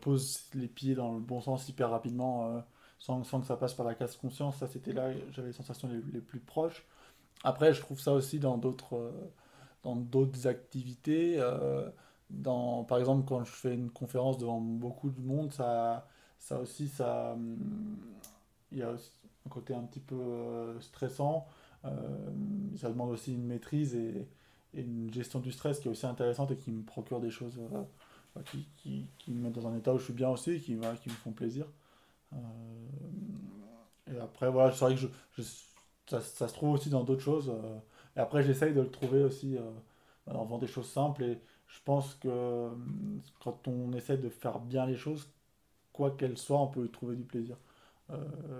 pose 0.00 0.44
les 0.54 0.68
pieds 0.68 0.94
dans 0.94 1.14
le 1.14 1.20
bon 1.20 1.40
sens 1.40 1.68
hyper 1.68 1.90
rapidement 1.90 2.62
sans, 2.98 3.24
sans, 3.24 3.40
que 3.40 3.46
ça 3.46 3.56
passe 3.56 3.74
par 3.74 3.86
la 3.86 3.94
casse 3.94 4.16
conscience, 4.16 4.56
ça 4.58 4.66
c'était 4.66 4.92
là, 4.92 5.10
j'avais 5.32 5.48
les 5.48 5.54
sensations 5.54 5.88
les, 6.12 6.20
plus 6.20 6.40
proches. 6.40 6.84
Après 7.44 7.72
je 7.74 7.80
trouve 7.80 8.00
ça 8.00 8.12
aussi 8.12 8.38
dans 8.38 8.58
d'autres 8.58 9.12
dans 9.82 9.96
d'autres 9.96 10.46
activités. 10.46 11.38
dans, 12.30 12.84
par 12.84 12.98
exemple 12.98 13.24
quand 13.26 13.44
je 13.44 13.52
fais 13.52 13.74
une 13.74 13.90
conférence 13.90 14.38
devant 14.38 14.60
beaucoup 14.60 15.10
de 15.10 15.20
monde, 15.20 15.52
ça, 15.52 16.08
ça 16.38 16.58
aussi 16.58 16.88
ça 16.88 17.32
hum, 17.34 17.98
il 18.72 18.78
y 18.78 18.82
a 18.82 18.90
aussi 18.90 19.10
un 19.46 19.50
côté 19.50 19.74
un 19.74 19.82
petit 19.82 20.00
peu 20.00 20.76
stressant 20.80 21.46
ça 22.76 22.88
demande 22.88 23.10
aussi 23.10 23.34
une 23.34 23.46
maîtrise 23.46 23.94
et, 23.94 24.28
une 24.74 25.10
gestion 25.10 25.40
du 25.40 25.52
stress 25.52 25.80
qui 25.80 25.88
est 25.88 25.90
aussi 25.90 26.04
intéressante 26.04 26.50
et 26.50 26.56
qui 26.56 26.70
me 26.70 26.82
procure 26.82 27.18
des 27.18 27.30
choses 27.30 27.58
euh, 27.58 28.42
qui, 28.44 29.06
qui, 29.16 29.30
me 29.30 29.40
mettent 29.40 29.54
dans 29.54 29.66
un 29.66 29.74
état 29.74 29.94
où 29.94 29.98
je 29.98 30.04
suis 30.04 30.12
bien 30.12 30.28
aussi 30.28 30.50
et 30.50 30.60
qui, 30.60 30.74
me 30.74 30.82
font 31.14 31.32
plaisir. 31.32 31.64
Euh, 32.34 32.36
et 34.14 34.18
après, 34.18 34.50
voilà, 34.50 34.70
c'est 34.72 34.84
vrai 34.84 34.94
que 34.94 35.42
ça, 36.06 36.20
se 36.20 36.52
trouve 36.52 36.72
aussi 36.72 36.90
dans 36.90 37.04
d'autres 37.04 37.22
choses. 37.22 37.50
et 38.16 38.20
après, 38.20 38.42
j'essaye 38.42 38.74
de 38.74 38.82
le 38.82 38.90
trouver 38.90 39.24
aussi 39.24 39.56
en 40.26 40.44
faisant 40.44 40.58
des 40.58 40.66
choses 40.66 40.90
simples. 40.90 41.22
Et 41.24 41.40
je 41.68 41.78
pense 41.82 42.14
que 42.16 42.68
quand 43.40 43.66
on 43.68 43.94
essaie 43.94 44.18
de 44.18 44.28
faire 44.28 44.58
bien 44.58 44.84
les 44.84 44.96
choses, 44.96 45.30
quoi 45.94 46.10
qu'elles 46.10 46.36
soient, 46.36 46.60
on 46.60 46.68
peut 46.68 46.86
trouver 46.88 47.16
du 47.16 47.24
plaisir. 47.24 47.56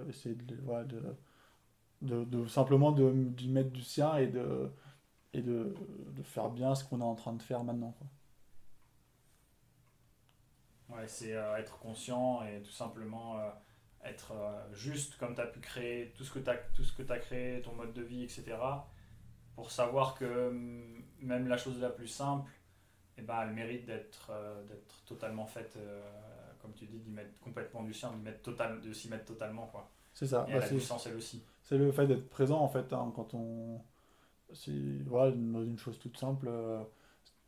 essayer 0.08 0.34
de, 0.34 0.56
voilà, 0.64 0.84
de, 0.84 1.02
de, 2.03 2.47
simplement 2.47 2.92
d'y 2.92 3.49
mettre 3.49 3.70
du 3.70 3.82
sien 3.82 4.16
et 4.16 4.26
de, 4.26 4.70
et 5.32 5.42
de, 5.42 5.74
de 6.14 6.22
faire 6.22 6.51
bien 6.51 6.74
ce 6.74 6.84
qu'on 6.84 7.01
est 7.01 7.05
en 7.05 7.14
train 7.14 7.32
de 7.32 7.42
faire 7.42 7.64
maintenant. 7.64 7.92
Quoi. 7.99 8.07
Ouais, 10.88 11.09
c'est 11.09 11.34
euh, 11.34 11.57
être 11.57 11.78
conscient 11.78 12.44
et 12.44 12.62
tout 12.62 12.70
simplement 12.70 13.38
euh, 13.38 13.51
être 14.05 14.32
euh, 14.32 14.72
juste 14.72 15.16
comme 15.18 15.34
tu 15.34 15.40
as 15.40 15.47
pu 15.47 15.61
créer 15.61 16.12
tout 16.16 16.24
ce 16.24 16.32
que 16.32 16.38
tu 16.38 16.51
as, 16.51 17.12
as 17.14 17.18
créé, 17.18 17.61
ton 17.62 17.74
mode 17.74 17.92
de 17.92 18.03
vie, 18.03 18.22
etc. 18.22 18.57
pour 19.57 19.70
savoir 19.70 20.14
que 20.14 20.49
hum, 20.49 21.03
même 21.20 21.49
la 21.49 21.57
chose 21.57 21.80
la 21.80 21.90
plus 21.90 22.07
simple, 22.09 22.51
eh 23.18 23.22
ben, 23.22 23.42
elle 23.42 23.55
mérite 23.55 23.86
d'être 23.86 24.30
d'être 24.68 25.05
totalement 25.07 25.47
faite, 25.47 25.78
comme 26.61 26.72
tu 26.74 26.86
dis, 26.86 26.99
d'y 27.01 27.11
mettre 27.11 27.40
complètement 27.40 27.82
du 27.82 27.94
sien, 27.94 28.12
mettre 28.12 28.42
total, 28.42 28.80
de 28.80 28.92
s'y 28.92 29.09
mettre 29.09 29.24
totalement. 29.24 29.66
Quoi. 29.68 29.90
C'est 30.16 30.28
ça. 30.28 30.46
Et 30.48 30.52
elle 30.52 30.62
a 30.62 30.68
du 30.68 30.80
sens 30.80 31.06
elle 31.06 31.16
aussi. 31.16 31.42
C'est 31.62 31.76
le 31.76 31.92
fait 31.92 32.06
d'être 32.06 32.30
présent 32.30 32.58
en 32.60 32.68
fait 32.68 32.90
hein, 32.94 33.12
quand 33.14 33.34
on. 33.34 33.80
Voilà, 35.06 35.32
dans 35.32 35.62
une 35.62 35.76
chose 35.78 35.98
toute 35.98 36.16
simple. 36.16 36.48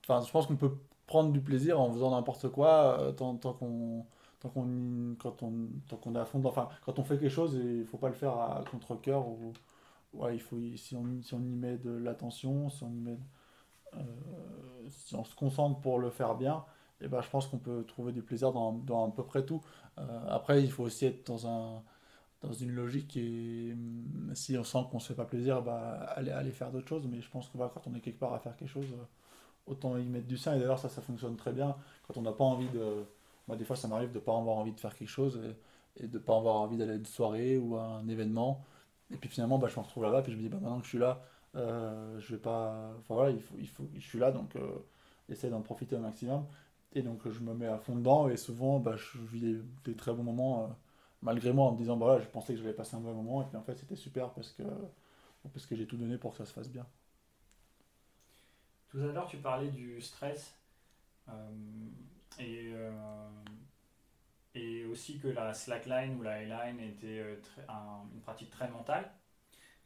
Enfin, 0.05 0.21
je 0.23 0.31
pense 0.31 0.47
qu'on 0.47 0.57
peut 0.57 0.77
prendre 1.07 1.33
du 1.33 1.41
plaisir 1.41 1.81
en 1.81 1.91
faisant 1.91 2.11
n'importe 2.11 2.51
quoi 2.51 3.15
tant, 3.17 3.35
tant 3.37 3.55
qu'on 3.55 4.05
tant 4.41 4.51
qu'on 4.51 5.17
quand 5.19 5.43
on 5.43 5.69
tant 5.89 5.97
qu'on 5.97 6.15
est 6.15 6.19
à 6.19 6.25
fond 6.25 6.45
enfin 6.45 6.69
quand 6.85 6.99
on 6.99 7.05
fait 7.05 7.19
quelque 7.19 7.31
chose 7.31 7.55
il 7.55 7.85
faut 7.85 7.99
pas 7.99 8.09
le 8.09 8.15
faire 8.15 8.33
à 8.33 8.63
contre 8.71 8.95
cœur 8.95 9.27
ou 9.27 9.53
ouais 10.13 10.37
il 10.37 10.41
faut 10.41 10.59
si 10.77 10.95
on, 10.95 11.21
si 11.23 11.35
on 11.35 11.41
y 11.41 11.57
met 11.57 11.77
de 11.77 11.91
l'attention 11.91 12.69
si 12.69 12.85
on 12.85 12.91
y 12.91 13.01
met 13.01 13.19
euh, 13.95 14.01
si 14.89 15.15
on 15.17 15.25
se 15.25 15.35
concentre 15.35 15.81
pour 15.81 15.99
le 15.99 16.11
faire 16.11 16.35
bien 16.35 16.65
et 17.01 17.05
eh 17.05 17.09
ben 17.09 17.21
je 17.21 17.31
pense 17.31 17.47
qu'on 17.47 17.59
peut 17.59 17.85
trouver 17.87 18.13
du 18.13 18.23
plaisir 18.23 18.53
dans, 18.53 18.73
dans 18.73 19.09
à 19.09 19.11
peu 19.11 19.25
près 19.25 19.45
tout 19.45 19.61
euh, 19.99 20.03
après 20.29 20.63
il 20.63 20.71
faut 20.71 20.85
aussi 20.85 21.07
être 21.07 21.27
dans 21.27 21.47
un 21.47 21.83
dans 22.41 22.53
une 22.53 22.71
logique 22.71 23.17
et 23.17 23.75
si 24.35 24.57
on 24.57 24.65
sent 24.65 24.79
qu'on 24.91 25.01
se 25.01 25.09
fait 25.09 25.15
pas 25.15 25.25
plaisir 25.25 25.61
bah 25.63 25.95
aller 26.15 26.31
aller 26.31 26.53
faire 26.53 26.71
d'autres 26.71 26.87
choses 26.89 27.07
mais 27.11 27.21
je 27.21 27.29
pense 27.29 27.49
que 27.49 27.59
quand 27.59 27.87
on 27.87 27.95
est 27.95 28.01
quelque 28.01 28.21
part 28.21 28.33
à 28.33 28.39
faire 28.39 28.57
quelque 28.57 28.71
chose 28.71 28.87
autant 29.67 29.97
y 29.97 30.05
mettre 30.05 30.29
du 30.29 30.37
sein 30.37 30.55
et 30.55 30.59
d'ailleurs 30.61 30.79
ça 30.79 30.89
ça 30.89 31.03
fonctionne 31.03 31.37
très 31.37 31.53
bien 31.53 31.77
quand 32.07 32.17
on 32.17 32.23
n'a 32.23 32.33
pas 32.33 32.45
envie 32.45 32.69
de 32.69 33.05
moi, 33.49 33.57
des 33.57 33.65
fois, 33.65 33.77
ça 33.77 33.89
m'arrive 33.89 34.11
de 34.11 34.19
ne 34.19 34.21
pas 34.21 34.37
avoir 34.37 34.59
envie 34.59 34.73
de 34.73 34.79
faire 34.79 34.95
quelque 34.95 35.09
chose 35.09 35.41
et, 35.97 36.07
de 36.07 36.19
ne 36.19 36.23
pas 36.23 36.37
avoir 36.37 36.57
envie 36.57 36.77
d'aller 36.77 36.93
à 36.93 36.97
une 36.97 37.07
soirée 37.07 37.59
ou 37.59 37.77
à 37.77 37.83
un 37.83 38.09
événement. 38.09 38.63
Et 39.11 39.17
puis 39.17 39.29
finalement, 39.29 39.59
bah, 39.59 39.69
je 39.69 39.77
me 39.77 39.85
retrouve 39.85 40.05
là-bas, 40.05 40.23
puis 40.23 40.33
je 40.33 40.37
me 40.37 40.43
dis, 40.43 40.49
bah, 40.49 40.59
maintenant 40.61 40.79
que 40.79 40.85
je 40.85 40.91
suis 40.91 40.99
là, 40.99 41.23
euh, 41.57 42.21
je 42.21 42.35
vais 42.35 42.41
pas. 42.41 42.93
Enfin 43.01 43.15
voilà, 43.15 43.31
il 43.31 43.41
faut, 43.41 43.57
il 43.59 43.69
faut, 43.69 43.85
je 43.95 44.07
suis 44.07 44.19
là, 44.19 44.31
donc 44.31 44.55
euh, 44.57 44.61
j'essaie 45.29 45.49
d'en 45.51 45.63
profiter 45.63 45.97
au 45.97 46.01
maximum. 46.01 46.45
Et 46.93 47.03
donc 47.03 47.29
je 47.29 47.41
me 47.41 47.55
mets 47.55 47.67
à 47.67 47.79
fond 47.79 47.97
dedans, 47.97 48.29
et 48.29 48.37
souvent, 48.37 48.79
bah, 48.81 48.97
je 48.97 49.19
vis 49.19 49.57
des, 49.85 49.95
très 49.97 50.13
bons 50.13 50.23
moments, 50.23 50.65
euh, 50.65 50.67
malgré 51.23 51.53
moi, 51.53 51.67
en 51.67 51.73
me 51.73 51.79
disant, 51.79 51.97
bah, 51.97 52.19
je 52.21 52.27
pensais 52.27 52.55
que 52.55 52.61
j'allais 52.61 52.73
passer 52.73 52.97
un 52.97 53.01
bon 53.01 53.15
moment, 53.15 53.43
et 53.43 53.47
puis 53.47 53.57
en 53.57 53.63
fait, 53.63 53.77
c'était 53.77 53.97
super 53.97 54.31
parce 54.31 54.53
que, 54.53 54.63
j'ai 55.73 55.87
tout 55.87 55.97
donné 55.97 56.19
pour 56.19 56.33
que 56.33 56.39
ça 56.39 56.47
se 56.47 56.53
fasse 56.53 56.71
bien. 56.71 56.87
Tout 58.91 58.99
à 58.99 59.07
l'heure, 59.07 59.27
tu 59.27 59.37
parlais 59.39 59.69
du 59.69 60.01
stress. 60.01 60.55
Et, 62.39 62.73
euh, 62.73 62.91
et 64.55 64.85
aussi 64.87 65.19
que 65.19 65.29
la 65.29 65.53
slackline 65.53 66.17
ou 66.19 66.23
la 66.23 66.39
highline 66.39 66.81
était 66.81 67.19
euh, 67.19 67.37
une 68.15 68.21
pratique 68.21 68.51
très 68.51 68.69
mentale. 68.71 69.11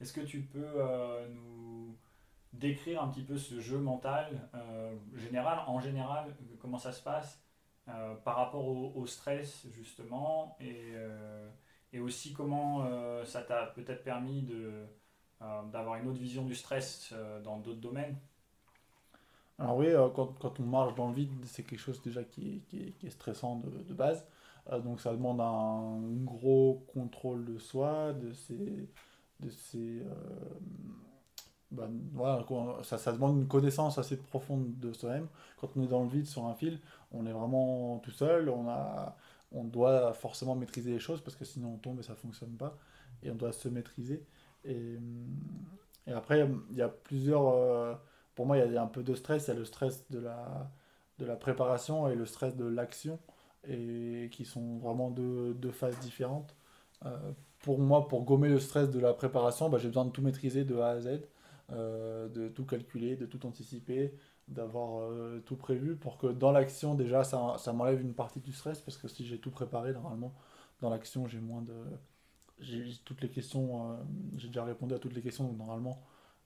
Est-ce 0.00 0.12
que 0.12 0.20
tu 0.20 0.42
peux 0.42 0.60
euh, 0.62 1.28
nous 1.28 1.96
décrire 2.52 3.02
un 3.02 3.08
petit 3.08 3.22
peu 3.22 3.38
ce 3.38 3.60
jeu 3.60 3.78
mental 3.78 4.48
général, 5.16 5.60
en 5.66 5.80
général, 5.80 6.36
comment 6.60 6.78
ça 6.78 6.92
se 6.92 7.02
passe 7.02 7.42
par 8.24 8.36
rapport 8.36 8.66
au, 8.66 9.06
stress 9.06 9.66
justement 9.72 10.56
et, 10.60 10.92
et 11.92 11.98
aussi 12.00 12.32
comment 12.32 12.86
ça 13.24 13.42
t'a 13.42 13.66
peut-être 13.66 14.04
permis 14.04 14.46
d'avoir 15.72 15.96
une 15.96 16.08
autre 16.08 16.20
vision 16.20 16.44
du 16.44 16.54
stress 16.54 17.12
dans 17.42 17.58
d'autres 17.58 17.80
domaines 17.80 18.16
alors 19.62 19.76
oui, 19.76 19.86
euh, 19.86 20.08
quand, 20.08 20.34
quand, 20.40 20.58
on 20.58 20.64
marche 20.64 20.94
dans 20.96 21.08
le 21.08 21.14
vide, 21.14 21.30
c'est 21.44 21.62
quelque 21.62 21.78
chose 21.78 22.02
déjà 22.02 22.24
qui, 22.24 22.62
qui, 22.68 22.94
est, 23.04 23.10
stressant 23.10 23.56
de, 23.56 23.70
de 23.84 23.94
base. 23.94 24.26
Euh, 24.72 24.80
donc 24.80 25.00
ça 25.00 25.12
demande 25.12 25.40
un 25.40 26.00
gros 26.24 26.84
contrôle 26.92 27.44
de 27.44 27.58
soi, 27.58 28.12
de 28.12 28.32
ses... 28.32 28.88
De 29.40 29.50
ses 29.50 30.00
euh, 30.00 30.14
ben, 31.72 31.90
voilà, 32.12 32.44
ça, 32.82 32.98
ça, 32.98 33.12
demande 33.12 33.38
une 33.38 33.48
connaissance 33.48 33.98
assez 33.98 34.16
profonde 34.16 34.78
de 34.78 34.92
soi-même. 34.92 35.26
Quand 35.58 35.70
on 35.76 35.82
est 35.82 35.86
dans 35.86 36.02
le 36.02 36.08
vide 36.08 36.26
sur 36.26 36.44
un 36.46 36.54
fil, 36.54 36.78
on 37.12 37.26
est 37.26 37.32
vraiment 37.32 37.98
tout 37.98 38.10
seul, 38.10 38.48
on, 38.48 38.68
a, 38.68 39.16
on 39.52 39.64
doit 39.64 40.12
forcément 40.14 40.54
maîtriser 40.54 40.90
les 40.90 40.98
choses 40.98 41.20
parce 41.20 41.36
que 41.36 41.44
sinon 41.44 41.74
on 41.74 41.78
tombe 41.78 42.00
et 42.00 42.02
ça 42.02 42.12
ne 42.12 42.18
fonctionne 42.18 42.56
pas. 42.56 42.76
Et 43.22 43.30
on 43.30 43.34
doit 43.36 43.52
se 43.52 43.68
maîtriser. 43.68 44.24
Et, 44.64 44.98
et 46.06 46.12
après, 46.12 46.48
il 46.70 46.76
y 46.76 46.82
a 46.82 46.88
plusieurs 46.88 48.00
pour 48.34 48.46
moi, 48.46 48.58
il 48.58 48.72
y 48.72 48.76
a 48.76 48.82
un 48.82 48.86
peu 48.86 49.02
de 49.02 49.14
stress. 49.14 49.46
Il 49.46 49.48
y 49.48 49.50
a 49.52 49.58
le 49.58 49.64
stress 49.64 50.04
de 50.10 50.18
la, 50.18 50.70
de 51.18 51.26
la 51.26 51.36
préparation 51.36 52.08
et 52.08 52.14
le 52.14 52.26
stress 52.26 52.56
de 52.56 52.64
l'action, 52.64 53.18
et 53.68 54.28
qui 54.32 54.44
sont 54.44 54.78
vraiment 54.78 55.10
deux, 55.10 55.54
deux 55.54 55.70
phases 55.72 55.98
différentes. 56.00 56.56
Euh, 57.06 57.32
pour 57.60 57.78
moi, 57.78 58.08
pour 58.08 58.24
gommer 58.24 58.48
le 58.48 58.58
stress 58.58 58.90
de 58.90 59.00
la 59.00 59.14
préparation, 59.14 59.68
bah, 59.68 59.78
j'ai 59.78 59.88
besoin 59.88 60.04
de 60.04 60.10
tout 60.10 60.22
maîtriser 60.22 60.64
de 60.64 60.76
A 60.78 60.88
à 60.88 61.00
Z, 61.00 61.20
euh, 61.72 62.28
de 62.28 62.48
tout 62.48 62.64
calculer, 62.64 63.16
de 63.16 63.26
tout 63.26 63.46
anticiper, 63.46 64.14
d'avoir 64.48 65.00
euh, 65.02 65.42
tout 65.46 65.56
prévu 65.56 65.96
pour 65.96 66.18
que 66.18 66.26
dans 66.26 66.52
l'action, 66.52 66.94
déjà, 66.94 67.24
ça, 67.24 67.56
ça 67.58 67.72
m'enlève 67.72 68.00
une 68.00 68.14
partie 68.14 68.40
du 68.40 68.52
stress, 68.52 68.80
parce 68.80 68.96
que 68.98 69.08
si 69.08 69.26
j'ai 69.26 69.38
tout 69.38 69.50
préparé, 69.50 69.92
normalement, 69.92 70.34
dans 70.80 70.90
l'action, 70.90 71.26
j'ai 71.26 71.40
moins 71.40 71.62
de... 71.62 71.74
J'ai 72.58 72.84
toutes 73.04 73.22
les 73.22 73.28
questions, 73.28 73.98
j'ai 74.36 74.48
déjà 74.48 74.64
répondu 74.64 74.94
à 74.94 74.98
toutes 74.98 75.14
les 75.14 75.22
questions, 75.22 75.44
donc 75.44 75.58
normalement, 75.58 76.00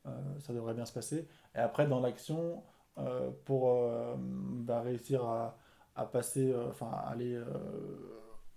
euh, 0.07 0.41
ça 0.41 0.53
devrait 0.53 0.75
bien 0.75 0.85
se 0.85 0.93
passer. 0.93 1.29
Et 1.55 1.59
après, 1.59 1.87
dans 1.87 2.01
l'action, 2.01 2.63
euh, 2.99 3.31
pour 3.45 3.71
euh, 3.71 4.15
bah, 4.19 4.81
réussir 4.83 5.25
à, 5.25 5.57
passer, 6.13 6.55
enfin, 6.69 6.91
aller 7.07 7.43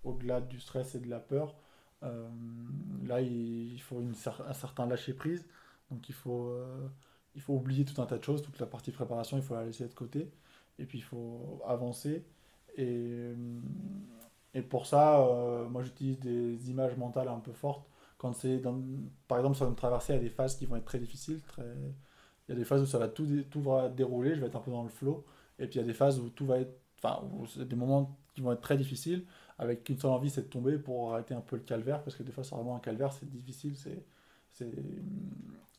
au-delà 0.04 0.42
du 0.42 0.60
stress 0.60 0.94
et 0.94 1.00
de 1.00 1.08
la 1.08 1.20
peur, 1.20 1.54
là, 2.02 3.20
il, 3.22 3.80
faut 3.80 4.00
une, 4.00 4.14
un 4.46 4.52
certain 4.52 4.86
lâcher-prise. 4.86 5.46
Donc, 5.90 6.08
il 6.10 6.14
faut, 6.14 6.54
il 7.34 7.40
faut 7.40 7.54
oublier 7.54 7.84
tout 7.84 8.00
un 8.02 8.06
tas 8.06 8.18
de 8.18 8.24
choses, 8.24 8.42
toute 8.42 8.58
la 8.58 8.66
partie 8.66 8.92
préparation, 8.92 9.36
il 9.36 9.42
faut 9.42 9.54
la 9.54 9.64
laisser 9.64 9.86
de 9.86 9.94
côté. 9.94 10.30
Et 10.78 10.84
puis, 10.84 10.98
il 10.98 11.02
faut 11.02 11.60
avancer. 11.66 12.24
Et, 12.76 13.30
et 14.54 14.62
pour 14.62 14.86
ça, 14.86 15.26
moi, 15.70 15.82
j'utilise 15.82 16.18
des 16.20 16.70
images 16.70 16.96
mentales 16.96 17.28
un 17.28 17.40
peu 17.40 17.52
fortes 17.52 17.90
quand 18.20 18.34
c'est 18.34 18.62
par 19.28 19.38
exemple 19.38 19.56
sur 19.56 19.66
une 19.66 19.74
traversée, 19.74 20.12
il 20.12 20.16
y 20.16 20.18
a 20.18 20.22
des 20.22 20.28
phases 20.28 20.54
qui 20.54 20.66
vont 20.66 20.76
être 20.76 20.84
très 20.84 20.98
difficiles. 20.98 21.40
Très... 21.48 21.64
Il 22.48 22.52
y 22.52 22.54
a 22.54 22.54
des 22.54 22.66
phases 22.66 22.82
où 22.82 22.86
ça 22.86 22.98
va 22.98 23.08
tout, 23.08 23.26
tout 23.50 23.62
va 23.62 23.88
dérouler, 23.88 24.34
je 24.34 24.40
vais 24.40 24.48
être 24.48 24.56
un 24.56 24.60
peu 24.60 24.70
dans 24.70 24.82
le 24.82 24.90
flow. 24.90 25.24
Et 25.58 25.66
puis 25.66 25.76
il 25.76 25.80
y 25.80 25.84
a 25.84 25.86
des 25.86 25.94
phases 25.94 26.20
où 26.20 26.28
tout 26.28 26.44
va 26.44 26.58
être. 26.58 26.78
Enfin, 27.02 27.22
des 27.64 27.76
moments 27.76 28.18
qui 28.34 28.42
vont 28.42 28.52
être 28.52 28.60
très 28.60 28.76
difficiles, 28.76 29.24
avec 29.58 29.88
une 29.88 29.98
seule 29.98 30.10
envie, 30.10 30.28
c'est 30.28 30.42
de 30.42 30.48
tomber 30.48 30.76
pour 30.78 31.14
arrêter 31.14 31.32
un 31.32 31.40
peu 31.40 31.56
le 31.56 31.62
calvaire, 31.62 32.02
parce 32.02 32.14
que 32.14 32.22
des 32.22 32.30
fois, 32.30 32.44
c'est 32.44 32.54
vraiment 32.54 32.76
un 32.76 32.80
calvaire, 32.80 33.10
c'est 33.12 33.28
difficile. 33.30 33.74
c'est 33.74 34.04
c'est 34.52 34.70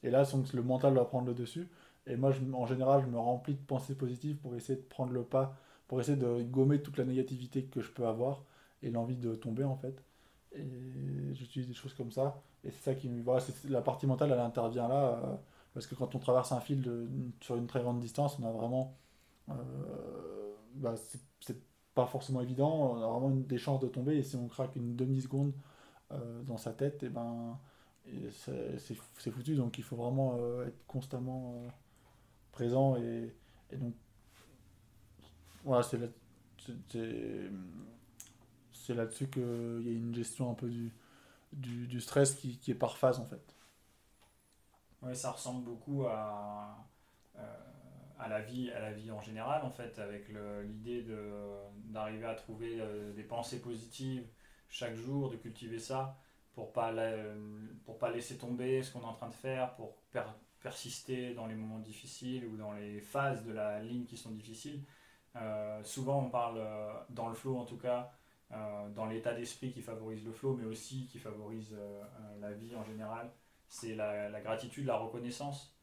Et 0.04 0.10
là, 0.10 0.24
le 0.54 0.64
mental 0.64 0.94
va 0.96 1.06
prendre 1.06 1.28
le 1.28 1.34
dessus. 1.34 1.68
Et 2.08 2.16
moi, 2.16 2.32
en 2.54 2.66
général, 2.66 3.02
je 3.04 3.08
me 3.08 3.20
remplis 3.20 3.54
de 3.54 3.60
pensées 3.60 3.96
positives 3.96 4.38
pour 4.38 4.56
essayer 4.56 4.78
de 4.78 4.84
prendre 4.84 5.14
le 5.14 5.24
pas, 5.24 5.56
pour 5.88 6.00
essayer 6.02 6.18
de 6.18 6.42
gommer 6.44 6.82
toute 6.82 6.98
la 6.98 7.06
négativité 7.06 7.66
que 7.66 7.82
je 7.82 7.92
peux 7.92 8.08
avoir 8.08 8.44
et 8.82 8.90
l'envie 8.90 9.16
de 9.18 9.36
tomber, 9.36 9.64
en 9.64 9.76
fait. 9.78 10.04
Et 10.54 11.34
j'utilise 11.34 11.68
des 11.68 11.74
choses 11.74 11.94
comme 11.94 12.12
ça. 12.12 12.42
Et 12.64 12.72
c'est 12.72 12.84
ça 12.84 12.96
qui 12.96 13.10
me. 13.10 13.22
Voilà, 13.24 13.44
la 13.70 13.82
partie 13.82 14.08
mentale, 14.08 14.32
elle 14.32 14.40
intervient 14.40 14.88
là. 14.88 15.20
Euh, 15.24 15.36
parce 15.74 15.88
que 15.88 15.96
quand 15.96 16.16
on 16.16 16.20
traverse 16.20 16.52
un 16.52 16.60
fil 16.60 16.84
sur 17.42 17.56
une 17.56 17.68
très 17.68 17.82
grande 17.82 18.00
distance, 18.00 18.38
on 18.40 18.46
a 18.48 18.52
vraiment. 18.52 18.98
Euh, 19.50 19.54
bah, 20.76 20.96
c'est 21.40 21.62
pas 21.94 22.06
forcément 22.08 22.42
évident. 22.42 22.96
On 22.98 23.04
a 23.04 23.08
vraiment 23.08 23.30
des 23.32 23.58
chances 23.58 23.80
de 23.80 23.88
tomber. 23.88 24.18
Et 24.18 24.24
si 24.24 24.36
on 24.36 24.48
craque 24.48 24.76
une 24.76 24.96
demi-seconde 24.96 25.54
euh, 26.12 26.44
dans 26.44 26.58
sa 26.58 26.74
tête, 26.74 27.04
et 27.04 27.10
ben. 27.10 27.58
C'est 28.32 29.32
foutu. 29.32 29.56
Donc 29.56 29.78
il 29.78 29.84
faut 29.84 29.96
vraiment 29.96 30.38
être 30.64 30.86
constamment 30.88 31.62
présent. 32.52 32.96
Et, 32.98 33.34
donc. 33.74 33.94
Voilà, 35.64 35.84
c'est 35.84 36.00
là-dessus 38.94 39.30
qu'il 39.30 39.84
y 39.84 39.90
a 39.90 39.94
une 39.94 40.16
gestion 40.16 40.52
un 40.52 40.56
peu 40.56 40.70
du, 40.70 40.92
du, 41.54 42.02
stress 42.02 42.36
qui, 42.36 42.60
est 42.68 42.76
par 42.76 42.98
phase 42.98 43.20
en 43.20 43.26
fait. 43.26 43.56
Oui, 45.02 45.16
ça 45.16 45.32
ressemble 45.32 45.64
beaucoup 45.64 46.06
à, 46.06 46.88
euh, 47.38 47.58
à, 48.20 48.28
la 48.28 48.42
vie, 48.42 48.72
à 48.72 48.80
la 48.80 48.92
vie 48.92 49.12
en 49.12 49.22
général 49.22 49.64
en 49.64 49.72
fait, 49.72 50.00
avec 50.00 50.30
l'idée 50.64 51.06
d'arriver 51.86 52.26
à 52.26 52.36
trouver 52.36 52.80
euh, 52.80 53.14
des 53.14 53.24
pensées 53.24 53.62
positives 53.62 54.28
chaque 54.70 54.96
jour, 54.96 55.30
de 55.30 55.36
cultiver 55.36 55.80
ça 55.80 56.18
pour 56.54 56.74
pas 56.74 56.94
pour 57.86 57.98
pas 57.98 58.12
laisser 58.12 58.38
tomber 58.38 58.84
ce 58.84 58.92
qu'on 58.92 59.02
est 59.02 59.06
en 59.06 59.14
train 59.14 59.30
de 59.30 59.36
faire, 59.36 59.76
pour 59.76 59.96
persister 60.62 61.34
dans 61.34 61.48
les 61.48 61.56
moments 61.56 61.80
difficiles 61.80 62.46
ou 62.46 62.58
dans 62.58 62.74
les 62.74 63.02
phases 63.02 63.44
de 63.44 63.52
la 63.52 63.80
ligne 63.80 64.06
qui 64.06 64.18
sont 64.18 64.32
difficiles. 64.32 64.84
Euh, 65.38 65.82
souvent 65.84 66.20
on 66.26 66.30
parle 66.30 66.62
dans 67.10 67.30
le 67.30 67.36
flow 67.36 67.58
en 67.58 67.66
tout 67.66 67.78
cas 67.78 68.12
euh, 68.54 68.90
dans 68.90 69.06
l'état 69.06 69.34
d'esprit 69.34 69.72
qui 69.72 69.82
favorise 69.82 70.26
le 70.26 70.34
flow, 70.34 70.56
mais 70.56 70.66
aussi 70.66 71.08
qui 71.08 71.20
favorise 71.20 71.74
euh, 71.74 72.02
euh, 72.02 72.40
la 72.42 72.52
vie 72.52 72.76
en 72.76 72.84
général, 72.84 73.32
c'est 73.70 73.96
la, 73.96 74.42
gratitude, 74.42 74.86
la 74.86 74.98
reconnaissance, 74.98 75.74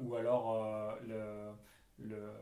ou 0.00 0.14
alors 0.16 0.96
le, 1.06 1.52
le, 1.98 2.32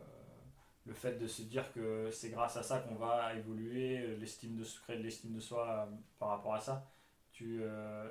le, 0.87 0.95
fait 0.95 1.19
de 1.19 1.27
se 1.27 1.43
dire 1.43 1.71
que 1.73 2.11
c'est 2.13 2.31
grâce 2.31 2.57
à 2.57 2.63
ça 2.63 2.79
qu'on 2.79 2.95
va 2.95 3.35
évoluer, 3.35 3.97
créer 3.97 4.99
de 4.99 5.03
l'estime 5.03 5.35
de 5.35 5.41
soi 5.41 5.89
par 6.21 6.29
rapport 6.29 6.55
à 6.55 6.61
ça. 6.61 6.89
Tu, 7.39 7.63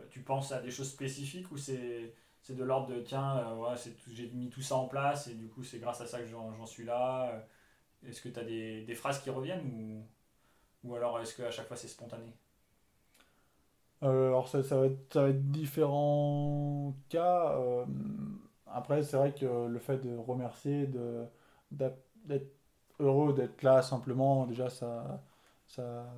tu 0.09 0.21
penses 0.21 0.53
à 0.53 0.61
des 0.61 0.71
choses 0.71 0.89
spécifiques 0.89 1.51
ou 1.51 1.57
c'est 1.57 2.13
c'est 2.47 2.55
de 2.55 2.63
l'ordre 2.63 2.87
de 2.95 3.01
tiens, 3.01 3.39
euh, 3.39 3.75
j'ai 4.13 4.29
mis 4.29 4.49
tout 4.49 4.61
ça 4.61 4.77
en 4.77 4.87
place 4.87 5.27
et 5.27 5.33
du 5.33 5.49
coup 5.49 5.65
c'est 5.65 5.79
grâce 5.79 5.99
à 5.99 6.05
ça 6.05 6.19
que 6.19 6.27
j'en 6.27 6.65
suis 6.65 6.85
là. 6.85 7.45
Est-ce 8.07 8.21
que 8.21 8.29
tu 8.29 8.39
as 8.39 8.45
des, 8.45 8.83
des, 8.83 8.95
phrases 8.95 9.19
qui 9.21 9.29
reviennent 9.29 9.65
ou, 9.65 10.05
ou 10.87 10.95
alors 10.95 11.19
est-ce 11.19 11.35
qu'à 11.35 11.51
chaque 11.51 11.67
fois 11.67 11.75
c'est 11.75 11.89
spontané? 11.89 12.31
Euh, 14.03 14.27
Alors 14.27 14.47
ça, 14.47 14.63
ça, 14.63 14.77
va 14.77 14.85
être, 14.85 15.11
ça, 15.11 15.29
différents 15.33 16.95
cas. 17.09 17.57
Euh, 17.57 17.85
après 18.67 19.03
c'est 19.03 19.17
vrai 19.17 19.33
que 19.33 19.67
le 19.67 19.79
fait 19.79 19.97
de 19.97 20.15
remercier, 20.15 20.89
d'être 21.71 22.53
heureux 22.99 23.33
d'être 23.33 23.61
là 23.61 23.81
simplement, 23.81 24.45
déjà 24.45 24.69
ça, 24.69 25.21
ça, 25.67 26.13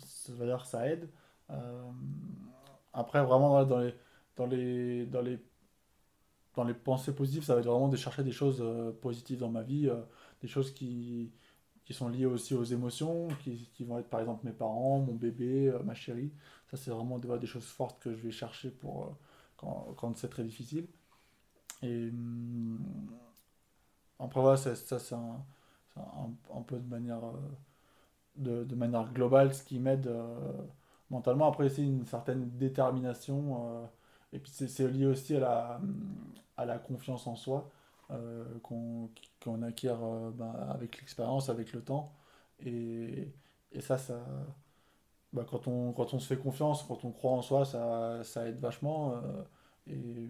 ça 0.00 0.32
veut 0.32 0.46
dire 0.46 0.66
ça 0.66 0.88
aide. 0.88 1.08
Euh, 1.50 1.90
après 2.92 3.22
vraiment 3.24 3.64
dans 3.64 3.78
les 3.78 3.94
dans 4.36 4.46
les, 4.46 5.06
dans 5.06 5.22
les, 5.22 5.38
dans 6.54 6.64
les 6.64 6.74
pensées 6.74 7.14
positives, 7.14 7.44
ça 7.44 7.54
va 7.54 7.60
être 7.60 7.66
vraiment 7.66 7.88
de 7.88 7.96
chercher 7.96 8.24
des 8.24 8.32
choses 8.32 8.58
euh, 8.60 8.92
positives 8.92 9.38
dans 9.38 9.50
ma 9.50 9.62
vie, 9.62 9.88
euh, 9.88 10.02
des 10.40 10.48
choses 10.48 10.72
qui, 10.72 11.32
qui 11.84 11.94
sont 11.94 12.08
liées 12.08 12.26
aussi 12.26 12.54
aux 12.54 12.64
émotions, 12.64 13.28
qui, 13.42 13.70
qui, 13.74 13.84
vont 13.84 13.98
être 13.98 14.08
par 14.08 14.20
exemple 14.20 14.46
mes 14.46 14.52
parents, 14.52 15.00
mon 15.00 15.14
bébé, 15.14 15.72
ma 15.84 15.94
chérie. 15.94 16.32
Ça, 16.70 16.76
c'est 16.76 16.90
vraiment 16.90 17.18
des, 17.18 17.46
choses 17.46 17.66
fortes 17.66 18.00
que 18.02 18.14
je 18.14 18.22
vais 18.22 18.30
chercher 18.30 18.70
pour, 18.70 19.16
quand, 19.56 19.94
quand 19.96 20.16
c'est 20.16 20.28
très 20.30 20.44
difficile. 20.44 20.86
Et 21.82 22.08
hum, 22.08 22.78
après, 24.18 24.40
voilà, 24.40 24.56
ça, 24.56 24.74
c'est 24.76 25.14
un, 25.14 25.44
un, 25.96 26.30
un, 26.54 26.62
peu 26.62 26.78
de 26.78 26.88
manière, 26.88 27.22
de 28.36 28.74
manière 28.74 29.12
globale 29.12 29.54
ce 29.54 29.62
qui 29.64 29.78
m'aide 29.80 30.08
mentalement. 31.12 31.48
Après, 31.48 31.68
c'est 31.68 31.82
une 31.82 32.06
certaine 32.06 32.50
détermination 32.58 33.88
et 34.32 34.38
puis 34.38 34.50
c'est 34.52 34.88
lié 34.88 35.06
aussi 35.06 35.36
à 35.36 35.78
la, 36.64 36.78
confiance 36.78 37.26
en 37.26 37.36
soi 37.36 37.70
euh, 38.10 38.44
qu'on 38.62 39.62
acquiert 39.62 40.02
euh, 40.02 40.30
bah, 40.30 40.68
avec 40.70 40.98
l'expérience, 40.98 41.48
avec 41.48 41.72
le 41.72 41.82
temps. 41.82 42.12
Et, 42.64 43.32
ça, 43.80 43.96
bah, 45.32 45.44
quand, 45.48 45.66
on, 45.68 46.18
se 46.18 46.26
fait 46.26 46.36
confiance, 46.38 46.82
quand 46.84 47.04
on 47.04 47.12
croit 47.12 47.32
en 47.32 47.42
soi, 47.42 47.64
ça, 47.64 48.48
aide 48.48 48.58
vachement. 48.60 49.14
Euh, 49.16 49.42
et 49.86 50.28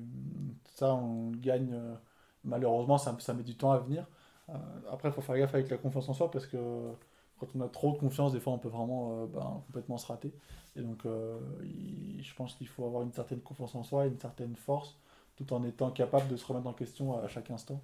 ça, 0.74 0.94
on 0.94 1.30
gagne. 1.32 1.78
malheureusement, 2.44 2.98
ça, 2.98 3.16
ça 3.20 3.34
met 3.34 3.42
du 3.44 3.56
temps 3.56 3.72
à 3.72 3.78
venir. 3.78 4.06
après, 4.90 5.08
il 5.08 5.12
faut 5.12 5.20
faire 5.22 5.38
gaffe 5.38 5.54
avec 5.54 5.70
la 5.70 5.78
confiance 5.78 6.08
en 6.08 6.14
soi 6.14 6.30
parce 6.30 6.46
que 6.46 6.58
quand 7.42 7.58
on 7.58 7.60
a 7.62 7.68
trop 7.68 7.92
de 7.92 7.98
confiance, 7.98 8.32
des 8.32 8.40
fois, 8.40 8.52
on 8.52 8.58
peut 8.58 8.68
vraiment 8.68 9.26
bah, 9.26 9.62
complètement 9.66 9.98
se 9.98 10.06
rater. 10.06 10.32
Et 10.76 10.80
donc, 10.80 11.04
euh, 11.04 11.38
je 12.20 12.34
pense 12.34 12.54
qu'il 12.54 12.68
faut 12.68 12.86
avoir 12.86 13.02
une 13.02 13.12
certaine 13.12 13.40
confiance 13.40 13.74
en 13.74 13.82
soi, 13.82 14.06
une 14.06 14.18
certaine 14.18 14.56
force, 14.56 14.96
tout 15.36 15.52
en 15.52 15.64
étant 15.64 15.90
capable 15.90 16.28
de 16.28 16.36
se 16.36 16.46
remettre 16.46 16.66
en 16.66 16.72
question 16.72 17.18
à 17.22 17.28
chaque 17.28 17.50
instant. 17.50 17.82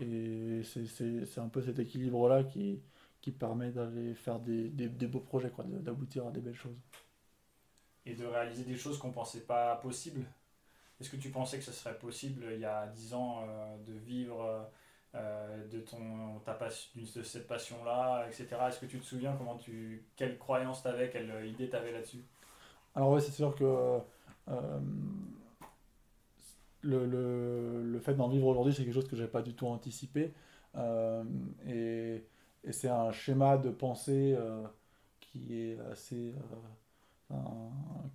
Et 0.00 0.62
c'est 0.64 1.38
un 1.38 1.48
peu 1.48 1.62
cet 1.62 1.78
équilibre-là 1.78 2.44
qui, 2.44 2.80
permet 3.38 3.70
d'aller 3.70 4.14
faire 4.14 4.38
des, 4.38 4.88
beaux 4.88 5.20
projets, 5.20 5.52
d'aboutir 5.66 6.26
à 6.26 6.30
des 6.30 6.40
belles 6.40 6.54
choses. 6.54 6.78
Et 8.06 8.14
de 8.14 8.24
réaliser 8.24 8.64
des 8.64 8.76
choses 8.76 8.96
qu'on 8.96 9.08
ne 9.08 9.12
pensait 9.12 9.42
pas 9.42 9.76
possibles. 9.76 10.24
Est-ce 10.98 11.10
que 11.10 11.16
tu 11.16 11.28
pensais 11.28 11.58
que 11.58 11.64
ce 11.64 11.72
serait 11.72 11.98
possible 11.98 12.46
il 12.54 12.60
y 12.60 12.64
a 12.64 12.86
10 12.86 13.12
ans 13.12 13.42
euh, 13.42 13.76
de 13.86 13.92
vivre 13.92 14.66
euh, 15.14 15.18
euh, 15.18 15.68
de, 15.68 15.80
ton, 15.80 16.38
ta 16.44 16.58
de 16.96 17.22
cette 17.22 17.46
passion-là, 17.46 18.26
etc. 18.26 18.46
Est-ce 18.68 18.80
que 18.80 18.86
tu 18.86 18.98
te 18.98 19.04
souviens 19.04 19.34
comment 19.36 19.56
tu, 19.56 20.04
quelle 20.16 20.38
croyance 20.38 20.82
tu 20.82 20.88
avais, 20.88 21.10
quelle 21.10 21.46
idée 21.46 21.68
tu 21.68 21.76
avais 21.76 21.92
là-dessus? 21.92 22.24
Alors 22.94 23.10
oui, 23.10 23.20
c'est 23.22 23.32
sûr 23.32 23.54
que 23.54 23.64
euh, 24.48 24.80
le, 26.82 27.06
le, 27.06 27.82
le, 27.82 27.98
fait 28.00 28.14
d'en 28.14 28.28
vivre 28.28 28.46
aujourd'hui, 28.46 28.74
c'est 28.74 28.84
quelque 28.84 28.94
chose 28.94 29.08
que 29.08 29.16
je 29.16 29.22
n'avais 29.22 29.32
pas 29.32 29.42
du 29.42 29.54
tout 29.54 29.66
anticipé. 29.66 30.32
Euh, 30.76 31.24
et, 31.66 32.24
et 32.64 32.72
c'est 32.72 32.88
un 32.88 33.12
schéma 33.12 33.56
de 33.56 33.70
pensée 33.70 34.36
qui 35.20 35.54
est 35.58 35.78
assez... 35.90 36.34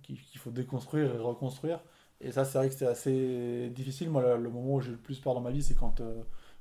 qu'il 0.02 0.38
faut 0.38 0.50
déconstruire 0.50 1.14
et 1.14 1.18
reconstruire. 1.18 1.80
Et 2.20 2.30
ça, 2.32 2.44
c'est 2.44 2.58
vrai 2.58 2.68
que 2.68 2.74
c'est 2.74 2.86
assez 2.86 3.70
difficile. 3.70 4.10
Moi, 4.10 4.36
le 4.36 4.50
moment 4.50 4.74
où 4.74 4.80
j'ai 4.80 4.92
le 4.92 4.96
plus 4.96 5.18
peur 5.18 5.34
dans 5.34 5.40
ma 5.40 5.50
vie, 5.50 5.62
c'est 5.62 5.74
quand 5.74 6.00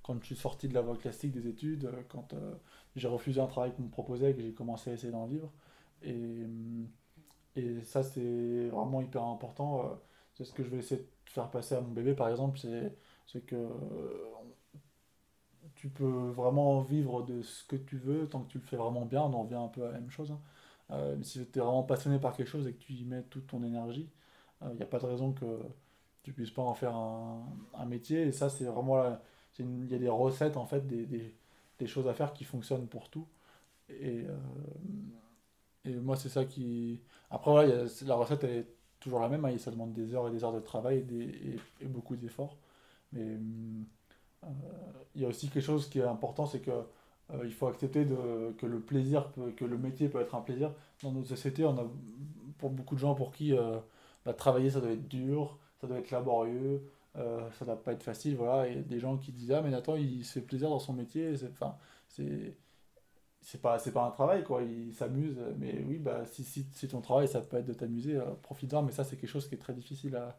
quand 0.03 0.19
je 0.21 0.25
suis 0.27 0.35
sorti 0.35 0.67
de 0.67 0.73
la 0.73 0.81
voie 0.81 0.97
classique 0.97 1.31
des 1.31 1.47
études, 1.47 1.85
euh, 1.85 2.03
quand 2.09 2.33
euh, 2.33 2.55
j'ai 2.95 3.07
refusé 3.07 3.41
un 3.41 3.47
travail 3.47 3.73
qu'on 3.73 3.83
me 3.83 3.89
proposait 3.89 4.31
et 4.31 4.35
que 4.35 4.41
j'ai 4.41 4.53
commencé 4.53 4.91
à 4.91 4.93
essayer 4.93 5.11
d'en 5.11 5.25
vivre. 5.25 5.51
Et, 6.03 6.13
euh, 6.13 6.85
et 7.55 7.81
ça, 7.83 8.03
c'est 8.03 8.69
vraiment 8.69 9.01
hyper 9.01 9.23
important. 9.23 9.99
C'est 10.33 10.45
ce 10.45 10.53
que 10.53 10.63
je 10.63 10.69
vais 10.69 10.77
essayer 10.79 11.01
de 11.01 11.07
faire 11.29 11.49
passer 11.51 11.75
à 11.75 11.81
mon 11.81 11.91
bébé, 11.91 12.13
par 12.15 12.29
exemple, 12.29 12.59
c'est 12.59 13.45
que 13.45 13.55
tu 15.75 15.89
peux 15.89 16.29
vraiment 16.31 16.81
vivre 16.81 17.23
de 17.23 17.41
ce 17.41 17.63
que 17.65 17.75
tu 17.75 17.97
veux 17.97 18.27
tant 18.27 18.41
que 18.43 18.51
tu 18.51 18.57
le 18.57 18.63
fais 18.63 18.77
vraiment 18.77 19.05
bien. 19.05 19.21
On 19.21 19.33
en 19.33 19.43
revient 19.43 19.55
un 19.55 19.67
peu 19.67 19.83
à 19.85 19.91
la 19.91 19.99
même 19.99 20.09
chose. 20.09 20.31
Hein. 20.89 21.17
si 21.23 21.45
tu 21.47 21.59
es 21.59 21.61
vraiment 21.61 21.83
passionné 21.83 22.19
par 22.19 22.35
quelque 22.35 22.47
chose 22.47 22.67
et 22.67 22.73
que 22.73 22.79
tu 22.79 22.93
y 22.93 23.05
mets 23.05 23.23
toute 23.23 23.47
ton 23.47 23.63
énergie, 23.63 24.09
il 24.63 24.75
n'y 24.75 24.81
a 24.83 24.85
pas 24.85 24.99
de 24.99 25.05
raison 25.05 25.33
que 25.33 25.59
tu 26.23 26.33
puisses 26.33 26.51
pas 26.51 26.61
en 26.63 26.73
faire 26.73 26.95
un, 26.95 27.45
un 27.75 27.85
métier. 27.85 28.23
Et 28.23 28.31
ça, 28.31 28.49
c'est 28.49 28.65
vraiment 28.65 28.97
la, 28.97 29.21
il 29.59 29.91
y 29.91 29.95
a 29.95 29.99
des 29.99 30.09
recettes, 30.09 30.57
en 30.57 30.65
fait, 30.65 30.87
des, 30.87 31.05
des, 31.05 31.87
choses 31.87 32.07
à 32.07 32.13
faire 32.13 32.33
qui 32.33 32.45
fonctionnent 32.45 32.87
pour 32.87 33.09
tout. 33.09 33.27
Et, 33.89 34.23
euh, 34.27 34.37
et 35.85 35.95
moi, 35.95 36.15
c'est 36.15 36.29
ça 36.29 36.45
qui. 36.45 37.01
Après, 37.29 37.51
voilà, 37.51 37.83
la 38.05 38.15
recette 38.15 38.43
est 38.45 38.65
toujours 38.99 39.19
la 39.19 39.27
même, 39.27 39.43
hein, 39.43 39.57
ça 39.57 39.71
demande 39.71 39.93
des 39.93 40.15
heures 40.15 40.27
et 40.29 40.31
des 40.31 40.43
heures 40.43 40.53
de 40.53 40.61
travail 40.61 41.05
et, 41.81 41.87
beaucoup 41.87 42.15
d'efforts. 42.15 42.57
Mais 43.11 43.21
euh, 43.21 44.47
il 45.15 45.21
y 45.21 45.25
a 45.25 45.27
aussi 45.27 45.49
quelque 45.49 45.63
chose 45.63 45.89
qui 45.89 45.99
est 45.99 46.03
important, 46.03 46.45
c'est 46.45 46.61
que 46.61 46.71
euh, 46.71 47.41
il 47.43 47.53
faut 47.53 47.67
accepter 47.67 48.05
que 48.57 48.65
le 48.65 48.79
plaisir, 48.79 49.31
que 49.57 49.65
le 49.65 49.77
métier 49.77 50.07
peut 50.09 50.21
être 50.21 50.35
un 50.35 50.41
plaisir. 50.41 50.71
Dans 51.01 51.11
notre 51.11 51.27
société, 51.27 51.65
on 51.65 51.77
a 51.77 51.85
pour 52.57 52.69
beaucoup 52.69 52.95
de 52.95 52.99
gens 52.99 53.13
pour 53.13 53.31
qui 53.31 53.53
bah, 54.25 54.33
travailler 54.33 54.69
ça 54.69 54.79
doit 54.79 54.91
être 54.91 55.07
dur, 55.09 55.57
ça 55.81 55.87
doit 55.87 55.97
être 55.97 56.11
laborieux, 56.11 56.81
euh, 57.17 57.49
ça 57.51 57.65
doit 57.65 57.81
pas 57.81 57.93
être 57.93 58.03
facile, 58.03 58.35
voilà. 58.35 58.67
Et 58.67 58.75
des 58.81 58.99
gens 58.99 59.17
qui 59.17 59.31
disent 59.31 59.51
Ah, 59.51 59.61
mais 59.61 59.69
Nathan, 59.69 59.95
il 59.95 60.25
se 60.25 60.33
fait 60.33 60.41
plaisir 60.41 60.69
dans 60.69 60.79
son 60.79 60.93
métier. 60.93 61.33
Enfin, 61.51 61.77
c'est. 62.07 62.55
C'est 63.45 63.61
pas, 63.61 63.77
c'est 63.77 63.91
pas 63.91 64.05
un 64.05 64.11
travail, 64.11 64.43
quoi. 64.43 64.63
Il 64.63 64.93
s'amuse. 64.95 65.37
Mais 65.57 65.83
oui, 65.85 65.99
bah, 65.99 66.25
si, 66.25 66.45
si, 66.45 66.65
si 66.71 66.87
ton 66.87 67.01
travail, 67.01 67.27
ça 67.27 67.41
peut 67.41 67.57
être 67.57 67.65
de 67.65 67.73
t'amuser, 67.73 68.15
euh, 68.15 68.33
profite-en. 68.41 68.83
Mais 68.83 68.93
ça, 68.93 69.03
c'est 69.03 69.17
quelque 69.17 69.29
chose 69.29 69.49
qui 69.49 69.55
est 69.55 69.57
très 69.57 69.73
difficile 69.73 70.15
à, 70.15 70.37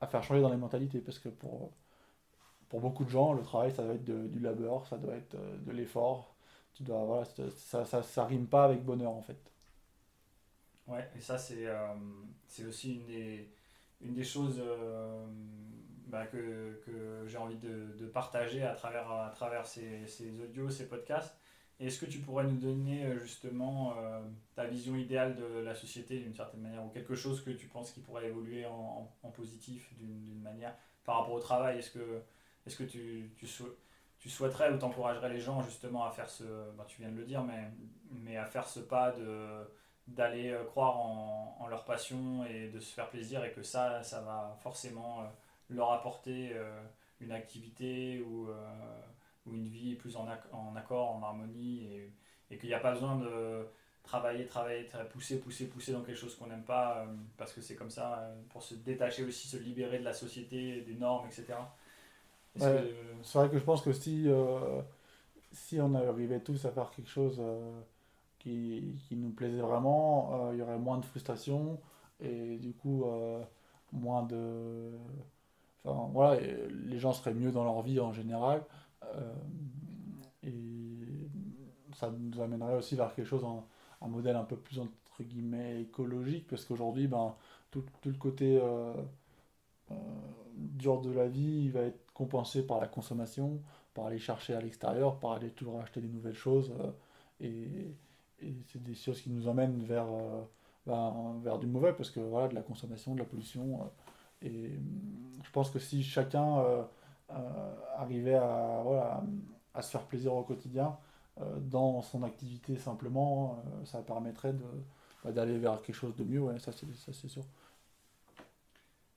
à 0.00 0.06
faire 0.06 0.22
changer 0.22 0.40
dans 0.42 0.50
les 0.50 0.56
mentalités. 0.56 1.00
Parce 1.00 1.18
que 1.18 1.28
pour, 1.28 1.72
pour 2.70 2.80
beaucoup 2.80 3.04
de 3.04 3.10
gens, 3.10 3.34
le 3.34 3.42
travail, 3.42 3.72
ça 3.72 3.84
doit 3.84 3.94
être 3.94 4.04
du 4.04 4.40
labeur, 4.40 4.86
ça 4.86 4.98
doit 4.98 5.14
être 5.14 5.34
euh, 5.34 5.58
de 5.58 5.72
l'effort. 5.72 6.34
Tu 6.74 6.82
dois, 6.84 7.04
voilà, 7.04 7.24
ça, 7.26 7.84
ça, 7.84 8.02
ça, 8.02 8.24
rime 8.24 8.46
pas 8.46 8.64
avec 8.64 8.82
bonheur, 8.84 9.12
en 9.12 9.22
fait. 9.22 9.38
Ouais, 10.86 11.08
et 11.16 11.20
ça, 11.20 11.38
c'est, 11.38 11.66
euh, 11.66 11.94
c'est 12.46 12.64
aussi 12.64 12.94
une 12.94 13.06
des, 13.06 13.50
une 14.00 14.14
des 14.14 14.24
choses 14.24 14.60
bah, 16.12 16.26
que, 16.26 16.78
que 16.84 17.26
j'ai 17.26 17.38
envie 17.38 17.56
de, 17.56 17.96
de, 17.98 18.06
partager 18.06 18.62
à 18.62 18.74
travers, 18.74 19.10
à 19.10 19.30
travers 19.30 19.66
ces, 19.66 20.06
ces 20.06 20.38
audios, 20.42 20.68
ces 20.68 20.86
podcasts. 20.86 21.34
Est-ce 21.80 21.98
que 21.98 22.04
tu 22.04 22.18
pourrais 22.18 22.44
nous 22.44 22.58
donner 22.58 23.06
euh, 23.06 23.18
justement 23.18 23.94
euh, 23.96 24.20
ta 24.54 24.66
vision 24.66 24.94
idéale 24.94 25.34
de 25.34 25.60
la 25.60 25.74
société 25.74 26.18
d'une 26.18 26.34
certaine 26.34 26.60
manière 26.60 26.84
ou 26.84 26.90
quelque 26.90 27.14
chose 27.14 27.42
que 27.42 27.50
tu 27.50 27.66
penses 27.66 27.92
qui 27.92 28.00
pourrait 28.00 28.26
évoluer 28.26 28.66
en, 28.66 29.10
en, 29.22 29.30
positif 29.30 29.90
d'une 29.98 30.42
manière 30.42 30.76
par 31.04 31.20
rapport 31.20 31.32
au 31.32 31.40
travail? 31.40 31.78
Est-ce 31.78 31.90
que, 31.90 32.22
est 32.66 32.70
-ce 32.70 32.76
que 32.76 32.84
tu, 32.84 33.32
tu, 34.18 34.28
souhaiterais 34.28 34.70
ou 34.70 34.76
t'encouragerais 34.78 35.30
les 35.30 35.40
gens 35.40 35.62
justement 35.62 36.04
à 36.04 36.10
faire 36.10 36.28
ce, 36.28 36.44
bah, 36.76 36.84
tu 36.86 37.00
viens 37.00 37.10
de 37.10 37.16
le 37.16 37.24
dire, 37.24 37.42
mais, 37.42 37.70
mais 38.10 38.36
à 38.36 38.44
faire 38.44 38.68
ce 38.68 38.80
pas 38.80 39.14
d'aller 40.08 40.50
euh, 40.50 40.64
croire 40.64 40.98
en, 41.00 41.56
en, 41.58 41.68
leur 41.68 41.84
passion 41.84 42.44
et 42.44 42.68
de 42.68 42.80
se 42.80 42.92
faire 42.92 43.08
plaisir 43.08 43.42
et 43.44 43.52
que 43.52 43.62
ça, 43.62 44.02
ça 44.02 44.20
va 44.20 44.56
forcément 44.62 45.24
leur 45.70 45.92
apporter 45.92 46.50
euh, 46.54 46.80
une 47.20 47.32
activité 47.32 48.22
ou, 48.22 48.48
euh, 48.48 49.00
ou, 49.46 49.54
une 49.54 49.68
vie 49.68 49.94
plus 49.94 50.16
en, 50.16 50.26
en 50.52 50.76
accord, 50.76 51.10
en 51.10 51.22
harmonie, 51.22 51.86
et, 51.92 52.12
et 52.50 52.58
qu'il 52.58 52.68
n'y 52.68 52.74
a 52.74 52.80
pas 52.80 52.92
besoin 52.92 53.16
de 53.16 53.66
travailler, 54.02 54.46
travailler, 54.46 54.88
pousser, 55.10 55.40
pousser, 55.40 55.68
pousser 55.68 55.92
dans 55.92 56.02
quelque 56.02 56.18
chose 56.18 56.34
qu'on 56.34 56.48
n'aime 56.48 56.64
pas, 56.64 56.98
euh, 56.98 57.06
parce 57.36 57.52
que 57.52 57.60
c'est 57.60 57.76
comme 57.76 57.90
ça, 57.90 58.30
pour 58.50 58.62
se 58.62 58.74
détacher 58.74 59.24
aussi, 59.24 59.48
se 59.48 59.56
libérer 59.56 59.98
de 59.98 60.04
la 60.04 60.12
société, 60.12 60.82
des 60.82 60.94
normes, 60.94 61.26
etc. 61.26 61.54
C'est 62.54 63.38
vrai 63.38 63.48
que 63.48 63.58
je 63.58 63.64
pense 63.64 63.82
que 63.82 63.92
si, 63.92 64.28
si 65.52 65.80
on 65.80 65.94
arrivait 65.94 66.40
tous 66.40 66.64
à 66.66 66.70
faire 66.70 66.90
quelque 66.90 67.08
chose 67.08 67.40
qui, 68.38 68.98
qui, 69.08 69.16
nous 69.16 69.30
plaisait 69.30 69.62
vraiment, 69.62 70.50
il 70.52 70.58
y 70.58 70.62
aurait 70.62 70.78
moins 70.78 70.98
de 70.98 71.06
frustration 71.06 71.80
et 72.20 72.58
du 72.58 72.74
coup 72.74 73.06
moins 73.92 74.22
de 74.24 74.90
Voilà, 75.84 76.40
les 76.86 76.98
gens 76.98 77.12
seraient 77.12 77.34
mieux 77.34 77.50
dans 77.50 77.64
leur 77.64 77.82
vie 77.82 77.98
en 78.00 78.12
général. 78.12 78.62
Euh, 79.04 79.34
et 80.44 81.28
ça 81.94 82.10
nous 82.10 82.40
amènerait 82.40 82.76
aussi 82.76 82.96
vers 82.96 83.14
quelque 83.14 83.26
chose, 83.26 83.44
un, 84.00 84.08
modèle 84.08 84.36
un 84.36 84.44
peu 84.44 84.56
plus 84.56 84.78
entre 84.78 85.22
guillemets 85.22 85.82
écologique, 85.82 86.46
parce 86.48 86.64
qu'aujourd'hui, 86.64 87.06
ben, 87.06 87.34
tout, 87.70 87.84
tout, 88.00 88.08
le 88.08 88.16
côté 88.16 88.58
euh, 88.60 88.92
euh, 89.90 89.94
dur 90.56 91.00
de 91.00 91.10
la 91.10 91.28
vie, 91.28 91.68
va 91.70 91.82
être 91.82 92.12
compensé 92.12 92.66
par 92.66 92.80
la 92.80 92.88
consommation, 92.88 93.60
par 93.94 94.06
aller 94.06 94.18
chercher 94.18 94.54
à 94.54 94.60
l'extérieur, 94.60 95.18
par 95.18 95.32
aller 95.32 95.50
toujours 95.50 95.80
acheter 95.80 96.00
des 96.00 96.08
nouvelles 96.08 96.34
choses. 96.34 96.72
et 97.40 97.94
c'est 98.66 98.82
des 98.82 98.94
choses 98.94 99.20
qui 99.20 99.30
nous 99.30 99.46
emmènent 99.48 99.82
vers, 99.84 100.06
ben, 100.86 101.38
vers 101.42 101.58
du 101.58 101.66
mauvais, 101.66 101.92
parce 101.92 102.10
que 102.10 102.20
voilà, 102.20 102.48
de 102.48 102.54
la 102.54 102.62
consommation, 102.62 103.14
de 103.14 103.20
la 103.20 103.26
pollution. 103.26 103.90
Et 104.44 104.78
je 105.42 105.50
pense 105.52 105.70
que 105.70 105.78
si 105.78 106.02
chacun 106.02 106.58
euh, 106.58 106.82
euh, 107.30 107.74
arrivait 107.96 108.34
à, 108.34 108.80
voilà, 108.84 109.22
à 109.74 109.82
se 109.82 109.90
faire 109.90 110.02
plaisir 110.02 110.34
au 110.34 110.42
quotidien, 110.42 110.96
euh, 111.40 111.58
dans 111.60 112.02
son 112.02 112.22
activité 112.22 112.76
simplement, 112.76 113.62
ça 113.84 114.02
permettrait 114.02 114.52
de, 114.52 114.64
bah, 115.24 115.32
d'aller 115.32 115.58
vers 115.58 115.80
quelque 115.82 115.96
chose 115.96 116.16
de 116.16 116.24
mieux, 116.24 116.58
ça 116.58 116.72
c'est, 116.72 116.92
ça 116.94 117.12
c'est 117.12 117.28
sûr. 117.28 117.44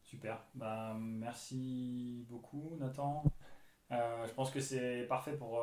Super. 0.04 0.40
Ben, 0.54 0.94
merci 0.94 2.26
beaucoup, 2.30 2.78
Nathan. 2.80 3.24
Je 3.92 4.34
pense 4.34 4.52
que 4.52 4.60
c'est 4.60 5.04
parfait 5.08 5.34
pour, 5.34 5.62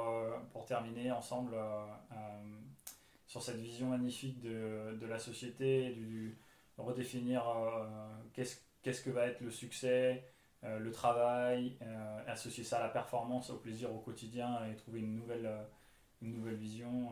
pour 0.53 0.65
terminer 0.65 1.11
ensemble 1.11 1.55
sur 3.27 3.43
cette 3.43 3.57
vision 3.57 3.89
magnifique 3.89 4.41
de, 4.41 4.97
de 5.01 5.07
la 5.07 5.19
société, 5.19 5.91
du, 5.91 6.37
redéfinir 6.83 7.49
euh, 7.49 7.87
qu'est-ce, 8.33 8.57
qu'est-ce 8.83 9.03
que 9.03 9.11
va 9.11 9.27
être 9.27 9.41
le 9.41 9.51
succès, 9.51 10.25
euh, 10.65 10.79
le 10.79 10.91
travail, 10.93 11.77
euh, 11.83 12.21
associer 12.27 12.65
ça 12.65 12.79
à 12.79 12.83
la 12.83 12.89
performance, 12.89 13.51
au 13.51 13.57
plaisir 13.57 13.93
au 13.95 13.99
quotidien 13.99 14.65
et 14.67 14.77
trouver 14.77 15.01
une 15.01 15.15
nouvelle, 15.17 15.47
euh, 15.47 15.63
une 16.21 16.35
nouvelle 16.35 16.55
vision. 16.57 17.11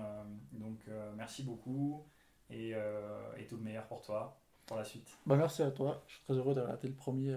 donc 0.52 0.78
merci 1.16 1.42
beaucoup 1.42 2.04
et, 2.48 2.70
et 2.70 3.46
tout 3.48 3.56
le 3.56 3.62
meilleur 3.62 3.84
pour 3.86 4.02
toi, 4.02 4.36
pour 4.66 4.76
la 4.76 4.84
suite. 4.84 5.08
Bah, 5.26 5.34
merci 5.36 5.62
à 5.62 5.70
toi, 5.72 6.00
je 6.06 6.14
suis 6.14 6.22
très 6.24 6.34
heureux 6.34 6.54
d'avoir 6.54 6.74
été 6.76 6.86
le 6.86 6.94
premier 6.94 7.36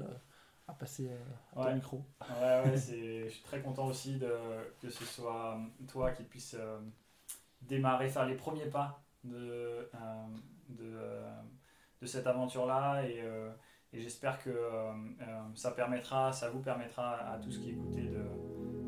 à 0.67 0.73
passer 0.73 1.09
à 1.55 1.59
Ouais. 1.59 1.65
ton 1.69 1.75
micro. 1.75 2.05
Ouais, 2.21 2.61
ouais, 2.65 2.77
c'est, 2.77 3.23
je 3.25 3.29
suis 3.29 3.43
très 3.43 3.61
content 3.61 3.87
aussi 3.87 4.17
de, 4.17 4.31
que 4.81 4.89
ce 4.89 5.03
soit 5.03 5.59
toi 5.87 6.11
qui 6.11 6.23
puisse 6.23 6.55
euh, 6.59 6.79
démarrer, 7.61 8.09
faire 8.09 8.25
les 8.25 8.35
premiers 8.35 8.67
pas 8.67 9.01
de, 9.23 9.89
euh, 9.95 10.25
de, 10.69 10.97
de 12.01 12.05
cette 12.05 12.27
aventure-là. 12.27 13.03
Et, 13.07 13.21
euh, 13.21 13.49
et 13.93 14.01
j'espère 14.01 14.43
que 14.43 14.49
euh, 14.49 14.91
euh, 15.21 15.25
ça 15.53 15.71
permettra, 15.71 16.31
ça 16.31 16.49
vous 16.49 16.59
permettra 16.59 17.11
à 17.31 17.37
tous 17.37 17.59
qui 17.59 17.71
écoutez 17.71 18.01
de, 18.01 18.25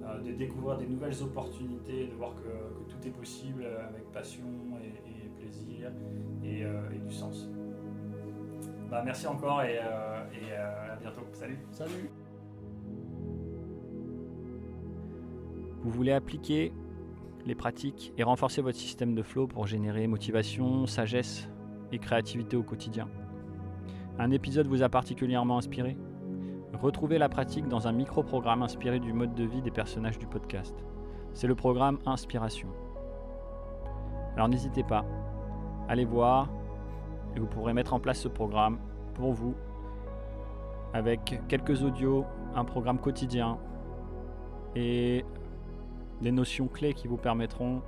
euh, 0.03 0.21
de 0.21 0.31
découvrir 0.31 0.77
des 0.77 0.87
nouvelles 0.87 1.21
opportunités, 1.21 2.07
de 2.07 2.13
voir 2.13 2.33
que, 2.35 2.41
que 2.41 2.89
tout 2.89 3.07
est 3.07 3.11
possible 3.11 3.65
avec 3.65 4.11
passion 4.11 4.43
et, 4.81 5.09
et 5.09 5.29
plaisir 5.29 5.91
et, 6.43 6.63
euh, 6.63 6.89
et 6.91 6.97
du 6.97 7.13
sens. 7.13 7.49
Bah, 8.89 9.03
merci 9.03 9.27
encore 9.27 9.61
et, 9.61 9.77
euh, 9.77 10.23
et 10.33 10.51
euh, 10.51 10.93
à 10.93 10.95
bientôt. 10.95 11.25
Salut 11.33 11.59
Salut 11.71 12.09
Vous 15.81 15.91
voulez 15.91 16.13
appliquer 16.13 16.73
les 17.45 17.53
pratiques 17.53 18.11
et 18.17 18.23
renforcer 18.23 18.63
votre 18.63 18.77
système 18.77 19.13
de 19.13 19.21
flow 19.21 19.45
pour 19.45 19.67
générer 19.67 20.07
motivation, 20.07 20.87
sagesse 20.87 21.47
et 21.91 21.99
créativité 21.99 22.57
au 22.57 22.63
quotidien? 22.63 23.07
Un 24.17 24.31
épisode 24.31 24.67
vous 24.67 24.81
a 24.81 24.87
particulièrement 24.87 25.57
inspiré? 25.57 25.97
Retrouvez 26.73 27.17
la 27.17 27.27
pratique 27.27 27.67
dans 27.67 27.89
un 27.89 27.91
micro-programme 27.91 28.63
inspiré 28.63 29.01
du 29.01 29.11
mode 29.11 29.35
de 29.35 29.43
vie 29.43 29.61
des 29.61 29.71
personnages 29.71 30.17
du 30.17 30.25
podcast. 30.25 30.73
C'est 31.33 31.47
le 31.47 31.55
programme 31.55 31.99
Inspiration. 32.05 32.69
Alors 34.35 34.47
n'hésitez 34.47 34.83
pas, 34.83 35.03
allez 35.89 36.05
voir 36.05 36.49
et 37.35 37.39
vous 37.41 37.45
pourrez 37.45 37.73
mettre 37.73 37.93
en 37.93 37.99
place 37.99 38.19
ce 38.19 38.29
programme 38.29 38.79
pour 39.15 39.33
vous 39.33 39.53
avec 40.93 41.41
quelques 41.49 41.83
audios, 41.83 42.23
un 42.55 42.63
programme 42.63 42.99
quotidien 42.99 43.57
et 44.77 45.25
des 46.21 46.31
notions 46.31 46.67
clés 46.67 46.93
qui 46.93 47.09
vous 47.09 47.17
permettront 47.17 47.81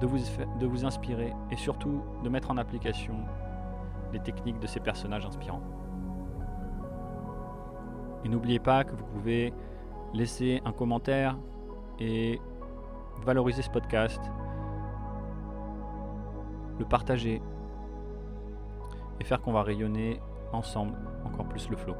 de 0.00 0.06
vous, 0.06 0.18
de 0.58 0.66
vous 0.66 0.86
inspirer 0.86 1.34
et 1.50 1.56
surtout 1.56 2.00
de 2.24 2.28
mettre 2.30 2.50
en 2.50 2.56
application 2.56 3.16
les 4.12 4.20
techniques 4.20 4.58
de 4.58 4.66
ces 4.66 4.80
personnages 4.80 5.26
inspirants. 5.26 5.62
Et 8.24 8.28
n'oubliez 8.28 8.58
pas 8.58 8.84
que 8.84 8.94
vous 8.94 9.04
pouvez 9.04 9.52
laisser 10.14 10.60
un 10.64 10.72
commentaire 10.72 11.36
et 11.98 12.40
valoriser 13.24 13.62
ce 13.62 13.70
podcast, 13.70 14.20
le 16.78 16.84
partager 16.84 17.40
et 19.20 19.24
faire 19.24 19.40
qu'on 19.40 19.52
va 19.52 19.62
rayonner 19.62 20.20
ensemble 20.52 20.96
encore 21.24 21.46
plus 21.46 21.68
le 21.70 21.76
flow. 21.76 21.94